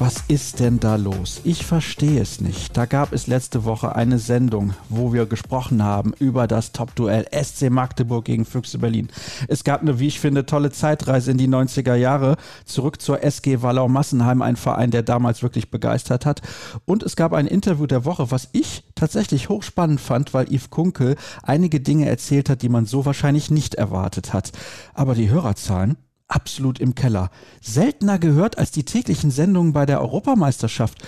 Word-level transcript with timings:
was 0.00 0.22
ist 0.28 0.60
denn 0.60 0.78
da 0.78 0.96
los? 0.96 1.40
Ich 1.42 1.66
verstehe 1.66 2.20
es 2.20 2.40
nicht. 2.40 2.76
Da 2.76 2.86
gab 2.86 3.12
es 3.12 3.26
letzte 3.26 3.64
Woche 3.64 3.96
eine 3.96 4.18
Sendung, 4.18 4.74
wo 4.88 5.12
wir 5.12 5.26
gesprochen 5.26 5.82
haben 5.82 6.12
über 6.18 6.46
das 6.46 6.72
Top-Duell 6.72 7.26
SC 7.32 7.70
Magdeburg 7.70 8.24
gegen 8.24 8.44
Füchse 8.44 8.78
Berlin. 8.78 9.08
Es 9.48 9.64
gab 9.64 9.80
eine, 9.80 9.98
wie 9.98 10.06
ich 10.06 10.20
finde, 10.20 10.46
tolle 10.46 10.70
Zeitreise 10.70 11.32
in 11.32 11.38
die 11.38 11.48
90er 11.48 11.94
Jahre 11.94 12.36
zurück 12.64 13.00
zur 13.02 13.24
SG 13.24 13.62
Wallau 13.62 13.88
Massenheim, 13.88 14.40
ein 14.42 14.56
Verein, 14.56 14.90
der 14.92 15.02
damals 15.02 15.42
wirklich 15.42 15.70
begeistert 15.70 16.26
hat. 16.26 16.42
Und 16.84 17.02
es 17.02 17.16
gab 17.16 17.32
ein 17.32 17.46
Interview 17.46 17.86
der 17.86 18.04
Woche, 18.04 18.30
was 18.30 18.48
ich 18.52 18.84
tatsächlich 18.94 19.48
hochspannend 19.48 20.00
fand, 20.00 20.32
weil 20.32 20.46
Yves 20.46 20.70
Kunkel 20.70 21.16
einige 21.42 21.80
Dinge 21.80 22.08
erzählt 22.08 22.50
hat, 22.50 22.62
die 22.62 22.68
man 22.68 22.86
so 22.86 23.04
wahrscheinlich 23.04 23.50
nicht 23.50 23.74
erwartet 23.74 24.32
hat. 24.32 24.52
Aber 24.94 25.14
die 25.14 25.30
Hörerzahlen, 25.30 25.96
absolut 26.28 26.78
im 26.78 26.94
Keller. 26.94 27.30
Seltener 27.60 28.18
gehört 28.18 28.58
als 28.58 28.70
die 28.70 28.84
täglichen 28.84 29.30
Sendungen 29.30 29.72
bei 29.72 29.86
der 29.86 30.00
Europameisterschaft. 30.00 30.98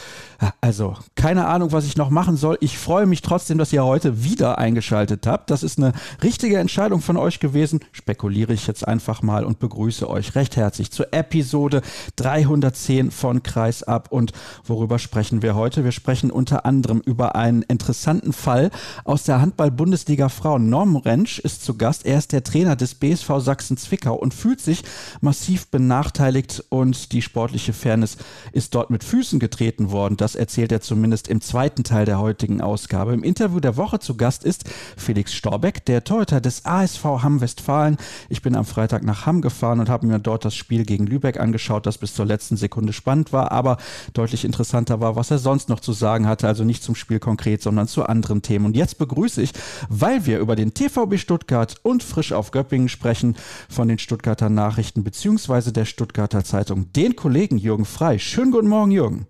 Also, 0.62 0.96
keine 1.14 1.46
Ahnung, 1.46 1.72
was 1.72 1.84
ich 1.84 1.98
noch 1.98 2.08
machen 2.08 2.36
soll. 2.36 2.56
Ich 2.60 2.78
freue 2.78 3.04
mich 3.04 3.20
trotzdem, 3.20 3.58
dass 3.58 3.72
ihr 3.74 3.84
heute 3.84 4.24
wieder 4.24 4.56
eingeschaltet 4.56 5.26
habt. 5.26 5.50
Das 5.50 5.62
ist 5.62 5.78
eine 5.78 5.92
richtige 6.22 6.58
Entscheidung 6.58 7.02
von 7.02 7.18
euch 7.18 7.40
gewesen. 7.40 7.80
Spekuliere 7.92 8.54
ich 8.54 8.66
jetzt 8.66 8.88
einfach 8.88 9.20
mal 9.20 9.44
und 9.44 9.58
begrüße 9.58 10.08
euch 10.08 10.34
recht 10.34 10.56
herzlich 10.56 10.90
zur 10.90 11.12
Episode 11.12 11.82
310 12.16 13.10
von 13.10 13.42
Kreis 13.42 13.82
ab. 13.82 14.08
Und 14.10 14.32
worüber 14.64 14.98
sprechen 14.98 15.42
wir 15.42 15.54
heute? 15.54 15.84
Wir 15.84 15.92
sprechen 15.92 16.30
unter 16.30 16.64
anderem 16.64 17.02
über 17.04 17.34
einen 17.34 17.60
interessanten 17.62 18.32
Fall 18.32 18.70
aus 19.04 19.24
der 19.24 19.42
Handball-Bundesliga 19.42 20.30
Frauen. 20.30 20.70
Norm 20.70 20.96
Rentsch 20.96 21.38
ist 21.38 21.62
zu 21.62 21.76
Gast. 21.76 22.06
Er 22.06 22.16
ist 22.16 22.32
der 22.32 22.42
Trainer 22.42 22.76
des 22.76 22.94
BSV 22.94 23.28
Sachsen-Zwickau 23.40 24.14
und 24.14 24.32
fühlt 24.32 24.62
sich 24.62 24.84
massiv 25.20 25.68
benachteiligt 25.68 26.64
und 26.68 27.12
die 27.12 27.22
sportliche 27.22 27.72
Fairness 27.72 28.16
ist 28.52 28.74
dort 28.74 28.90
mit 28.90 29.04
Füßen 29.04 29.40
getreten 29.40 29.90
worden. 29.90 30.16
Das 30.16 30.34
erzählt 30.34 30.72
er 30.72 30.80
zumindest 30.80 31.28
im 31.28 31.40
zweiten 31.40 31.84
Teil 31.84 32.04
der 32.04 32.18
heutigen 32.18 32.60
Ausgabe. 32.60 33.12
Im 33.12 33.22
Interview 33.22 33.60
der 33.60 33.76
Woche 33.76 33.98
zu 33.98 34.16
Gast 34.16 34.44
ist 34.44 34.64
Felix 34.96 35.32
Storbeck, 35.34 35.84
der 35.84 36.04
Torhüter 36.04 36.40
des 36.40 36.64
ASV 36.64 37.04
Hamm 37.04 37.40
Westfalen. 37.40 37.96
Ich 38.28 38.42
bin 38.42 38.56
am 38.56 38.64
Freitag 38.64 39.04
nach 39.04 39.26
Hamm 39.26 39.40
gefahren 39.40 39.80
und 39.80 39.88
habe 39.88 40.06
mir 40.06 40.18
dort 40.18 40.44
das 40.44 40.54
Spiel 40.54 40.84
gegen 40.84 41.06
Lübeck 41.06 41.38
angeschaut, 41.40 41.86
das 41.86 41.98
bis 41.98 42.14
zur 42.14 42.26
letzten 42.26 42.56
Sekunde 42.56 42.92
spannend 42.92 43.32
war, 43.32 43.52
aber 43.52 43.78
deutlich 44.12 44.44
interessanter 44.44 45.00
war, 45.00 45.16
was 45.16 45.30
er 45.30 45.38
sonst 45.38 45.68
noch 45.68 45.80
zu 45.80 45.92
sagen 45.92 46.26
hatte. 46.26 46.46
Also 46.46 46.64
nicht 46.64 46.82
zum 46.82 46.94
Spiel 46.94 47.18
konkret, 47.18 47.62
sondern 47.62 47.88
zu 47.88 48.04
anderen 48.04 48.42
Themen. 48.42 48.66
Und 48.66 48.76
jetzt 48.76 48.98
begrüße 48.98 49.42
ich, 49.42 49.52
weil 49.88 50.26
wir 50.26 50.38
über 50.38 50.56
den 50.56 50.74
TVB 50.74 51.18
Stuttgart 51.18 51.76
und 51.82 52.02
frisch 52.02 52.32
auf 52.32 52.50
Göppingen 52.50 52.88
sprechen, 52.88 53.36
von 53.68 53.88
den 53.88 53.98
Stuttgarter 53.98 54.48
Nachrichten 54.48 54.99
beziehungsweise 55.04 55.72
der 55.72 55.84
Stuttgarter 55.84 56.44
Zeitung, 56.44 56.92
den 56.92 57.16
Kollegen 57.16 57.58
Jürgen 57.58 57.84
Frei. 57.84 58.18
Schönen 58.18 58.52
guten 58.52 58.68
Morgen, 58.68 58.90
Jürgen. 58.90 59.26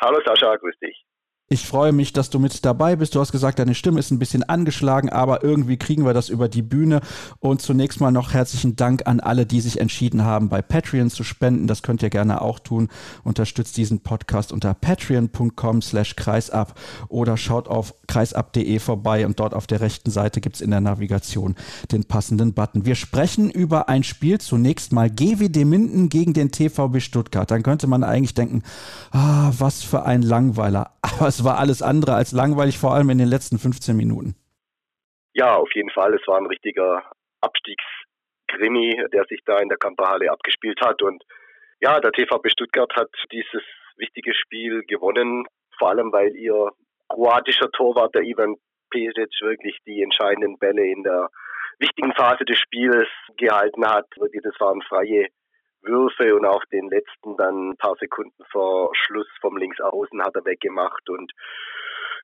Hallo 0.00 0.18
Sascha, 0.24 0.56
grüß 0.56 0.78
dich. 0.80 1.04
Ich 1.52 1.66
freue 1.66 1.90
mich, 1.90 2.12
dass 2.12 2.30
du 2.30 2.38
mit 2.38 2.64
dabei 2.64 2.94
bist. 2.94 3.16
Du 3.16 3.18
hast 3.18 3.32
gesagt, 3.32 3.58
deine 3.58 3.74
Stimme 3.74 3.98
ist 3.98 4.12
ein 4.12 4.20
bisschen 4.20 4.44
angeschlagen, 4.44 5.10
aber 5.10 5.42
irgendwie 5.42 5.78
kriegen 5.78 6.06
wir 6.06 6.14
das 6.14 6.28
über 6.28 6.48
die 6.48 6.62
Bühne. 6.62 7.00
Und 7.40 7.60
zunächst 7.60 8.00
mal 8.00 8.12
noch 8.12 8.32
herzlichen 8.32 8.76
Dank 8.76 9.08
an 9.08 9.18
alle, 9.18 9.46
die 9.46 9.60
sich 9.60 9.80
entschieden 9.80 10.24
haben, 10.24 10.48
bei 10.48 10.62
Patreon 10.62 11.10
zu 11.10 11.24
spenden. 11.24 11.66
Das 11.66 11.82
könnt 11.82 12.04
ihr 12.04 12.10
gerne 12.10 12.40
auch 12.40 12.60
tun. 12.60 12.88
Unterstützt 13.24 13.76
diesen 13.76 13.98
Podcast 13.98 14.52
unter 14.52 14.74
patreon.com 14.74 15.82
slash 15.82 16.14
kreisab 16.14 16.78
oder 17.08 17.36
schaut 17.36 17.66
auf 17.66 17.94
kreisab.de 18.06 18.78
vorbei 18.78 19.26
und 19.26 19.40
dort 19.40 19.52
auf 19.52 19.66
der 19.66 19.80
rechten 19.80 20.12
Seite 20.12 20.40
gibt 20.40 20.54
es 20.54 20.62
in 20.62 20.70
der 20.70 20.80
Navigation 20.80 21.56
den 21.90 22.04
passenden 22.04 22.54
Button. 22.54 22.86
Wir 22.86 22.94
sprechen 22.94 23.50
über 23.50 23.88
ein 23.88 24.04
Spiel 24.04 24.38
zunächst 24.38 24.92
mal 24.92 25.10
GWD 25.10 25.64
Minden 25.64 26.10
gegen 26.10 26.32
den 26.32 26.52
TVB 26.52 27.00
Stuttgart. 27.00 27.50
Dann 27.50 27.64
könnte 27.64 27.88
man 27.88 28.04
eigentlich 28.04 28.34
denken, 28.34 28.62
ah, 29.10 29.50
was 29.58 29.82
für 29.82 30.04
ein 30.04 30.22
Langweiler. 30.22 30.92
Aber 31.02 31.26
es 31.26 31.39
war 31.44 31.58
alles 31.58 31.82
andere 31.82 32.14
als 32.14 32.32
langweilig, 32.32 32.78
vor 32.78 32.94
allem 32.94 33.10
in 33.10 33.18
den 33.18 33.28
letzten 33.28 33.58
15 33.58 33.96
Minuten. 33.96 34.34
Ja, 35.34 35.56
auf 35.56 35.70
jeden 35.74 35.90
Fall. 35.90 36.14
Es 36.14 36.26
war 36.26 36.38
ein 36.38 36.46
richtiger 36.46 37.02
Abstiegskrimi, 37.40 39.02
der 39.12 39.24
sich 39.26 39.40
da 39.46 39.58
in 39.58 39.68
der 39.68 39.78
Kamperhalle 39.78 40.30
abgespielt 40.30 40.80
hat. 40.80 41.02
Und 41.02 41.22
ja, 41.80 42.00
der 42.00 42.12
TVB 42.12 42.50
Stuttgart 42.50 42.92
hat 42.96 43.10
dieses 43.32 43.62
wichtige 43.96 44.34
Spiel 44.34 44.82
gewonnen, 44.86 45.46
vor 45.78 45.90
allem 45.90 46.12
weil 46.12 46.34
ihr 46.36 46.70
kroatischer 47.08 47.70
Torwart, 47.70 48.14
der 48.14 48.22
Ivan 48.22 48.56
Pesic, 48.90 49.30
wirklich 49.40 49.78
die 49.86 50.02
entscheidenden 50.02 50.58
Bälle 50.58 50.84
in 50.84 51.02
der 51.02 51.28
wichtigen 51.78 52.12
Phase 52.12 52.44
des 52.44 52.58
Spiels 52.58 53.08
gehalten 53.36 53.86
hat. 53.86 54.06
Das 54.16 54.60
waren 54.60 54.82
freie 54.82 55.28
Würfe 55.82 56.34
und 56.34 56.44
auch 56.44 56.64
den 56.66 56.88
letzten 56.88 57.36
dann 57.36 57.70
ein 57.70 57.76
paar 57.76 57.96
Sekunden 57.96 58.44
vor 58.50 58.90
Schluss 58.94 59.28
vom 59.40 59.56
Linksaußen 59.56 60.22
hat 60.22 60.34
er 60.34 60.44
weggemacht 60.44 61.08
und 61.08 61.32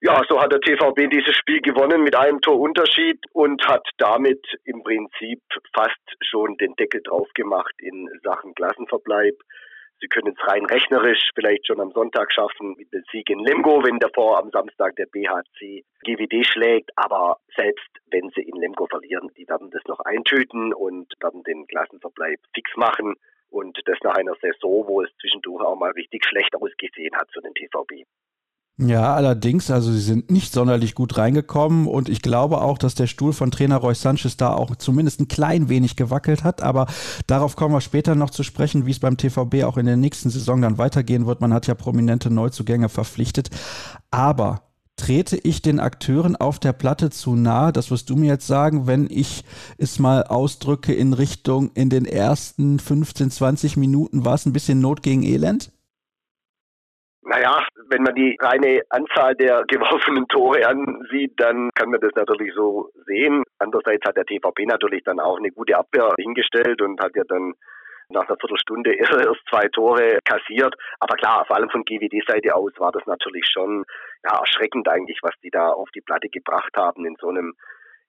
ja, 0.03 0.23
so 0.29 0.41
hat 0.41 0.53
der 0.53 0.61
TVB 0.61 1.11
dieses 1.11 1.35
Spiel 1.37 1.63
gewonnen 1.63 2.03
mit 2.03 2.15
einem 2.15 2.41
Torunterschied 2.43 3.19
und 3.33 3.67
hat 3.67 3.89
damit 3.97 4.47
im 4.65 4.83
Prinzip 4.83 5.41
fast 5.75 5.97
schon 6.21 6.57
den 6.59 6.75
Deckel 6.77 7.01
drauf 7.03 7.29
gemacht 7.35 7.73
in 7.79 8.09
Sachen 8.23 8.55
Klassenverbleib. 8.55 9.37
Sie 10.01 10.09
können 10.09 10.35
es 10.37 10.47
rein 10.47 10.67
rechnerisch 10.67 11.31
vielleicht 11.35 11.67
schon 11.67 11.81
am 11.81 11.91
Sonntag 11.93 12.31
schaffen 12.31 12.75
mit 12.77 12.93
dem 12.93 13.03
Sieg 13.11 13.31
in 13.31 13.39
Lemgo, 13.39 13.83
wenn 13.83 13.99
davor 13.99 14.39
am 14.39 14.51
Samstag 14.51 14.95
der 14.97 15.07
BHC 15.07 15.85
GWD 16.05 16.47
schlägt. 16.47 16.91
Aber 16.97 17.39
selbst 17.57 17.89
wenn 18.11 18.29
sie 18.35 18.43
in 18.43 18.61
Lemgo 18.61 18.87
verlieren, 18.87 19.31
die 19.39 19.49
werden 19.49 19.71
das 19.71 19.83
noch 19.87 20.01
eintüten 20.01 20.75
und 20.75 21.15
werden 21.21 21.43
den 21.45 21.67
Klassenverbleib 21.67 22.39
fix 22.55 22.71
machen. 22.77 23.15
Und 23.57 23.79
das 23.87 23.97
nach 24.05 24.15
einer 24.15 24.35
Saison, 24.43 24.85
wo 24.87 25.01
es 25.01 25.09
zwischendurch 25.19 25.65
auch 25.65 25.77
mal 25.77 25.91
richtig 25.93 26.23
schlecht 26.29 26.55
ausgesehen 26.55 27.15
hat 27.17 27.29
für 27.33 27.41
den 27.41 27.55
TVB. 27.55 28.05
Ja, 28.79 29.15
allerdings, 29.15 29.71
also 29.71 29.91
sie 29.91 30.01
sind 30.01 30.31
nicht 30.31 30.53
sonderlich 30.53 30.95
gut 30.95 31.17
reingekommen 31.17 31.87
und 31.87 32.11
ich 32.11 32.21
glaube 32.21 32.61
auch, 32.61 32.77
dass 32.77 32.95
der 32.95 33.07
Stuhl 33.07 33.33
von 33.33 33.51
Trainer 33.51 33.79
Roy 33.79 33.95
Sanchez 33.95 34.37
da 34.37 34.53
auch 34.53 34.77
zumindest 34.77 35.19
ein 35.19 35.29
klein 35.29 35.71
wenig 35.71 35.97
gewackelt 35.97 36.45
hat, 36.45 36.63
aber 36.63 36.87
darauf 37.27 37.57
kommen 37.57 37.75
wir 37.75 37.81
später 37.81 38.15
noch 38.15 38.29
zu 38.29 38.43
sprechen, 38.43 38.85
wie 38.85 38.91
es 38.91 39.01
beim 39.01 39.17
TVB 39.17 39.65
auch 39.65 39.79
in 39.79 39.87
der 39.87 39.97
nächsten 39.97 40.29
Saison 40.29 40.61
dann 40.61 40.77
weitergehen 40.77 41.27
wird. 41.27 41.41
Man 41.41 41.55
hat 41.55 41.67
ja 41.67 41.75
prominente 41.75 42.31
Neuzugänge 42.31 42.91
verpflichtet, 42.91 43.49
aber 44.11 44.66
trete 44.97 45.37
ich 45.37 45.63
den 45.63 45.79
Akteuren 45.79 46.37
auf 46.37 46.59
der 46.59 46.73
Platte 46.73 47.11
zu 47.11 47.37
nahe? 47.37 47.73
Das 47.73 47.91
wirst 47.91 48.11
du 48.11 48.17
mir 48.17 48.33
jetzt 48.33 48.47
sagen, 48.47 48.87
wenn 48.87 49.07
ich 49.11 49.45
es 49.79 49.99
mal 49.99 50.25
ausdrücke 50.25 50.93
in 50.93 51.13
Richtung, 51.13 51.71
in 51.75 51.91
den 51.91 52.07
ersten 52.07 52.79
15, 52.79 53.31
20 53.31 53.77
Minuten 53.77 54.25
war 54.25 54.35
es 54.35 54.47
ein 54.47 54.53
bisschen 54.53 54.81
Not 54.81 55.03
gegen 55.03 55.23
Elend? 55.23 55.71
Naja, 57.23 57.67
wenn 57.89 58.05
man 58.05 58.15
die 58.15 58.39
reine 58.41 58.83
Anzahl 58.89 59.35
der 59.35 59.65
geworfenen 59.67 60.29
Tore 60.29 60.65
ansieht, 60.67 61.33
dann 61.39 61.71
kann 61.75 61.91
man 61.91 62.01
das 62.01 62.13
natürlich 62.15 62.55
so 62.55 62.91
sehen. 63.05 63.43
Andererseits 63.59 64.07
hat 64.07 64.17
der 64.17 64.25
TVP 64.25 64.65
natürlich 64.65 65.03
dann 65.03 65.19
auch 65.19 65.37
eine 65.37 65.51
gute 65.51 65.77
Abwehr 65.77 66.15
hingestellt 66.19 66.81
und 66.81 67.01
hat 67.01 67.17
ja 67.17 67.25
dann 67.29 67.55
nach 68.11 68.29
einer 68.29 68.37
Viertelstunde 68.39 68.95
erst 68.99 69.13
zwei 69.51 69.67
Tore 69.69 70.19
kassiert. 70.25 70.75
Aber 71.01 71.17
klar, 71.17 71.45
vor 71.47 71.57
allem 71.57 71.71
von 71.71 71.85
GWD-Seite 71.85 72.55
aus 72.55 72.73
war 72.79 72.93
das 72.93 73.05
natürlich 73.07 73.45
schon 73.53 73.85
ja, 74.27 74.39
erschreckend 74.39 74.89
eigentlich, 74.89 75.19
was 75.23 75.35
die 75.43 75.51
da 75.51 75.71
auf 75.71 75.89
die 75.95 76.01
Platte 76.01 76.29
gebracht 76.29 76.73
haben 76.77 77.07
in 77.07 77.17
so 77.21 77.29
einem 77.29 77.55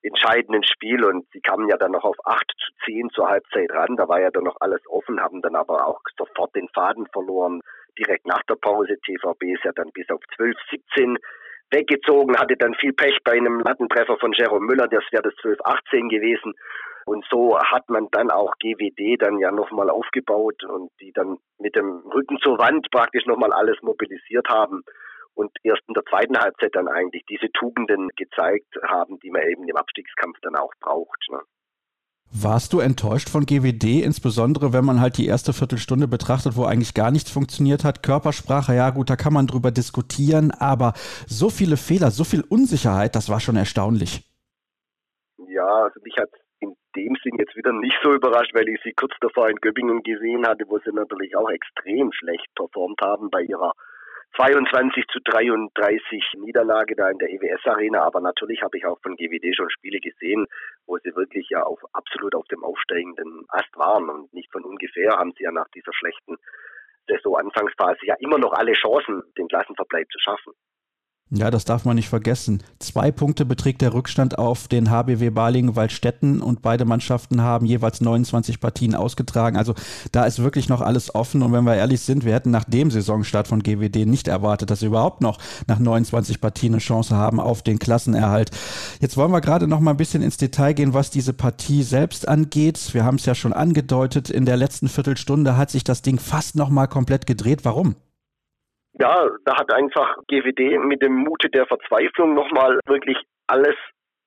entscheidenden 0.04 0.64
Spiel 0.64 1.04
und 1.04 1.26
sie 1.34 1.42
kamen 1.42 1.68
ja 1.70 1.78
dann 1.78 1.92
noch 1.92 2.04
auf 2.04 2.18
8 2.24 2.44
zu 2.58 2.72
10 2.86 3.10
zur 3.10 3.28
Halbzeit 3.30 3.72
ran. 3.72 3.96
Da 3.98 4.08
war 4.08 4.22
ja 4.22 4.30
dann 4.32 4.44
noch 4.44 4.58
alles 4.60 4.82
offen, 4.88 5.20
haben 5.20 5.42
dann 5.42 5.56
aber 5.56 5.88
auch 5.88 6.02
sofort 6.18 6.56
den 6.56 6.70
Faden 6.70 7.08
verloren. 7.12 7.62
Direkt 7.98 8.28
nach 8.28 8.44
der 8.44 8.56
Pause. 8.56 8.98
TVB 9.06 9.56
ist 9.56 9.64
ja 9.64 9.72
dann 9.76 9.92
bis 9.94 10.10
auf 10.10 10.22
12, 10.36 10.56
17 10.70 11.18
weggezogen, 11.72 12.38
hatte 12.38 12.56
dann 12.56 12.76
viel 12.76 12.94
Pech 12.94 13.18
bei 13.24 13.34
einem 13.34 13.60
Lattentreffer 13.60 14.18
von 14.18 14.32
Jerome 14.34 14.66
Müller, 14.66 14.88
das 14.88 15.04
wäre 15.12 15.24
das 15.24 15.36
12, 15.42 15.60
18 15.64 16.10
gewesen. 16.10 16.54
Und 17.06 17.26
so 17.30 17.60
hat 17.60 17.90
man 17.90 18.08
dann 18.12 18.32
auch 18.32 18.54
GWD 18.60 19.22
dann 19.22 19.40
ja 19.40 19.52
nochmal 19.52 19.90
aufgebaut 19.90 20.64
und 20.66 20.92
die 21.02 21.12
dann 21.14 21.38
mit 21.58 21.76
dem 21.76 22.04
Rücken 22.14 22.38
zur 22.40 22.58
Wand 22.60 22.88
praktisch 22.92 23.26
nochmal 23.26 23.52
alles 23.52 23.82
mobilisiert 23.82 24.48
haben 24.50 24.84
und 25.38 25.52
erst 25.64 25.84
in 25.88 25.94
der 25.94 26.04
zweiten 26.10 26.38
Halbzeit 26.38 26.74
dann 26.74 26.88
eigentlich 26.88 27.24
diese 27.30 27.52
Tugenden 27.52 28.10
gezeigt 28.16 28.74
haben, 28.88 29.20
die 29.20 29.30
man 29.30 29.44
eben 29.44 29.68
im 29.68 29.76
Abstiegskampf 29.76 30.38
dann 30.42 30.56
auch 30.56 30.74
braucht. 30.80 31.24
Ne? 31.30 31.40
Warst 32.34 32.74
du 32.74 32.80
enttäuscht 32.80 33.30
von 33.30 33.46
GWD, 33.46 34.04
insbesondere 34.04 34.74
wenn 34.74 34.84
man 34.84 35.00
halt 35.00 35.18
die 35.18 35.28
erste 35.28 35.54
Viertelstunde 35.54 36.08
betrachtet, 36.08 36.58
wo 36.58 36.66
eigentlich 36.66 36.94
gar 36.94 37.12
nichts 37.12 37.32
funktioniert 37.32 37.84
hat? 37.84 38.04
Körpersprache, 38.04 38.74
ja 38.74 38.90
gut, 38.90 39.10
da 39.10 39.16
kann 39.16 39.32
man 39.32 39.48
drüber 39.48 39.72
diskutieren, 39.72 40.52
aber 40.52 40.94
so 41.28 41.50
viele 41.50 41.78
Fehler, 41.78 42.10
so 42.10 42.24
viel 42.24 42.44
Unsicherheit, 42.50 43.16
das 43.16 43.30
war 43.30 43.40
schon 43.40 43.56
erstaunlich. 43.56 44.26
Ja, 45.48 45.84
also 45.86 46.00
mich 46.04 46.18
hat 46.18 46.30
in 46.60 46.76
dem 46.96 47.16
Sinn 47.24 47.38
jetzt 47.38 47.56
wieder 47.56 47.72
nicht 47.72 47.98
so 48.04 48.12
überrascht, 48.12 48.54
weil 48.56 48.68
ich 48.68 48.82
sie 48.84 48.94
kurz 48.94 49.14
davor 49.22 49.50
in 49.50 49.58
Göppingen 49.58 50.02
gesehen 50.02 50.46
hatte, 50.48 50.66
wo 50.68 50.80
sie 50.80 50.92
natürlich 50.92 51.38
auch 51.38 51.50
extrem 51.50 52.12
schlecht 52.12 52.48
performt 52.56 53.00
haben 53.02 53.30
bei 53.30 53.44
ihrer 53.44 53.72
22 54.36 55.06
zu 55.08 55.20
33 55.24 56.24
Niederlage 56.38 56.96
da 56.96 57.10
in 57.10 57.18
der 57.18 57.30
EWS 57.30 57.66
Arena. 57.66 58.04
Aber 58.04 58.22
natürlich 58.22 58.62
habe 58.62 58.78
ich 58.78 58.86
auch 58.86 59.00
von 59.02 59.16
GWD 59.16 59.56
schon 59.56 59.70
Spiele 59.70 60.00
gesehen, 60.00 60.46
wo 60.86 60.98
sie 60.98 61.16
wirklich 61.16 61.50
ja 61.50 61.64
auf 61.64 61.80
absolut 61.94 62.36
auf 62.36 62.46
dem 62.48 62.64
aufsteigenden 62.64 63.46
Ast 63.50 63.76
waren 63.76 64.10
und 64.10 64.34
nicht 64.34 64.52
von 64.52 64.64
ungefähr 64.64 65.18
haben 65.18 65.34
sie 65.38 65.44
ja 65.44 65.52
nach 65.52 65.70
dieser 65.74 65.94
schlechten 65.94 66.38
Saison-Anfangsphase 67.08 68.06
ja 68.06 68.16
immer 68.20 68.38
noch 68.38 68.54
alle 68.54 68.74
Chancen, 68.74 69.24
den 69.38 69.48
Klassenverbleib 69.48 70.08
zu 70.12 70.20
schaffen. 70.20 70.54
Ja, 71.30 71.52
das 71.52 71.66
darf 71.66 71.84
man 71.84 71.98
nicht 71.98 72.08
vergessen. 72.08 72.64
Zwei 72.80 73.12
Punkte 73.12 73.44
beträgt 73.44 73.82
der 73.82 73.94
Rückstand 73.94 74.40
auf 74.40 74.70
den 74.70 74.90
HBW 74.90 75.30
Balingen-Waldstätten 75.30 76.42
und 76.42 76.62
beide 76.62 76.86
Mannschaften 76.86 77.42
haben 77.42 77.66
jeweils 77.66 78.00
29 78.00 78.62
Partien 78.62 78.96
ausgetragen. 78.96 79.58
Also 79.58 79.76
da 80.14 80.24
ist 80.24 80.42
wirklich 80.42 80.70
noch 80.70 80.80
alles 80.80 81.14
offen. 81.14 81.44
Und 81.44 81.52
wenn 81.52 81.66
wir 81.66 81.76
ehrlich 81.76 82.00
sind, 82.00 82.24
wir 82.24 82.34
hätten 82.34 82.52
nach 82.52 82.64
dem 82.64 82.92
Saisonstart 82.92 83.50
von 83.50 83.62
GWD 83.62 84.06
nicht 84.06 84.30
erwartet, 84.30 84.70
dass 84.70 84.80
sie 84.80 84.86
überhaupt 84.86 85.20
noch 85.20 85.38
nach 85.68 85.80
29 85.80 86.40
Partien 86.40 86.74
eine 86.74 86.80
Chance 86.80 87.14
haben 87.14 87.42
auf 87.42 87.62
den 87.62 87.78
Klassenerhalt. 87.78 88.52
Jetzt 89.02 89.18
wollen 89.18 89.32
wir 89.32 89.42
gerade 89.42 89.68
noch 89.68 89.82
mal 89.82 89.92
ein 89.92 89.98
bisschen 89.98 90.22
ins 90.22 90.38
Detail 90.38 90.72
gehen, 90.72 90.94
was 90.94 91.10
diese 91.10 91.34
Partie 91.34 91.84
selbst 91.84 92.26
angeht. 92.26 92.94
Wir 92.94 93.04
haben 93.04 93.16
es 93.16 93.26
ja 93.26 93.36
schon 93.36 93.52
angedeutet. 93.52 94.30
In 94.30 94.46
der 94.46 94.56
letzten 94.56 94.88
Viertelstunde 94.88 95.58
hat 95.58 95.72
sich 95.72 95.84
das 95.84 96.02
Ding 96.02 96.20
fast 96.20 96.56
noch 96.56 96.70
mal 96.70 96.88
komplett 96.88 97.28
gedreht. 97.28 97.66
Warum? 97.66 97.98
Ja, 99.00 99.30
da 99.46 99.58
hat 99.58 99.74
einfach 99.74 100.18
GWD 100.28 100.84
mit 100.86 101.02
dem 101.02 101.16
Mute 101.16 101.50
der 101.50 101.66
Verzweiflung 101.66 102.34
nochmal 102.34 102.80
wirklich 102.86 103.18
alles 103.48 103.76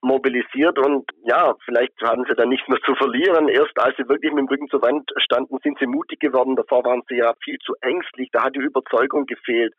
mobilisiert 0.03 0.79
und 0.79 1.11
ja, 1.25 1.55
vielleicht 1.65 1.93
hatten 2.03 2.25
sie 2.27 2.35
dann 2.35 2.49
nichts 2.49 2.67
mehr 2.69 2.81
zu 2.85 2.95
verlieren. 2.95 3.49
Erst 3.49 3.79
als 3.79 3.97
sie 3.97 4.09
wirklich 4.09 4.33
mit 4.33 4.41
dem 4.41 4.49
Rücken 4.49 4.69
zur 4.69 4.83
Wand 4.83 5.11
standen, 5.17 5.59
sind 5.63 5.79
sie 5.79 5.87
mutig 5.87 6.21
geworden. 6.21 6.57
Davor 6.57 6.85
waren 6.85 7.03
sie 7.09 7.17
ja 7.17 7.35
viel 7.45 7.59
zu 7.59 7.75
ängstlich. 7.83 8.31
Da 8.33 8.45
hat 8.45 8.57
die 8.57 8.61
Überzeugung 8.61 9.27
gefehlt 9.27 9.75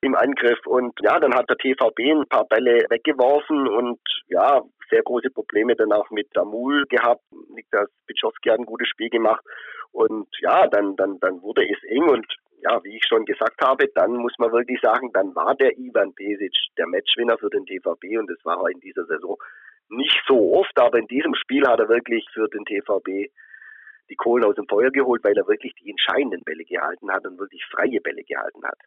im 0.00 0.16
Angriff. 0.16 0.58
Und 0.66 0.92
ja, 1.00 1.20
dann 1.20 1.34
hat 1.34 1.48
der 1.48 1.56
TVB 1.56 2.00
ein 2.00 2.28
paar 2.28 2.44
Bälle 2.46 2.84
weggeworfen 2.90 3.68
und 3.68 4.00
ja, 4.28 4.62
sehr 4.90 5.02
große 5.02 5.30
Probleme 5.30 5.76
dann 5.76 5.92
auch 5.92 6.10
mit 6.10 6.28
Damul 6.34 6.84
gehabt. 6.88 7.22
Niklas 7.54 7.88
Pitschowski 8.06 8.50
hat 8.50 8.58
ein 8.58 8.66
gutes 8.66 8.88
Spiel 8.88 9.10
gemacht. 9.10 9.44
Und 9.92 10.26
ja, 10.40 10.66
dann, 10.66 10.96
dann, 10.96 11.18
dann 11.20 11.40
wurde 11.42 11.62
es 11.62 11.82
eng 11.84 12.08
und 12.08 12.26
ja, 12.62 12.82
wie 12.84 12.96
ich 12.96 13.04
schon 13.06 13.24
gesagt 13.24 13.60
habe, 13.60 13.88
dann 13.94 14.14
muss 14.14 14.34
man 14.38 14.52
wirklich 14.52 14.80
sagen, 14.80 15.10
dann 15.12 15.34
war 15.34 15.54
der 15.54 15.76
Ivan 15.78 16.14
Pesic 16.14 16.54
der 16.78 16.86
Matchwinner 16.86 17.36
für 17.38 17.50
den 17.50 17.66
TVB 17.66 18.18
und 18.18 18.30
das 18.30 18.38
war 18.44 18.62
er 18.62 18.70
in 18.70 18.80
dieser 18.80 19.04
Saison 19.06 19.36
nicht 19.88 20.22
so 20.26 20.54
oft, 20.54 20.78
aber 20.78 20.98
in 20.98 21.06
diesem 21.08 21.34
Spiel 21.34 21.66
hat 21.66 21.80
er 21.80 21.88
wirklich 21.88 22.24
für 22.32 22.48
den 22.48 22.64
TVB 22.64 23.30
die 24.10 24.16
Kohlen 24.16 24.44
aus 24.44 24.54
dem 24.54 24.66
Feuer 24.68 24.90
geholt, 24.90 25.24
weil 25.24 25.36
er 25.36 25.46
wirklich 25.48 25.74
die 25.74 25.90
entscheidenden 25.90 26.42
Bälle 26.44 26.64
gehalten 26.64 27.10
hat 27.10 27.26
und 27.26 27.38
wirklich 27.38 27.64
freie 27.66 28.00
Bälle 28.00 28.22
gehalten 28.22 28.64
hat. 28.64 28.78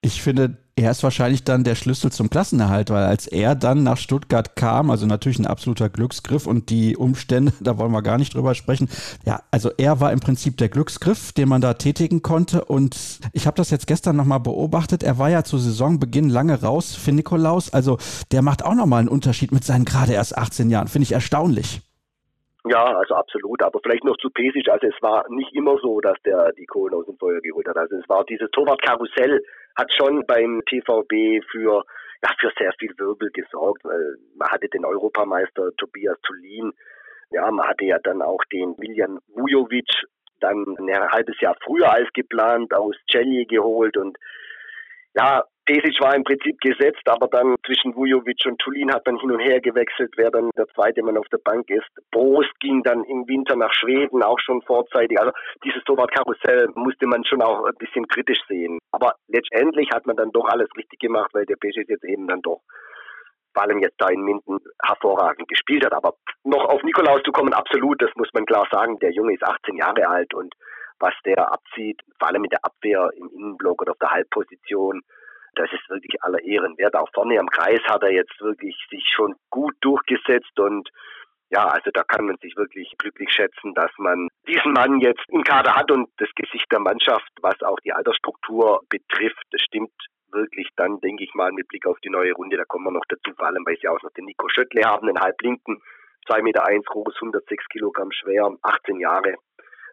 Ich 0.00 0.22
finde, 0.22 0.56
er 0.76 0.92
ist 0.92 1.02
wahrscheinlich 1.02 1.42
dann 1.42 1.64
der 1.64 1.74
Schlüssel 1.74 2.12
zum 2.12 2.30
Klassenerhalt, 2.30 2.90
weil 2.90 3.02
als 3.02 3.26
er 3.26 3.56
dann 3.56 3.82
nach 3.82 3.96
Stuttgart 3.96 4.54
kam, 4.54 4.90
also 4.90 5.06
natürlich 5.06 5.40
ein 5.40 5.46
absoluter 5.46 5.88
Glücksgriff 5.88 6.46
und 6.46 6.70
die 6.70 6.96
Umstände, 6.96 7.52
da 7.60 7.78
wollen 7.78 7.90
wir 7.90 8.02
gar 8.02 8.16
nicht 8.16 8.34
drüber 8.34 8.54
sprechen. 8.54 8.88
Ja, 9.26 9.40
also 9.50 9.70
er 9.76 10.00
war 10.00 10.12
im 10.12 10.20
Prinzip 10.20 10.56
der 10.56 10.68
Glücksgriff, 10.68 11.32
den 11.32 11.48
man 11.48 11.60
da 11.60 11.74
tätigen 11.74 12.22
konnte 12.22 12.64
und 12.64 13.18
ich 13.32 13.48
habe 13.48 13.56
das 13.56 13.70
jetzt 13.70 13.88
gestern 13.88 14.14
nochmal 14.14 14.38
beobachtet. 14.38 15.02
Er 15.02 15.18
war 15.18 15.30
ja 15.30 15.42
zu 15.42 15.58
Saisonbeginn 15.58 16.30
lange 16.30 16.62
raus 16.62 16.94
für 16.94 17.10
Nikolaus, 17.10 17.74
also 17.74 17.98
der 18.30 18.42
macht 18.42 18.64
auch 18.64 18.74
nochmal 18.74 19.00
einen 19.00 19.08
Unterschied 19.08 19.50
mit 19.50 19.64
seinen 19.64 19.84
gerade 19.84 20.12
erst 20.12 20.38
18 20.38 20.70
Jahren. 20.70 20.86
Finde 20.86 21.04
ich 21.04 21.12
erstaunlich. 21.12 21.82
Ja, 22.68 22.84
also 22.84 23.14
absolut. 23.14 23.62
Aber 23.62 23.80
vielleicht 23.82 24.04
noch 24.04 24.16
zu 24.18 24.30
Pesic. 24.30 24.68
Also 24.68 24.88
es 24.88 25.02
war 25.02 25.24
nicht 25.30 25.54
immer 25.54 25.78
so, 25.80 26.00
dass 26.00 26.16
der 26.24 26.52
die 26.52 26.66
Kohlen 26.66 26.94
aus 26.94 27.06
dem 27.06 27.16
Feuer 27.16 27.40
geholt 27.40 27.66
hat. 27.66 27.76
Also 27.76 27.96
es 27.96 28.08
war 28.08 28.24
dieses 28.24 28.50
Torwartkarussell 28.50 29.42
hat 29.78 29.92
schon 29.94 30.26
beim 30.26 30.62
TVB 30.66 31.44
für 31.50 31.84
ja, 32.22 32.30
für 32.40 32.50
sehr 32.58 32.72
viel 32.80 32.92
Wirbel 32.98 33.30
gesorgt. 33.30 33.84
Man 33.84 34.48
hatte 34.48 34.68
den 34.68 34.84
Europameister 34.84 35.70
Tobias 35.76 36.18
Tulin. 36.22 36.72
Ja, 37.30 37.48
man 37.50 37.66
hatte 37.66 37.84
ja 37.84 37.98
dann 38.00 38.22
auch 38.22 38.42
den 38.52 38.74
Miljan 38.78 39.20
Vujovic 39.28 39.88
dann 40.40 40.76
ein 40.78 41.10
halbes 41.10 41.40
Jahr 41.40 41.56
früher 41.64 41.92
als 41.92 42.08
geplant 42.14 42.74
aus 42.74 42.96
Celje 43.10 43.46
geholt 43.46 43.96
und 43.96 44.18
ja, 45.14 45.44
Pesic 45.68 46.00
war 46.00 46.16
im 46.16 46.24
Prinzip 46.24 46.58
gesetzt, 46.62 47.02
aber 47.04 47.28
dann 47.28 47.54
zwischen 47.66 47.94
Vujovic 47.94 48.40
und 48.46 48.58
Tulin 48.58 48.90
hat 48.90 49.04
man 49.04 49.18
hin 49.18 49.30
und 49.30 49.40
her 49.40 49.60
gewechselt, 49.60 50.14
wer 50.16 50.30
dann 50.30 50.48
der 50.56 50.66
zweite 50.68 51.02
Mann 51.02 51.18
auf 51.18 51.28
der 51.28 51.44
Bank 51.44 51.68
ist. 51.68 51.86
Prost 52.10 52.58
ging 52.60 52.82
dann 52.82 53.04
im 53.04 53.28
Winter 53.28 53.54
nach 53.54 53.74
Schweden, 53.74 54.22
auch 54.22 54.38
schon 54.40 54.62
vorzeitig. 54.62 55.20
Also 55.20 55.30
dieses 55.62 55.84
Torwart-Karussell 55.84 56.68
musste 56.74 57.06
man 57.06 57.22
schon 57.26 57.42
auch 57.42 57.66
ein 57.66 57.74
bisschen 57.78 58.08
kritisch 58.08 58.40
sehen. 58.48 58.78
Aber 58.92 59.16
letztendlich 59.28 59.90
hat 59.92 60.06
man 60.06 60.16
dann 60.16 60.32
doch 60.32 60.48
alles 60.48 60.70
richtig 60.74 61.00
gemacht, 61.00 61.28
weil 61.34 61.44
der 61.44 61.56
Pesic 61.56 61.86
jetzt 61.90 62.04
eben 62.04 62.26
dann 62.26 62.40
doch 62.40 62.62
vor 63.52 63.62
allem 63.64 63.80
jetzt 63.80 64.00
da 64.00 64.08
in 64.08 64.22
Minden 64.22 64.60
hervorragend 64.82 65.48
gespielt 65.48 65.84
hat. 65.84 65.92
Aber 65.92 66.14
noch 66.44 66.64
auf 66.64 66.82
Nikolaus 66.82 67.20
zu 67.24 67.32
kommen, 67.32 67.52
absolut, 67.52 68.00
das 68.00 68.10
muss 68.16 68.30
man 68.32 68.46
klar 68.46 68.66
sagen. 68.70 68.98
Der 69.00 69.12
Junge 69.12 69.34
ist 69.34 69.44
18 69.44 69.76
Jahre 69.76 70.08
alt 70.08 70.32
und 70.32 70.54
was 70.98 71.14
der 71.26 71.52
abzieht, 71.52 72.00
vor 72.18 72.28
allem 72.28 72.44
in 72.44 72.50
der 72.50 72.64
Abwehr 72.64 73.10
im 73.14 73.28
Innenblock 73.28 73.82
oder 73.82 73.92
auf 73.92 73.98
der 73.98 74.10
Halbposition, 74.10 75.02
das 75.58 75.72
ist 75.72 75.88
wirklich 75.88 76.22
aller 76.22 76.42
Ehren 76.42 76.78
wert. 76.78 76.94
Auch 76.94 77.08
vorne 77.12 77.38
am 77.38 77.48
Kreis 77.48 77.80
hat 77.86 78.02
er 78.02 78.12
jetzt 78.12 78.40
wirklich 78.40 78.76
sich 78.90 79.04
schon 79.14 79.34
gut 79.50 79.74
durchgesetzt 79.80 80.58
und 80.58 80.88
ja, 81.50 81.66
also 81.66 81.90
da 81.92 82.02
kann 82.02 82.26
man 82.26 82.36
sich 82.36 82.54
wirklich 82.56 82.94
glücklich 82.98 83.30
schätzen, 83.30 83.74
dass 83.74 83.90
man 83.96 84.28
diesen 84.46 84.72
Mann 84.72 85.00
jetzt 85.00 85.24
im 85.28 85.42
Kader 85.42 85.74
hat 85.74 85.90
und 85.90 86.10
das 86.18 86.28
Gesicht 86.36 86.70
der 86.70 86.80
Mannschaft, 86.80 87.30
was 87.40 87.60
auch 87.62 87.80
die 87.80 87.92
Altersstruktur 87.92 88.82
betrifft, 88.90 89.42
das 89.50 89.62
stimmt 89.62 89.90
wirklich 90.30 90.68
dann, 90.76 91.00
denke 91.00 91.24
ich 91.24 91.34
mal, 91.34 91.50
mit 91.52 91.68
Blick 91.68 91.86
auf 91.86 91.98
die 92.00 92.10
neue 92.10 92.32
Runde, 92.34 92.58
da 92.58 92.64
kommen 92.64 92.84
wir 92.84 92.90
noch 92.90 93.06
dazu, 93.08 93.34
vor 93.34 93.46
allem, 93.46 93.64
weil 93.64 93.78
sie 93.80 93.88
auch 93.88 94.02
noch 94.02 94.12
den 94.12 94.26
Nico 94.26 94.46
Schöttle 94.50 94.84
haben, 94.84 95.06
den 95.06 95.18
Halblinken, 95.18 95.80
2,1 96.28 96.42
Meter 96.42 96.66
eins 96.66 96.84
groß, 96.84 97.14
106 97.16 97.66
Kilogramm 97.70 98.12
schwer, 98.12 98.54
18 98.60 99.00
Jahre. 99.00 99.36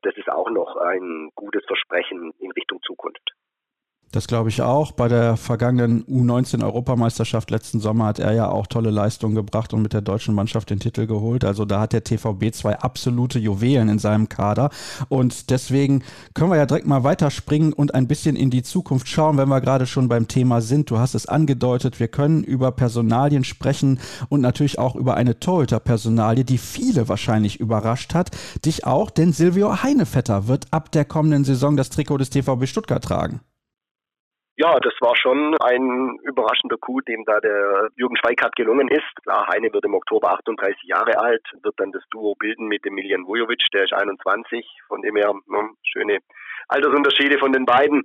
Das 0.02 0.16
ist 0.18 0.30
auch 0.30 0.50
noch 0.50 0.76
ein 0.76 1.32
gutes 1.36 1.64
Versprechen 1.66 2.34
in 2.40 2.52
Richtung 2.52 2.82
Zukunft. 2.82 3.34
Das 4.12 4.28
glaube 4.28 4.48
ich 4.48 4.62
auch. 4.62 4.94
Bei 4.94 5.10
der 5.10 5.36
vergangenen 5.36 6.06
U19-Europameisterschaft 6.06 7.52
letzten 7.52 7.82
Sommer 7.82 8.06
hat 8.06 8.20
er 8.20 8.32
ja 8.32 8.48
auch 8.48 8.66
tolle 8.66 8.90
Leistungen 8.90 9.36
gebracht 9.36 9.74
und 9.74 9.82
mit 9.82 9.92
der 9.92 10.00
deutschen 10.00 10.34
Mannschaft 10.34 10.70
den 10.70 10.80
Titel 10.80 11.06
geholt. 11.06 11.44
Also 11.44 11.66
da 11.66 11.82
hat 11.82 11.92
der 11.92 12.06
TVB 12.06 12.54
zwei 12.54 12.80
absolute 12.80 13.40
Juwelen 13.40 13.90
in 13.90 14.00
seinem 14.00 14.30
Kader. 14.30 14.70
Und 15.10 15.50
deswegen 15.50 16.02
können 16.34 16.50
wir 16.50 16.56
ja 16.56 16.66
direkt 16.66 16.88
mal 16.88 17.04
weiterspringen 17.04 17.74
und 17.74 17.94
ein 17.94 18.08
bisschen 18.08 18.38
in 18.38 18.52
die 18.52 18.64
Zukunft 18.64 19.10
schauen, 19.10 19.38
wenn 19.38 19.50
wir 19.50 19.60
gerade 19.60 19.86
schon 19.86 20.08
beim 20.08 20.30
Thema 20.30 20.62
sind. 20.62 20.90
Du 20.90 20.98
hast 20.98 21.14
es 21.14 21.26
angedeutet, 21.26 22.00
wir 22.00 22.08
können 22.08 22.44
über 22.46 22.72
Personalien 22.72 23.44
sprechen 23.44 24.00
und 24.30 24.40
natürlich 24.40 24.80
auch 24.80 24.96
über 24.96 25.16
eine 25.16 25.42
Torhüter-Personalie, 25.42 26.46
die 26.46 26.58
viele 26.58 27.10
wahrscheinlich 27.10 27.60
überrascht 27.60 28.14
hat. 28.14 28.32
Dich 28.64 28.86
auch, 28.86 29.10
denn 29.10 29.34
Silvio 29.34 29.84
Heinevetter 29.84 30.48
wird 30.48 30.68
ab 30.72 30.92
der 30.94 31.04
kommenden 31.04 31.44
Saison 31.44 31.76
das 31.76 31.90
Trikot 31.90 32.20
des 32.20 32.30
TVB 32.30 32.66
Stuttgart 32.66 33.04
tragen. 33.04 33.42
Ja, 34.58 34.80
das 34.80 34.94
war 35.02 35.18
schon 35.18 35.58
ein 35.60 36.18
überraschender 36.24 36.78
Coup, 36.78 37.04
dem 37.06 37.26
da 37.26 37.42
der 37.42 37.90
Jürgen 37.98 38.16
Schweikart 38.16 38.56
gelungen 38.56 38.88
ist. 38.88 39.16
Klar, 39.24 39.48
Heine 39.52 39.74
wird 39.74 39.84
im 39.84 39.94
Oktober 39.94 40.32
38 40.32 40.84
Jahre 40.84 41.20
alt, 41.20 41.44
wird 41.62 41.78
dann 41.78 41.92
das 41.92 42.04
Duo 42.10 42.36
bilden 42.36 42.68
mit 42.68 42.86
dem 42.86 42.94
Miljan 42.94 43.28
Vujovic, 43.28 43.62
der 43.74 43.84
ist 43.84 43.94
21, 43.94 44.66
von 44.88 45.02
dem 45.02 45.18
her 45.18 45.34
ne, 45.48 45.70
schöne 45.84 46.20
Altersunterschiede 46.70 47.38
von 47.38 47.52
den 47.52 47.66
beiden. 47.66 48.04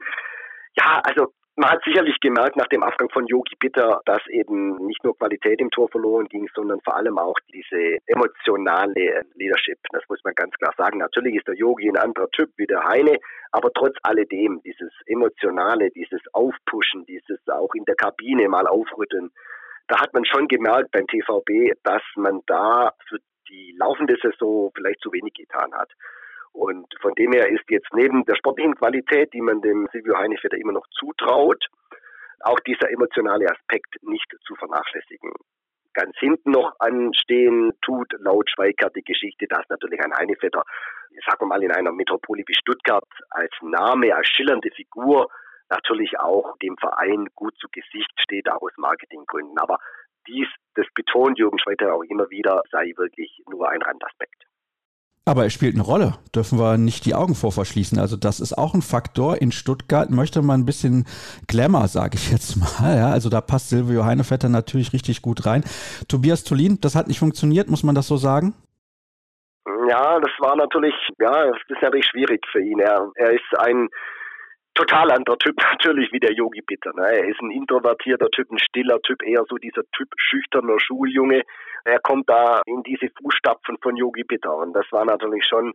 Ja, 0.74 1.00
also 1.04 1.32
man 1.60 1.72
hat 1.72 1.84
sicherlich 1.84 2.18
gemerkt 2.20 2.56
nach 2.56 2.68
dem 2.68 2.82
Abgang 2.82 3.10
von 3.10 3.26
Yogi 3.26 3.54
Bitter, 3.60 4.00
dass 4.06 4.26
eben 4.28 4.76
nicht 4.86 5.04
nur 5.04 5.16
Qualität 5.16 5.60
im 5.60 5.70
Tor 5.70 5.88
verloren 5.90 6.26
ging, 6.26 6.48
sondern 6.54 6.80
vor 6.80 6.96
allem 6.96 7.18
auch 7.18 7.36
diese 7.52 7.98
emotionale 8.06 9.26
Leadership. 9.34 9.78
Das 9.92 10.02
muss 10.08 10.20
man 10.24 10.34
ganz 10.34 10.54
klar 10.54 10.72
sagen. 10.78 10.98
Natürlich 10.98 11.36
ist 11.36 11.46
der 11.46 11.56
Yogi 11.56 11.90
ein 11.90 11.98
anderer 11.98 12.30
Typ 12.30 12.50
wie 12.56 12.66
der 12.66 12.82
Heine, 12.84 13.18
aber 13.52 13.70
trotz 13.74 13.94
alledem 14.02 14.62
dieses 14.64 14.90
emotionale, 15.04 15.90
dieses 15.90 16.22
Aufpushen, 16.32 17.04
dieses 17.04 17.46
auch 17.48 17.74
in 17.74 17.84
der 17.84 17.96
Kabine 17.96 18.48
mal 18.48 18.66
aufrütteln, 18.66 19.30
da 19.88 20.00
hat 20.00 20.14
man 20.14 20.24
schon 20.24 20.48
gemerkt 20.48 20.92
beim 20.92 21.06
TVB, 21.06 21.74
dass 21.82 22.02
man 22.16 22.40
da 22.46 22.94
für 23.06 23.18
die 23.50 23.76
laufende 23.78 24.16
Saison 24.22 24.70
vielleicht 24.74 25.00
zu 25.00 25.12
wenig 25.12 25.34
getan 25.34 25.74
hat. 25.74 25.90
Und 26.52 26.86
von 27.00 27.14
dem 27.14 27.32
her 27.32 27.48
ist 27.48 27.64
jetzt 27.68 27.92
neben 27.92 28.24
der 28.24 28.36
sportlichen 28.36 28.74
Qualität, 28.74 29.32
die 29.32 29.40
man 29.40 29.60
dem 29.60 29.88
Silvio 29.92 30.16
Heinevetter 30.16 30.56
immer 30.56 30.72
noch 30.72 30.86
zutraut, 30.98 31.64
auch 32.40 32.58
dieser 32.60 32.90
emotionale 32.90 33.46
Aspekt 33.50 34.02
nicht 34.02 34.30
zu 34.46 34.54
vernachlässigen. 34.56 35.32
Ganz 35.92 36.16
hinten 36.18 36.52
noch 36.52 36.72
anstehen 36.78 37.72
tut 37.82 38.12
laut 38.18 38.48
Schweikart 38.50 38.94
die 38.94 39.02
Geschichte, 39.02 39.46
dass 39.48 39.68
natürlich 39.68 40.00
ein 40.00 40.14
Heinevetter, 40.14 40.62
sagen 41.26 41.40
wir 41.40 41.46
mal 41.46 41.62
in 41.62 41.72
einer 41.72 41.92
Metropole 41.92 42.44
wie 42.46 42.54
Stuttgart 42.54 43.08
als 43.30 43.52
Name, 43.60 44.14
als 44.14 44.28
schillernde 44.28 44.70
Figur 44.70 45.28
natürlich 45.68 46.18
auch 46.18 46.56
dem 46.58 46.76
Verein 46.76 47.26
gut 47.34 47.56
zu 47.58 47.68
Gesicht 47.72 48.12
steht, 48.20 48.50
auch 48.50 48.62
aus 48.62 48.76
Marketinggründen. 48.76 49.58
Aber 49.58 49.78
dies, 50.26 50.48
das 50.74 50.86
betont 50.94 51.38
Jürgen 51.38 51.58
Schweiter 51.58 51.94
auch 51.94 52.02
immer 52.02 52.30
wieder, 52.30 52.62
sei 52.70 52.92
wirklich 52.96 53.42
nur 53.48 53.68
ein 53.68 53.82
Randaspekt. 53.82 54.44
Aber 55.26 55.44
er 55.44 55.50
spielt 55.50 55.74
eine 55.74 55.84
Rolle, 55.84 56.14
dürfen 56.34 56.58
wir 56.58 56.78
nicht 56.78 57.04
die 57.04 57.14
Augen 57.14 57.34
vor 57.34 57.52
verschließen. 57.52 57.98
Also 57.98 58.16
das 58.16 58.40
ist 58.40 58.56
auch 58.56 58.74
ein 58.74 58.82
Faktor. 58.82 59.40
In 59.40 59.52
Stuttgart 59.52 60.10
möchte 60.10 60.42
man 60.42 60.60
ein 60.60 60.66
bisschen 60.66 61.06
Glamour, 61.46 61.88
sage 61.88 62.16
ich 62.16 62.32
jetzt 62.32 62.56
mal. 62.56 62.96
Ja, 62.96 63.10
also 63.10 63.28
da 63.28 63.40
passt 63.40 63.68
Silvio 63.68 64.04
Heinevetter 64.04 64.48
natürlich 64.48 64.92
richtig 64.92 65.22
gut 65.22 65.46
rein. 65.46 65.62
Tobias 66.08 66.42
Tulin, 66.42 66.80
das 66.80 66.96
hat 66.96 67.06
nicht 67.06 67.18
funktioniert, 67.18 67.68
muss 67.68 67.82
man 67.82 67.94
das 67.94 68.06
so 68.06 68.16
sagen? 68.16 68.54
Ja, 69.88 70.18
das 70.20 70.32
war 70.38 70.56
natürlich, 70.56 70.94
ja, 71.18 71.46
das 71.46 71.56
ist 71.68 71.82
natürlich 71.82 72.06
schwierig 72.06 72.40
für 72.50 72.62
ihn. 72.62 72.80
Er, 72.80 73.10
er 73.16 73.32
ist 73.32 73.58
ein 73.58 73.88
total 74.80 75.10
anderer 75.12 75.38
Typ 75.38 75.56
natürlich 75.72 76.12
wie 76.12 76.20
der 76.20 76.32
Yogi 76.32 76.62
Bitter. 76.62 76.92
Ne? 76.94 77.02
Er 77.02 77.28
ist 77.28 77.40
ein 77.40 77.50
introvertierter 77.50 78.28
Typ, 78.30 78.50
ein 78.50 78.58
stiller 78.58 79.00
Typ, 79.02 79.22
eher 79.22 79.44
so 79.48 79.56
dieser 79.56 79.82
Typ 79.96 80.08
schüchterner 80.16 80.78
Schuljunge. 80.80 81.42
Er 81.84 81.98
kommt 82.00 82.28
da 82.28 82.62
in 82.66 82.82
diese 82.82 83.08
Fußstapfen 83.20 83.78
von 83.82 83.96
Yogi 83.96 84.24
Bitter 84.24 84.54
und 84.56 84.72
das 84.72 84.86
war 84.90 85.04
natürlich 85.04 85.44
schon 85.46 85.74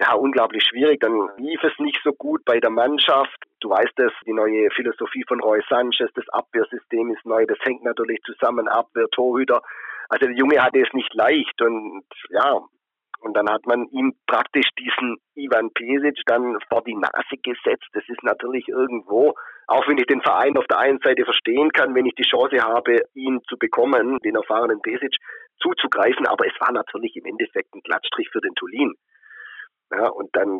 ja, 0.00 0.14
unglaublich 0.14 0.64
schwierig. 0.64 1.00
Dann 1.00 1.28
lief 1.38 1.62
es 1.62 1.72
nicht 1.78 2.00
so 2.02 2.12
gut 2.12 2.44
bei 2.44 2.58
der 2.58 2.70
Mannschaft. 2.70 3.36
Du 3.60 3.70
weißt 3.70 3.98
es, 3.98 4.12
die 4.26 4.32
neue 4.32 4.68
Philosophie 4.74 5.24
von 5.26 5.40
Roy 5.40 5.62
Sanchez, 5.68 6.10
das 6.14 6.28
Abwehrsystem 6.30 7.10
ist 7.10 7.24
neu, 7.24 7.46
das 7.46 7.58
hängt 7.62 7.84
natürlich 7.84 8.20
zusammen, 8.22 8.68
Abwehr, 8.68 9.06
Torhüter. 9.10 9.62
Also 10.08 10.26
der 10.26 10.36
Junge 10.36 10.60
hatte 10.62 10.80
es 10.80 10.92
nicht 10.92 11.14
leicht 11.14 11.62
und 11.62 12.04
ja, 12.28 12.60
und 13.24 13.34
dann 13.34 13.48
hat 13.48 13.66
man 13.66 13.88
ihm 13.88 14.14
praktisch 14.26 14.68
diesen 14.78 15.16
Ivan 15.34 15.70
Pesic 15.72 16.20
dann 16.26 16.58
vor 16.68 16.84
die 16.84 16.94
Nase 16.94 17.36
gesetzt. 17.42 17.88
Das 17.94 18.04
ist 18.06 18.22
natürlich 18.22 18.68
irgendwo, 18.68 19.34
auch 19.66 19.88
wenn 19.88 19.96
ich 19.96 20.06
den 20.06 20.20
Verein 20.20 20.56
auf 20.58 20.66
der 20.66 20.78
einen 20.78 21.00
Seite 21.02 21.24
verstehen 21.24 21.70
kann, 21.72 21.94
wenn 21.94 22.04
ich 22.04 22.14
die 22.14 22.28
Chance 22.28 22.62
habe, 22.62 23.00
ihn 23.14 23.40
zu 23.48 23.56
bekommen, 23.56 24.18
den 24.24 24.36
erfahrenen 24.36 24.82
Pesic 24.82 25.16
zuzugreifen, 25.58 26.26
aber 26.26 26.46
es 26.46 26.60
war 26.60 26.72
natürlich 26.72 27.16
im 27.16 27.24
Endeffekt 27.24 27.74
ein 27.74 27.80
Glattstrich 27.82 28.28
für 28.30 28.40
den 28.40 28.54
Tulin. 28.56 28.92
Ja, 29.90 30.08
und 30.08 30.28
dann 30.34 30.58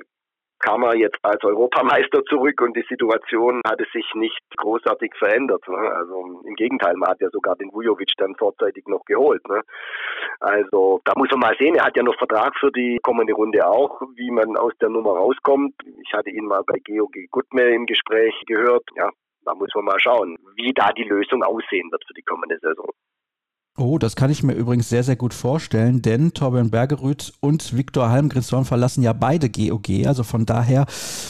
kam 0.65 0.83
er 0.83 0.97
jetzt 0.97 1.19
als 1.23 1.43
Europameister 1.45 2.25
zurück 2.25 2.61
und 2.63 2.75
die 2.77 2.87
Situation 2.89 3.61
hatte 3.67 3.85
sich 3.93 4.07
nicht 4.15 4.41
großartig 4.57 5.13
verändert. 5.19 5.63
Ne? 5.69 5.77
Also 5.77 6.41
im 6.47 6.55
Gegenteil, 6.55 6.95
man 6.97 7.11
hat 7.11 7.21
ja 7.21 7.29
sogar 7.31 7.55
den 7.57 7.73
Vujovic 7.73 8.13
dann 8.17 8.35
vorzeitig 8.37 8.87
noch 8.87 9.05
geholt. 9.05 9.47
Ne? 9.49 9.61
Also 10.41 11.01
da 11.05 11.13
muss 11.17 11.29
man 11.33 11.41
mal 11.41 11.57
sehen, 11.59 11.75
er 11.75 11.85
hat 11.85 11.97
ja 11.97 12.03
noch 12.03 12.17
Vertrag 12.17 12.57
für 12.59 12.73
die 12.73 12.99
kommende 13.03 13.35
Runde 13.35 13.67
auch, 13.67 14.01
wie 14.17 14.31
man 14.31 14.57
aus 14.57 14.73
der 14.81 14.89
Nummer 14.89 15.11
rauskommt. 15.11 15.75
Ich 16.03 16.13
hatte 16.15 16.31
ihn 16.31 16.47
mal 16.47 16.63
bei 16.65 16.79
GOG 16.87 17.31
Gutme 17.31 17.63
im 17.75 17.87
Gespräch 17.87 18.35
gehört. 18.47 18.85
Ja, 18.97 19.11
da 19.45 19.55
muss 19.55 19.71
man 19.75 19.85
mal 19.85 20.01
schauen, 20.01 20.39
wie 20.57 20.73
da 20.73 20.91
die 20.93 21.05
Lösung 21.05 21.43
aussehen 21.43 21.91
wird 21.91 22.05
für 22.07 22.15
die 22.15 22.23
kommende 22.23 22.59
Saison. 22.59 22.89
Oh, 23.77 23.99
das 23.99 24.15
kann 24.15 24.31
ich 24.31 24.45
mir 24.45 24.55
übrigens 24.55 24.89
sehr, 24.89 25.03
sehr 25.03 25.17
gut 25.17 25.35
vorstellen, 25.35 26.01
denn 26.01 26.33
Torbjörn 26.33 26.71
Bergerud 26.71 27.33
und 27.41 27.77
Viktor 27.77 28.09
Halmgrenson 28.09 28.65
verlassen 28.65 29.03
ja 29.03 29.13
beide 29.13 29.51
GOG. 29.51 30.07
Also 30.07 30.23
von 30.23 30.47
daher 30.47 30.87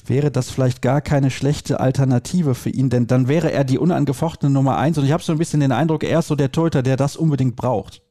wäre 0.07 0.31
das 0.31 0.51
vielleicht 0.51 0.83
gar 0.83 1.01
keine 1.01 1.31
schlechte 1.31 1.81
Alternative 1.81 2.55
für 2.55 2.69
ihn, 2.69 2.91
denn 2.91 3.07
dann 3.07 3.29
wäre 3.29 3.51
er 3.51 3.65
die 3.65 3.79
unangefochtene 3.79 4.53
Nummer 4.53 4.77
eins. 4.77 4.99
Und 4.99 5.07
ich 5.07 5.13
habe 5.13 5.23
so 5.23 5.33
ein 5.33 5.39
bisschen 5.39 5.61
den 5.61 5.73
Eindruck, 5.73 6.05
er 6.05 6.19
ist 6.19 6.29
so 6.29 6.35
der 6.35 6.53
Torhüter, 6.53 6.83
der 6.83 6.97
das 6.97 7.17
unbedingt 7.17 7.57
braucht. 7.57 8.03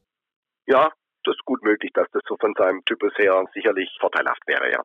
Ja, 0.66 0.90
das 1.22 1.36
ist 1.36 1.44
gut 1.44 1.62
möglich, 1.62 1.92
dass 1.94 2.08
das 2.12 2.22
so 2.26 2.36
von 2.40 2.54
seinem 2.58 2.84
Typus 2.86 3.12
her 3.16 3.44
sicherlich 3.54 3.88
vorteilhaft 4.00 4.42
wäre, 4.48 4.72
ja. 4.72 4.82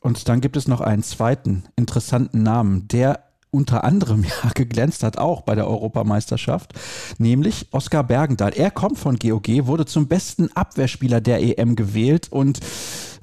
Und 0.00 0.30
dann 0.30 0.40
gibt 0.40 0.56
es 0.56 0.66
noch 0.66 0.80
einen 0.80 1.02
zweiten 1.02 1.64
interessanten 1.76 2.42
Namen, 2.42 2.88
der 2.88 3.27
unter 3.50 3.84
anderem 3.84 4.24
ja 4.44 4.50
geglänzt 4.54 5.02
hat, 5.02 5.18
auch 5.18 5.42
bei 5.42 5.54
der 5.54 5.66
Europameisterschaft, 5.66 6.72
nämlich 7.18 7.66
Oskar 7.70 8.04
Bergendahl. 8.04 8.52
Er 8.54 8.70
kommt 8.70 8.98
von 8.98 9.18
GOG, 9.18 9.66
wurde 9.66 9.86
zum 9.86 10.08
besten 10.08 10.50
Abwehrspieler 10.54 11.20
der 11.20 11.42
EM 11.42 11.76
gewählt 11.76 12.28
und 12.30 12.60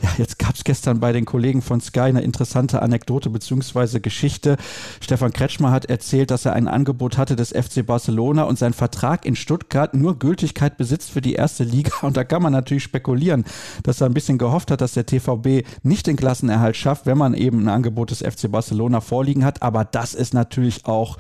ja, 0.02 0.10
jetzt 0.18 0.40
gab 0.40 0.56
es 0.56 0.64
gestern 0.64 1.00
bei 1.00 1.12
den 1.12 1.26
Kollegen 1.26 1.62
von 1.62 1.82
Sky 1.82 2.02
eine 2.02 2.22
interessante 2.22 2.82
Anekdote 2.82 3.30
bzw. 3.30 4.00
Geschichte. 4.00 4.58
Stefan 5.02 5.34
Kretschmer 5.34 5.72
hat 5.72 5.86
erzählt, 5.86 6.32
dass 6.32 6.46
er 6.46 6.54
ein 6.54 6.68
Angebot 6.68 7.18
hatte 7.18 7.36
des 7.36 7.50
FC 7.52 7.86
Barcelona 7.86 8.44
und 8.44 8.60
sein 8.60 8.74
Vertrag 8.74 9.26
in 9.26 9.36
Stuttgart 9.36 9.94
nur 9.94 10.20
Gültigkeit 10.20 10.78
besitzt 10.78 11.12
für 11.12 11.22
die 11.22 11.34
erste 11.34 11.64
Liga. 11.64 11.92
Und 12.02 12.18
da 12.18 12.24
kann 12.24 12.42
man 12.42 12.54
natürlich 12.54 12.84
spekulieren, 12.84 13.46
dass 13.84 14.02
er 14.02 14.08
ein 14.08 14.14
bisschen 14.14 14.38
gehofft 14.38 14.72
hat, 14.72 14.82
dass 14.82 14.94
der 14.94 15.06
TVB 15.06 15.66
nicht 15.84 16.08
den 16.08 16.16
Klassenerhalt 16.16 16.76
schafft, 16.76 17.06
wenn 17.06 17.18
man 17.18 17.34
eben 17.34 17.64
ein 17.64 17.70
Angebot 17.70 18.12
des 18.12 18.20
FC 18.20 18.52
Barcelona 18.52 19.02
vorliegen 19.02 19.46
hat. 19.46 19.62
Aber 19.62 19.86
das 19.86 20.14
ist 20.14 20.34
natürlich 20.34 20.86
auch 20.86 21.18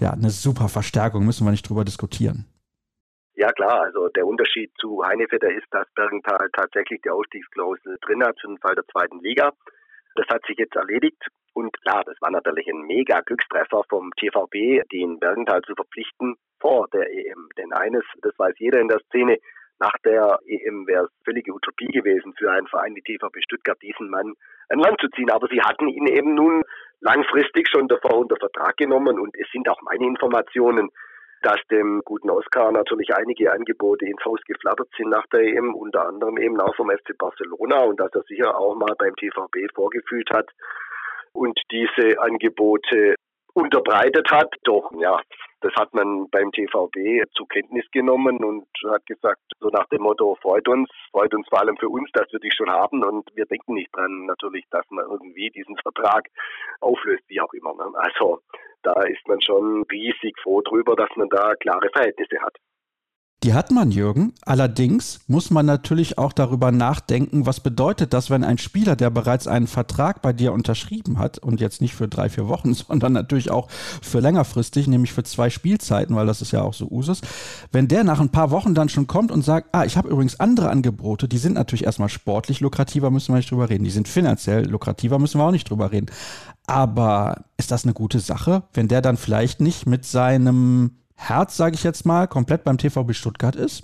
ja, 0.00 0.12
eine 0.12 0.30
super 0.30 0.68
Verstärkung, 0.68 1.24
müssen 1.24 1.46
wir 1.46 1.50
nicht 1.50 1.68
drüber 1.68 1.84
diskutieren. 1.84 2.46
Ja 3.38 3.52
klar, 3.52 3.82
also 3.82 4.08
der 4.08 4.26
Unterschied 4.26 4.72
zu 4.80 5.00
Heinevetter 5.06 5.48
ist, 5.52 5.68
dass 5.70 5.86
Bergenthal 5.94 6.50
tatsächlich 6.52 7.00
die 7.02 7.10
Ausstiegsklausel 7.10 7.96
drin 8.00 8.24
hat 8.24 8.36
den 8.42 8.58
Fall 8.58 8.74
der 8.74 8.84
zweiten 8.86 9.20
Liga. 9.20 9.52
Das 10.16 10.26
hat 10.26 10.44
sich 10.44 10.58
jetzt 10.58 10.74
erledigt 10.74 11.24
und 11.52 11.70
klar, 11.82 12.02
das 12.04 12.16
war 12.20 12.32
natürlich 12.32 12.66
ein 12.66 12.80
mega 12.80 13.20
Glückstreffer 13.20 13.84
vom 13.88 14.10
TVB, 14.18 14.82
den 14.90 15.20
Bergenthal 15.20 15.62
zu 15.62 15.76
verpflichten 15.76 16.34
vor 16.58 16.88
der 16.92 17.08
EM. 17.12 17.48
Denn 17.56 17.72
eines, 17.72 18.02
das 18.22 18.36
weiß 18.40 18.56
jeder 18.58 18.80
in 18.80 18.88
der 18.88 18.98
Szene, 19.06 19.38
nach 19.78 19.94
der 20.04 20.40
EM 20.44 20.88
wäre 20.88 21.04
es 21.04 21.10
völlige 21.24 21.52
Utopie 21.52 21.92
gewesen 21.92 22.34
für 22.36 22.50
einen 22.50 22.66
Verein 22.66 22.96
wie 22.96 23.02
TVB 23.02 23.36
Stuttgart, 23.44 23.80
diesen 23.80 24.10
Mann 24.10 24.34
an 24.68 24.80
Land 24.80 25.00
zu 25.00 25.06
ziehen. 25.10 25.30
Aber 25.30 25.46
sie 25.46 25.62
hatten 25.62 25.86
ihn 25.86 26.08
eben 26.08 26.34
nun 26.34 26.64
langfristig 27.02 27.68
schon 27.68 27.86
davor 27.86 28.18
unter 28.18 28.34
Vertrag 28.34 28.76
genommen 28.76 29.20
und 29.20 29.36
es 29.38 29.46
sind 29.52 29.68
auch 29.68 29.80
meine 29.82 30.06
Informationen, 30.06 30.90
dass 31.42 31.60
dem 31.70 32.02
guten 32.04 32.30
Oscar 32.30 32.72
natürlich 32.72 33.14
einige 33.14 33.52
Angebote 33.52 34.06
ins 34.06 34.24
Haus 34.24 34.40
geflattert 34.46 34.88
sind 34.96 35.10
nach 35.10 35.26
der 35.32 35.42
EM, 35.42 35.74
unter 35.74 36.06
anderem 36.06 36.36
eben 36.38 36.60
auch 36.60 36.74
vom 36.74 36.90
FC 36.90 37.16
Barcelona 37.16 37.82
und 37.84 38.00
dass 38.00 38.12
er 38.14 38.22
sicher 38.22 38.56
auch 38.58 38.74
mal 38.74 38.94
beim 38.98 39.14
TVB 39.14 39.72
vorgefühlt 39.74 40.30
hat 40.30 40.48
und 41.32 41.58
diese 41.70 42.20
Angebote 42.20 43.14
unterbreitet 43.54 44.30
hat. 44.30 44.52
Doch, 44.64 44.90
ja, 44.98 45.20
das 45.60 45.72
hat 45.74 45.92
man 45.92 46.28
beim 46.30 46.52
TVB 46.52 47.28
zur 47.34 47.48
Kenntnis 47.48 47.84
genommen 47.90 48.44
und 48.44 48.66
hat 48.90 49.04
gesagt, 49.06 49.40
so 49.60 49.68
nach 49.68 49.86
dem 49.88 50.02
Motto, 50.02 50.36
freut 50.40 50.68
uns, 50.68 50.88
freut 51.10 51.34
uns 51.34 51.46
vor 51.48 51.60
allem 51.60 51.76
für 51.76 51.88
uns, 51.88 52.10
dass 52.12 52.30
wir 52.32 52.38
dich 52.38 52.54
schon 52.54 52.70
haben 52.70 53.02
und 53.04 53.28
wir 53.34 53.46
denken 53.46 53.74
nicht 53.74 53.94
dran 53.94 54.26
natürlich, 54.26 54.64
dass 54.70 54.84
man 54.90 55.04
irgendwie 55.10 55.50
diesen 55.50 55.76
Vertrag 55.78 56.28
auflöst, 56.80 57.24
wie 57.28 57.40
auch 57.40 57.52
immer. 57.52 57.74
Ne? 57.74 57.90
Also 57.94 58.40
da 58.82 58.92
ist 59.02 59.26
man 59.26 59.40
schon 59.40 59.84
riesig 59.90 60.38
froh 60.42 60.60
drüber, 60.62 60.94
dass 60.94 61.10
man 61.16 61.28
da 61.28 61.54
klare 61.56 61.88
Verhältnisse 61.90 62.40
hat. 62.40 62.56
Die 63.44 63.54
hat 63.54 63.70
man, 63.70 63.92
Jürgen. 63.92 64.32
Allerdings 64.42 65.20
muss 65.28 65.50
man 65.50 65.64
natürlich 65.64 66.18
auch 66.18 66.32
darüber 66.32 66.72
nachdenken, 66.72 67.46
was 67.46 67.60
bedeutet 67.60 68.12
das, 68.12 68.30
wenn 68.30 68.42
ein 68.42 68.58
Spieler, 68.58 68.96
der 68.96 69.10
bereits 69.10 69.46
einen 69.46 69.68
Vertrag 69.68 70.22
bei 70.22 70.32
dir 70.32 70.52
unterschrieben 70.52 71.20
hat 71.20 71.38
und 71.38 71.60
jetzt 71.60 71.80
nicht 71.80 71.94
für 71.94 72.08
drei, 72.08 72.30
vier 72.30 72.48
Wochen, 72.48 72.74
sondern 72.88 73.12
natürlich 73.12 73.52
auch 73.52 73.68
für 74.02 74.18
längerfristig, 74.18 74.88
nämlich 74.88 75.12
für 75.12 75.22
zwei 75.22 75.50
Spielzeiten, 75.50 76.16
weil 76.16 76.26
das 76.26 76.42
ist 76.42 76.50
ja 76.50 76.62
auch 76.62 76.74
so 76.74 76.88
Usus, 76.90 77.20
wenn 77.70 77.86
der 77.86 78.02
nach 78.02 78.18
ein 78.18 78.30
paar 78.30 78.50
Wochen 78.50 78.74
dann 78.74 78.88
schon 78.88 79.06
kommt 79.06 79.30
und 79.30 79.44
sagt, 79.44 79.68
ah, 79.70 79.84
ich 79.84 79.96
habe 79.96 80.08
übrigens 80.08 80.40
andere 80.40 80.70
Angebote, 80.70 81.28
die 81.28 81.38
sind 81.38 81.54
natürlich 81.54 81.84
erstmal 81.84 82.08
sportlich 82.08 82.58
lukrativer, 82.58 83.12
müssen 83.12 83.32
wir 83.32 83.36
nicht 83.36 83.52
drüber 83.52 83.70
reden. 83.70 83.84
Die 83.84 83.90
sind 83.90 84.08
finanziell 84.08 84.66
lukrativer, 84.66 85.20
müssen 85.20 85.38
wir 85.38 85.44
auch 85.44 85.52
nicht 85.52 85.70
drüber 85.70 85.92
reden. 85.92 86.06
Aber 86.66 87.44
ist 87.56 87.70
das 87.70 87.84
eine 87.84 87.94
gute 87.94 88.18
Sache, 88.18 88.64
wenn 88.74 88.88
der 88.88 89.00
dann 89.00 89.16
vielleicht 89.16 89.60
nicht 89.60 89.86
mit 89.86 90.04
seinem 90.04 90.90
Herz, 91.18 91.56
sage 91.56 91.74
ich 91.74 91.84
jetzt 91.84 92.06
mal, 92.06 92.26
komplett 92.26 92.64
beim 92.64 92.78
TVB 92.78 93.12
Stuttgart 93.12 93.56
ist? 93.56 93.82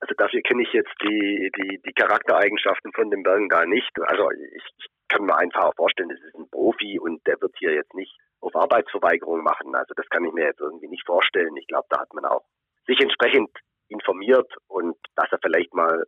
Also 0.00 0.14
dafür 0.16 0.40
kenne 0.42 0.62
ich 0.62 0.72
jetzt 0.72 0.94
die, 1.02 1.50
die, 1.56 1.80
die 1.84 1.92
Charaktereigenschaften 1.92 2.92
von 2.92 3.10
dem 3.10 3.22
Bergendahl 3.22 3.66
nicht. 3.66 3.90
Also 4.02 4.30
ich, 4.30 4.62
ich 4.78 4.86
kann 5.08 5.24
mir 5.24 5.36
einfach 5.36 5.74
vorstellen, 5.74 6.10
das 6.10 6.20
ist 6.20 6.36
ein 6.36 6.48
Profi 6.50 7.00
und 7.00 7.26
der 7.26 7.40
wird 7.40 7.54
hier 7.58 7.74
jetzt 7.74 7.94
nicht 7.94 8.14
auf 8.40 8.54
Arbeitsverweigerung 8.54 9.42
machen. 9.42 9.74
Also 9.74 9.94
das 9.96 10.08
kann 10.10 10.24
ich 10.24 10.32
mir 10.32 10.44
jetzt 10.44 10.60
irgendwie 10.60 10.88
nicht 10.88 11.04
vorstellen. 11.06 11.56
Ich 11.56 11.66
glaube, 11.66 11.86
da 11.90 12.00
hat 12.00 12.12
man 12.12 12.24
auch 12.26 12.44
sich 12.86 13.00
entsprechend 13.00 13.50
informiert 13.88 14.52
und 14.68 14.96
dass 15.16 15.32
er 15.32 15.38
vielleicht 15.42 15.74
mal 15.74 16.04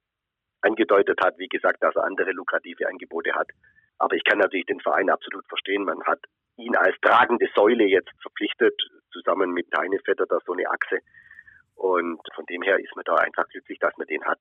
angedeutet 0.61 1.19
hat, 1.25 1.39
wie 1.39 1.49
gesagt, 1.49 1.83
dass 1.83 1.97
er 1.97 2.05
andere 2.05 2.31
lukrative 2.33 2.87
Angebote 2.87 3.35
hat. 3.35 3.49
Aber 3.99 4.15
ich 4.15 4.25
kann 4.25 4.39
natürlich 4.39 4.67
den 4.67 4.81
Verein 4.81 5.11
absolut 5.11 5.47
verstehen. 5.49 5.85
Man 5.85 6.03
hat 6.05 6.21
ihn 6.57 6.77
als 6.77 6.97
tragende 7.01 7.49
Säule 7.55 7.85
jetzt 7.85 8.11
verpflichtet, 8.21 8.75
zusammen 9.11 9.53
mit 9.53 9.67
Heinevetter, 9.77 10.27
da 10.27 10.39
so 10.45 10.53
eine 10.53 10.69
Achse. 10.71 11.01
Und 11.75 12.21
von 12.35 12.45
dem 12.47 12.63
her 12.63 12.79
ist 12.79 12.95
man 12.95 13.05
da 13.05 13.15
einfach 13.17 13.49
glücklich, 13.49 13.79
dass 13.79 13.97
man 13.97 14.07
den 14.07 14.25
hat. 14.25 14.41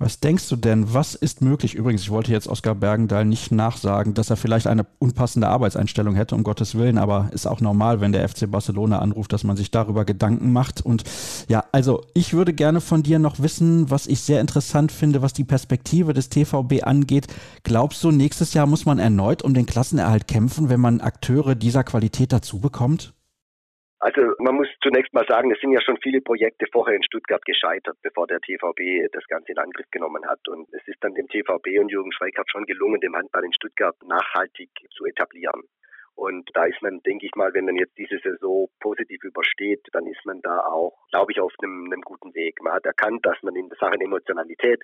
Was 0.00 0.18
denkst 0.18 0.48
du 0.48 0.56
denn, 0.56 0.92
was 0.92 1.14
ist 1.14 1.40
möglich? 1.40 1.76
Übrigens, 1.76 2.02
ich 2.02 2.10
wollte 2.10 2.32
jetzt 2.32 2.48
Oskar 2.48 2.74
Bergendahl 2.74 3.24
nicht 3.24 3.52
nachsagen, 3.52 4.12
dass 4.12 4.28
er 4.28 4.36
vielleicht 4.36 4.66
eine 4.66 4.86
unpassende 4.98 5.46
Arbeitseinstellung 5.46 6.16
hätte, 6.16 6.34
um 6.34 6.42
Gottes 6.42 6.74
Willen, 6.74 6.98
aber 6.98 7.30
ist 7.32 7.46
auch 7.46 7.60
normal, 7.60 8.00
wenn 8.00 8.10
der 8.10 8.28
FC 8.28 8.50
Barcelona 8.50 8.98
anruft, 8.98 9.32
dass 9.32 9.44
man 9.44 9.56
sich 9.56 9.70
darüber 9.70 10.04
Gedanken 10.04 10.52
macht. 10.52 10.80
Und 10.80 11.04
ja, 11.48 11.64
also 11.70 12.02
ich 12.12 12.32
würde 12.32 12.52
gerne 12.52 12.80
von 12.80 13.04
dir 13.04 13.20
noch 13.20 13.38
wissen, 13.38 13.88
was 13.88 14.08
ich 14.08 14.20
sehr 14.22 14.40
interessant 14.40 14.90
finde, 14.90 15.22
was 15.22 15.32
die 15.32 15.44
Perspektive 15.44 16.12
des 16.12 16.28
TVB 16.28 16.82
angeht. 16.82 17.28
Glaubst 17.62 18.02
du, 18.02 18.10
nächstes 18.10 18.52
Jahr 18.52 18.66
muss 18.66 18.86
man 18.86 18.98
erneut 18.98 19.42
um 19.42 19.54
den 19.54 19.64
Klassenerhalt 19.64 20.26
kämpfen, 20.26 20.70
wenn 20.70 20.80
man 20.80 21.02
Akteure 21.02 21.54
dieser 21.54 21.84
Qualität 21.84 22.32
dazu 22.32 22.58
bekommt? 22.58 23.14
Also 24.04 24.20
man 24.38 24.56
muss 24.56 24.68
zunächst 24.82 25.14
mal 25.14 25.24
sagen, 25.26 25.50
es 25.50 25.58
sind 25.60 25.72
ja 25.72 25.80
schon 25.80 25.96
viele 26.02 26.20
Projekte 26.20 26.66
vorher 26.70 26.94
in 26.94 27.02
Stuttgart 27.04 27.42
gescheitert, 27.46 27.96
bevor 28.02 28.26
der 28.26 28.38
TVB 28.38 29.10
das 29.10 29.24
Ganze 29.28 29.52
in 29.52 29.58
Angriff 29.58 29.90
genommen 29.90 30.26
hat. 30.28 30.46
Und 30.46 30.68
es 30.74 30.86
ist 30.86 30.98
dann 31.00 31.14
dem 31.14 31.26
TVB 31.26 31.80
und 31.80 31.88
Jürgen 31.88 32.12
Schweikart 32.12 32.50
schon 32.50 32.66
gelungen, 32.66 33.00
den 33.00 33.16
Handball 33.16 33.46
in 33.46 33.54
Stuttgart 33.54 33.96
nachhaltig 34.04 34.68
zu 34.94 35.06
etablieren. 35.06 35.62
Und 36.16 36.50
da 36.52 36.66
ist 36.66 36.82
man, 36.82 37.00
denke 37.00 37.24
ich 37.24 37.34
mal, 37.34 37.54
wenn 37.54 37.64
man 37.64 37.76
jetzt 37.76 37.96
diese 37.96 38.18
Saison 38.18 38.68
positiv 38.78 39.24
übersteht, 39.24 39.80
dann 39.92 40.06
ist 40.06 40.20
man 40.26 40.42
da 40.42 40.58
auch, 40.66 40.92
glaube 41.10 41.32
ich, 41.32 41.40
auf 41.40 41.54
einem, 41.62 41.86
einem 41.86 42.02
guten 42.02 42.34
Weg. 42.34 42.62
Man 42.62 42.74
hat 42.74 42.84
erkannt, 42.84 43.24
dass 43.24 43.42
man 43.42 43.56
in 43.56 43.70
Sachen 43.80 44.02
Emotionalität 44.02 44.82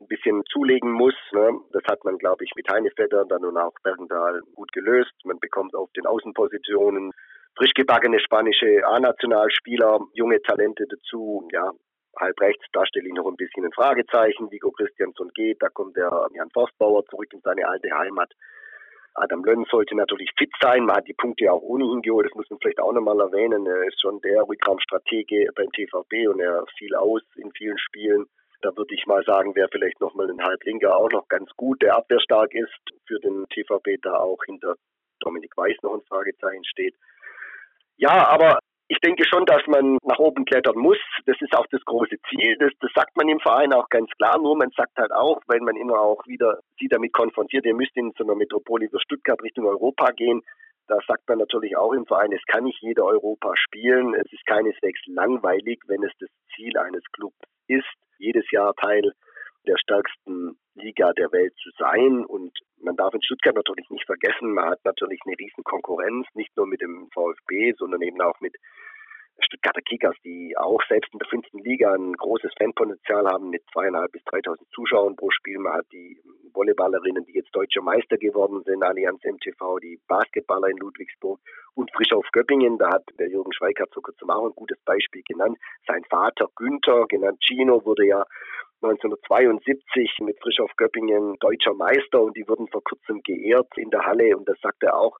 ein 0.00 0.08
bisschen 0.08 0.42
zulegen 0.50 0.92
muss. 0.92 1.14
Ne? 1.32 1.60
Das 1.72 1.84
hat 1.90 2.06
man, 2.06 2.16
glaube 2.16 2.44
ich, 2.44 2.52
mit 2.56 2.66
Heinevetter 2.70 3.26
dann 3.26 3.44
und 3.44 3.58
auch 3.58 3.74
Bergendahl 3.82 4.40
gut 4.54 4.72
gelöst. 4.72 5.12
Man 5.24 5.40
bekommt 5.40 5.74
auf 5.74 5.92
den 5.92 6.06
Außenpositionen 6.06 7.12
frisch 7.56 7.72
gebackene 7.74 8.20
spanische 8.20 8.86
A-Nationalspieler, 8.86 10.00
junge 10.12 10.40
Talente 10.42 10.86
dazu, 10.88 11.48
ja, 11.52 11.70
halb 12.18 12.40
rechts, 12.40 12.64
da 12.72 12.84
stelle 12.86 13.08
ich 13.08 13.14
noch 13.14 13.26
ein 13.26 13.36
bisschen 13.36 13.64
ein 13.64 13.72
Fragezeichen. 13.72 14.50
Vigo 14.50 14.70
Christiansson 14.70 15.30
geht, 15.34 15.62
da 15.62 15.68
kommt 15.68 15.96
der 15.96 16.10
Jan 16.34 16.50
Forstbauer 16.52 17.04
zurück 17.06 17.28
in 17.32 17.40
seine 17.40 17.68
alte 17.68 17.90
Heimat. 17.90 18.32
Adam 19.14 19.42
Lönn 19.44 19.64
sollte 19.70 19.96
natürlich 19.96 20.30
fit 20.38 20.52
sein. 20.60 20.84
Man 20.84 20.96
hat 20.96 21.08
die 21.08 21.14
Punkte 21.14 21.50
auch 21.50 21.62
ohne 21.62 21.84
ihn 21.84 22.02
geholt. 22.02 22.26
Das 22.26 22.34
muss 22.34 22.50
man 22.50 22.58
vielleicht 22.60 22.80
auch 22.80 22.92
nochmal 22.92 23.18
erwähnen. 23.18 23.66
Er 23.66 23.86
ist 23.86 24.00
schon 24.00 24.20
der 24.20 24.46
Rückraumstratege 24.46 25.48
beim 25.54 25.72
TVB 25.72 26.28
und 26.28 26.40
er 26.40 26.66
fiel 26.76 26.94
aus 26.94 27.22
in 27.36 27.50
vielen 27.52 27.78
Spielen. 27.78 28.26
Da 28.60 28.76
würde 28.76 28.94
ich 28.94 29.06
mal 29.06 29.22
sagen, 29.24 29.54
wäre 29.54 29.68
vielleicht 29.72 30.00
nochmal 30.00 30.30
ein 30.30 30.42
Halblinker 30.42 30.94
auch 30.94 31.10
noch 31.10 31.28
ganz 31.28 31.50
gut, 31.56 31.80
der 31.80 31.96
abwehrstark 31.96 32.54
ist. 32.54 32.78
Für 33.06 33.18
den 33.20 33.46
TVB 33.48 34.02
da 34.02 34.18
auch 34.18 34.42
hinter 34.44 34.76
Dominik 35.20 35.56
Weiß 35.56 35.76
noch 35.82 35.94
ein 35.94 36.02
Fragezeichen 36.02 36.64
steht. 36.64 36.94
Ja, 37.96 38.28
aber 38.28 38.58
ich 38.88 38.98
denke 38.98 39.24
schon, 39.26 39.44
dass 39.46 39.66
man 39.66 39.98
nach 40.04 40.18
oben 40.18 40.44
klettern 40.44 40.78
muss. 40.78 40.98
Das 41.24 41.36
ist 41.40 41.56
auch 41.56 41.66
das 41.70 41.84
große 41.84 42.16
Ziel. 42.28 42.56
Das, 42.58 42.72
das 42.80 42.90
sagt 42.94 43.16
man 43.16 43.28
im 43.28 43.40
Verein 43.40 43.72
auch 43.72 43.88
ganz 43.88 44.10
klar. 44.16 44.38
Nur 44.38 44.56
man 44.56 44.70
sagt 44.76 44.96
halt 44.96 45.12
auch, 45.12 45.40
wenn 45.48 45.64
man 45.64 45.76
immer 45.76 46.00
auch 46.00 46.24
wieder 46.26 46.60
sie 46.78 46.88
damit 46.88 47.12
konfrontiert, 47.12 47.66
ihr 47.66 47.74
müsst 47.74 47.96
in 47.96 48.12
so 48.16 48.24
einer 48.24 48.36
Metropole 48.36 48.86
wie 48.90 49.00
Stuttgart 49.00 49.42
Richtung 49.42 49.66
Europa 49.66 50.10
gehen. 50.12 50.42
Da 50.86 50.98
sagt 51.08 51.28
man 51.28 51.38
natürlich 51.38 51.76
auch 51.76 51.92
im 51.92 52.06
Verein, 52.06 52.32
es 52.32 52.44
kann 52.46 52.62
nicht 52.62 52.80
jeder 52.80 53.04
Europa 53.04 53.54
spielen. 53.56 54.14
Es 54.14 54.32
ist 54.32 54.46
keineswegs 54.46 55.00
langweilig, 55.06 55.80
wenn 55.88 56.04
es 56.04 56.12
das 56.20 56.28
Ziel 56.54 56.78
eines 56.78 57.02
Clubs 57.12 57.36
ist, 57.66 57.88
jedes 58.18 58.48
Jahr 58.52 58.72
Teil 58.74 59.12
der 59.66 59.76
stärksten 59.78 60.56
Liga 60.74 61.12
der 61.12 61.32
Welt 61.32 61.54
zu 61.62 61.70
sein. 61.78 62.24
Und 62.24 62.58
man 62.80 62.96
darf 62.96 63.14
in 63.14 63.22
Stuttgart 63.22 63.54
natürlich 63.54 63.88
nicht 63.90 64.06
vergessen, 64.06 64.52
man 64.52 64.70
hat 64.70 64.84
natürlich 64.84 65.20
eine 65.26 65.36
riesen 65.38 65.64
Konkurrenz, 65.64 66.26
nicht 66.34 66.56
nur 66.56 66.66
mit 66.66 66.80
dem 66.80 67.08
VfB, 67.12 67.74
sondern 67.78 68.02
eben 68.02 68.20
auch 68.20 68.40
mit 68.40 68.54
Stuttgarter 69.40 69.82
Kickers, 69.82 70.16
die 70.24 70.56
auch 70.56 70.80
selbst 70.88 71.12
in 71.12 71.18
der 71.18 71.28
fünften 71.28 71.58
Liga 71.58 71.92
ein 71.92 72.12
großes 72.14 72.52
Fanpotenzial 72.58 73.26
haben 73.26 73.50
mit 73.50 73.62
zweieinhalb 73.72 74.12
bis 74.12 74.24
3000 74.24 74.68
Zuschauern 74.70 75.16
pro 75.16 75.30
Spiel. 75.30 75.58
Man 75.58 75.74
hat 75.74 75.86
die 75.92 76.18
Volleyballerinnen, 76.52 77.24
die 77.26 77.34
jetzt 77.34 77.54
deutscher 77.54 77.82
Meister 77.82 78.16
geworden 78.16 78.62
sind, 78.64 78.82
Allianz 78.82 79.22
MTV, 79.22 79.78
die 79.80 80.00
Basketballer 80.08 80.68
in 80.68 80.78
Ludwigsburg 80.78 81.38
und 81.74 81.90
Frischhoff 81.94 82.26
Göppingen. 82.32 82.78
Da 82.78 82.94
hat 82.94 83.04
der 83.18 83.28
Jürgen 83.28 83.52
Schweikart 83.52 83.92
vor 83.92 84.02
kurzem 84.02 84.30
auch 84.30 84.46
ein 84.46 84.54
gutes 84.56 84.78
Beispiel 84.84 85.22
genannt. 85.22 85.58
Sein 85.86 86.02
Vater 86.08 86.48
Günther, 86.56 87.06
genannt 87.06 87.38
Gino, 87.46 87.84
wurde 87.84 88.06
ja 88.06 88.24
1972 88.82 90.18
mit 90.20 90.38
Frisch 90.40 90.60
auf 90.60 90.70
Göppingen 90.76 91.36
deutscher 91.40 91.74
Meister 91.74 92.20
und 92.22 92.36
die 92.36 92.46
wurden 92.48 92.68
vor 92.68 92.82
kurzem 92.84 93.22
geehrt 93.22 93.68
in 93.76 93.90
der 93.90 94.04
Halle 94.04 94.36
und 94.36 94.48
das 94.48 94.58
sagt 94.60 94.82
er 94.82 94.96
auch. 94.96 95.18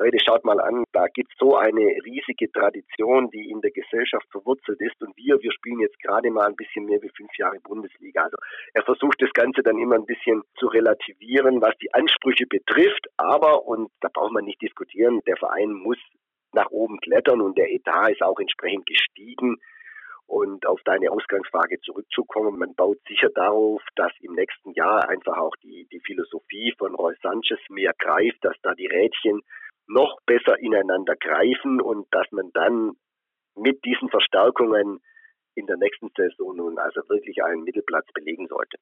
Leute, 0.00 0.16
schaut 0.24 0.46
mal 0.46 0.58
an, 0.60 0.84
da 0.92 1.08
gibt 1.12 1.30
es 1.30 1.38
so 1.38 1.56
eine 1.56 1.82
riesige 2.06 2.50
Tradition, 2.50 3.28
die 3.32 3.50
in 3.50 3.60
der 3.60 3.70
Gesellschaft 3.70 4.26
verwurzelt 4.32 4.80
ist 4.80 4.98
und 5.02 5.14
wir, 5.14 5.38
wir 5.42 5.52
spielen 5.52 5.80
jetzt 5.80 6.00
gerade 6.00 6.30
mal 6.30 6.46
ein 6.46 6.56
bisschen 6.56 6.86
mehr 6.86 7.02
wie 7.02 7.10
fünf 7.14 7.36
Jahre 7.36 7.60
Bundesliga. 7.60 8.22
Also 8.22 8.38
er 8.72 8.82
versucht 8.82 9.20
das 9.20 9.30
Ganze 9.34 9.62
dann 9.62 9.76
immer 9.76 9.96
ein 9.96 10.06
bisschen 10.06 10.40
zu 10.58 10.68
relativieren, 10.68 11.60
was 11.60 11.76
die 11.82 11.92
Ansprüche 11.92 12.46
betrifft, 12.46 13.08
aber, 13.18 13.66
und 13.66 13.90
da 14.00 14.08
braucht 14.10 14.32
man 14.32 14.46
nicht 14.46 14.62
diskutieren, 14.62 15.20
der 15.26 15.36
Verein 15.36 15.70
muss 15.70 15.98
nach 16.54 16.70
oben 16.70 16.98
klettern 17.00 17.42
und 17.42 17.58
der 17.58 17.70
Etat 17.70 18.08
ist 18.08 18.22
auch 18.22 18.40
entsprechend 18.40 18.86
gestiegen. 18.86 19.58
Und 20.26 20.64
auf 20.64 20.80
deine 20.84 21.10
Ausgangsfrage 21.10 21.80
zurückzukommen, 21.80 22.56
man 22.56 22.74
baut 22.74 22.98
sicher 23.08 23.30
darauf, 23.34 23.82
dass 23.96 24.12
im 24.20 24.32
nächsten 24.32 24.72
Jahr 24.74 25.08
einfach 25.08 25.36
auch 25.36 25.56
die, 25.62 25.88
die 25.92 26.00
Philosophie 26.06 26.72
von 26.78 26.94
Roy 26.94 27.14
Sanchez 27.20 27.58
mehr 27.68 27.92
greift, 27.98 28.38
dass 28.42 28.54
da 28.62 28.74
die 28.74 28.86
Rädchen 28.86 29.42
noch 29.90 30.18
besser 30.26 30.58
ineinander 30.58 31.16
greifen 31.16 31.80
und 31.80 32.06
dass 32.10 32.26
man 32.30 32.50
dann 32.54 32.92
mit 33.56 33.84
diesen 33.84 34.08
Verstärkungen 34.08 35.00
in 35.54 35.66
der 35.66 35.76
nächsten 35.76 36.08
Saison 36.16 36.56
nun 36.56 36.78
also 36.78 37.00
wirklich 37.08 37.42
einen 37.42 37.64
Mittelplatz 37.64 38.06
belegen 38.14 38.46
sollte. 38.48 38.76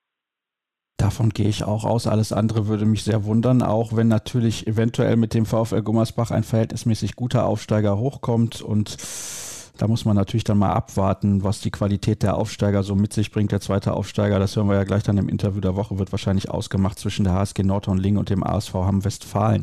Davon 0.99 1.31
gehe 1.31 1.49
ich 1.49 1.65
auch 1.65 1.85
aus. 1.85 2.07
Alles 2.07 2.33
andere 2.33 2.67
würde 2.67 2.85
mich 2.85 3.05
sehr 3.05 3.25
wundern, 3.25 3.63
auch 3.63 3.97
wenn 3.97 4.09
natürlich 4.09 4.67
eventuell 4.67 5.17
mit 5.17 5.33
dem 5.33 5.47
VfL 5.47 5.83
Gummersbach 5.83 6.31
ein 6.31 6.43
verhältnismäßig 6.43 7.17
guter 7.17 7.47
Aufsteiger 7.47 7.99
hochkommt 7.99 8.61
und 8.61 8.97
da 9.79 9.87
muss 9.87 10.05
man 10.05 10.17
natürlich 10.17 10.43
dann 10.43 10.59
mal 10.59 10.73
abwarten, 10.73 11.45
was 11.45 11.61
die 11.61 11.71
Qualität 11.71 12.25
der 12.25 12.37
Aufsteiger 12.37 12.83
so 12.83 12.97
mit 12.97 13.13
sich 13.13 13.31
bringt. 13.31 13.53
Der 13.53 13.61
zweite 13.61 13.93
Aufsteiger, 13.93 14.41
das 14.41 14.57
hören 14.57 14.69
wir 14.69 14.75
ja 14.75 14.83
gleich 14.83 15.05
dann 15.05 15.19
im 15.19 15.29
Interview 15.29 15.61
der 15.61 15.77
Woche, 15.77 16.01
wird 16.01 16.11
wahrscheinlich 16.11 16.51
ausgemacht 16.51 16.99
zwischen 16.99 17.23
der 17.23 17.35
HSG 17.35 17.63
Nordhorn-Ling 17.63 18.17
und 18.17 18.29
dem 18.29 18.43
ASV 18.43 18.75
Hamm-Westfalen. 18.75 19.63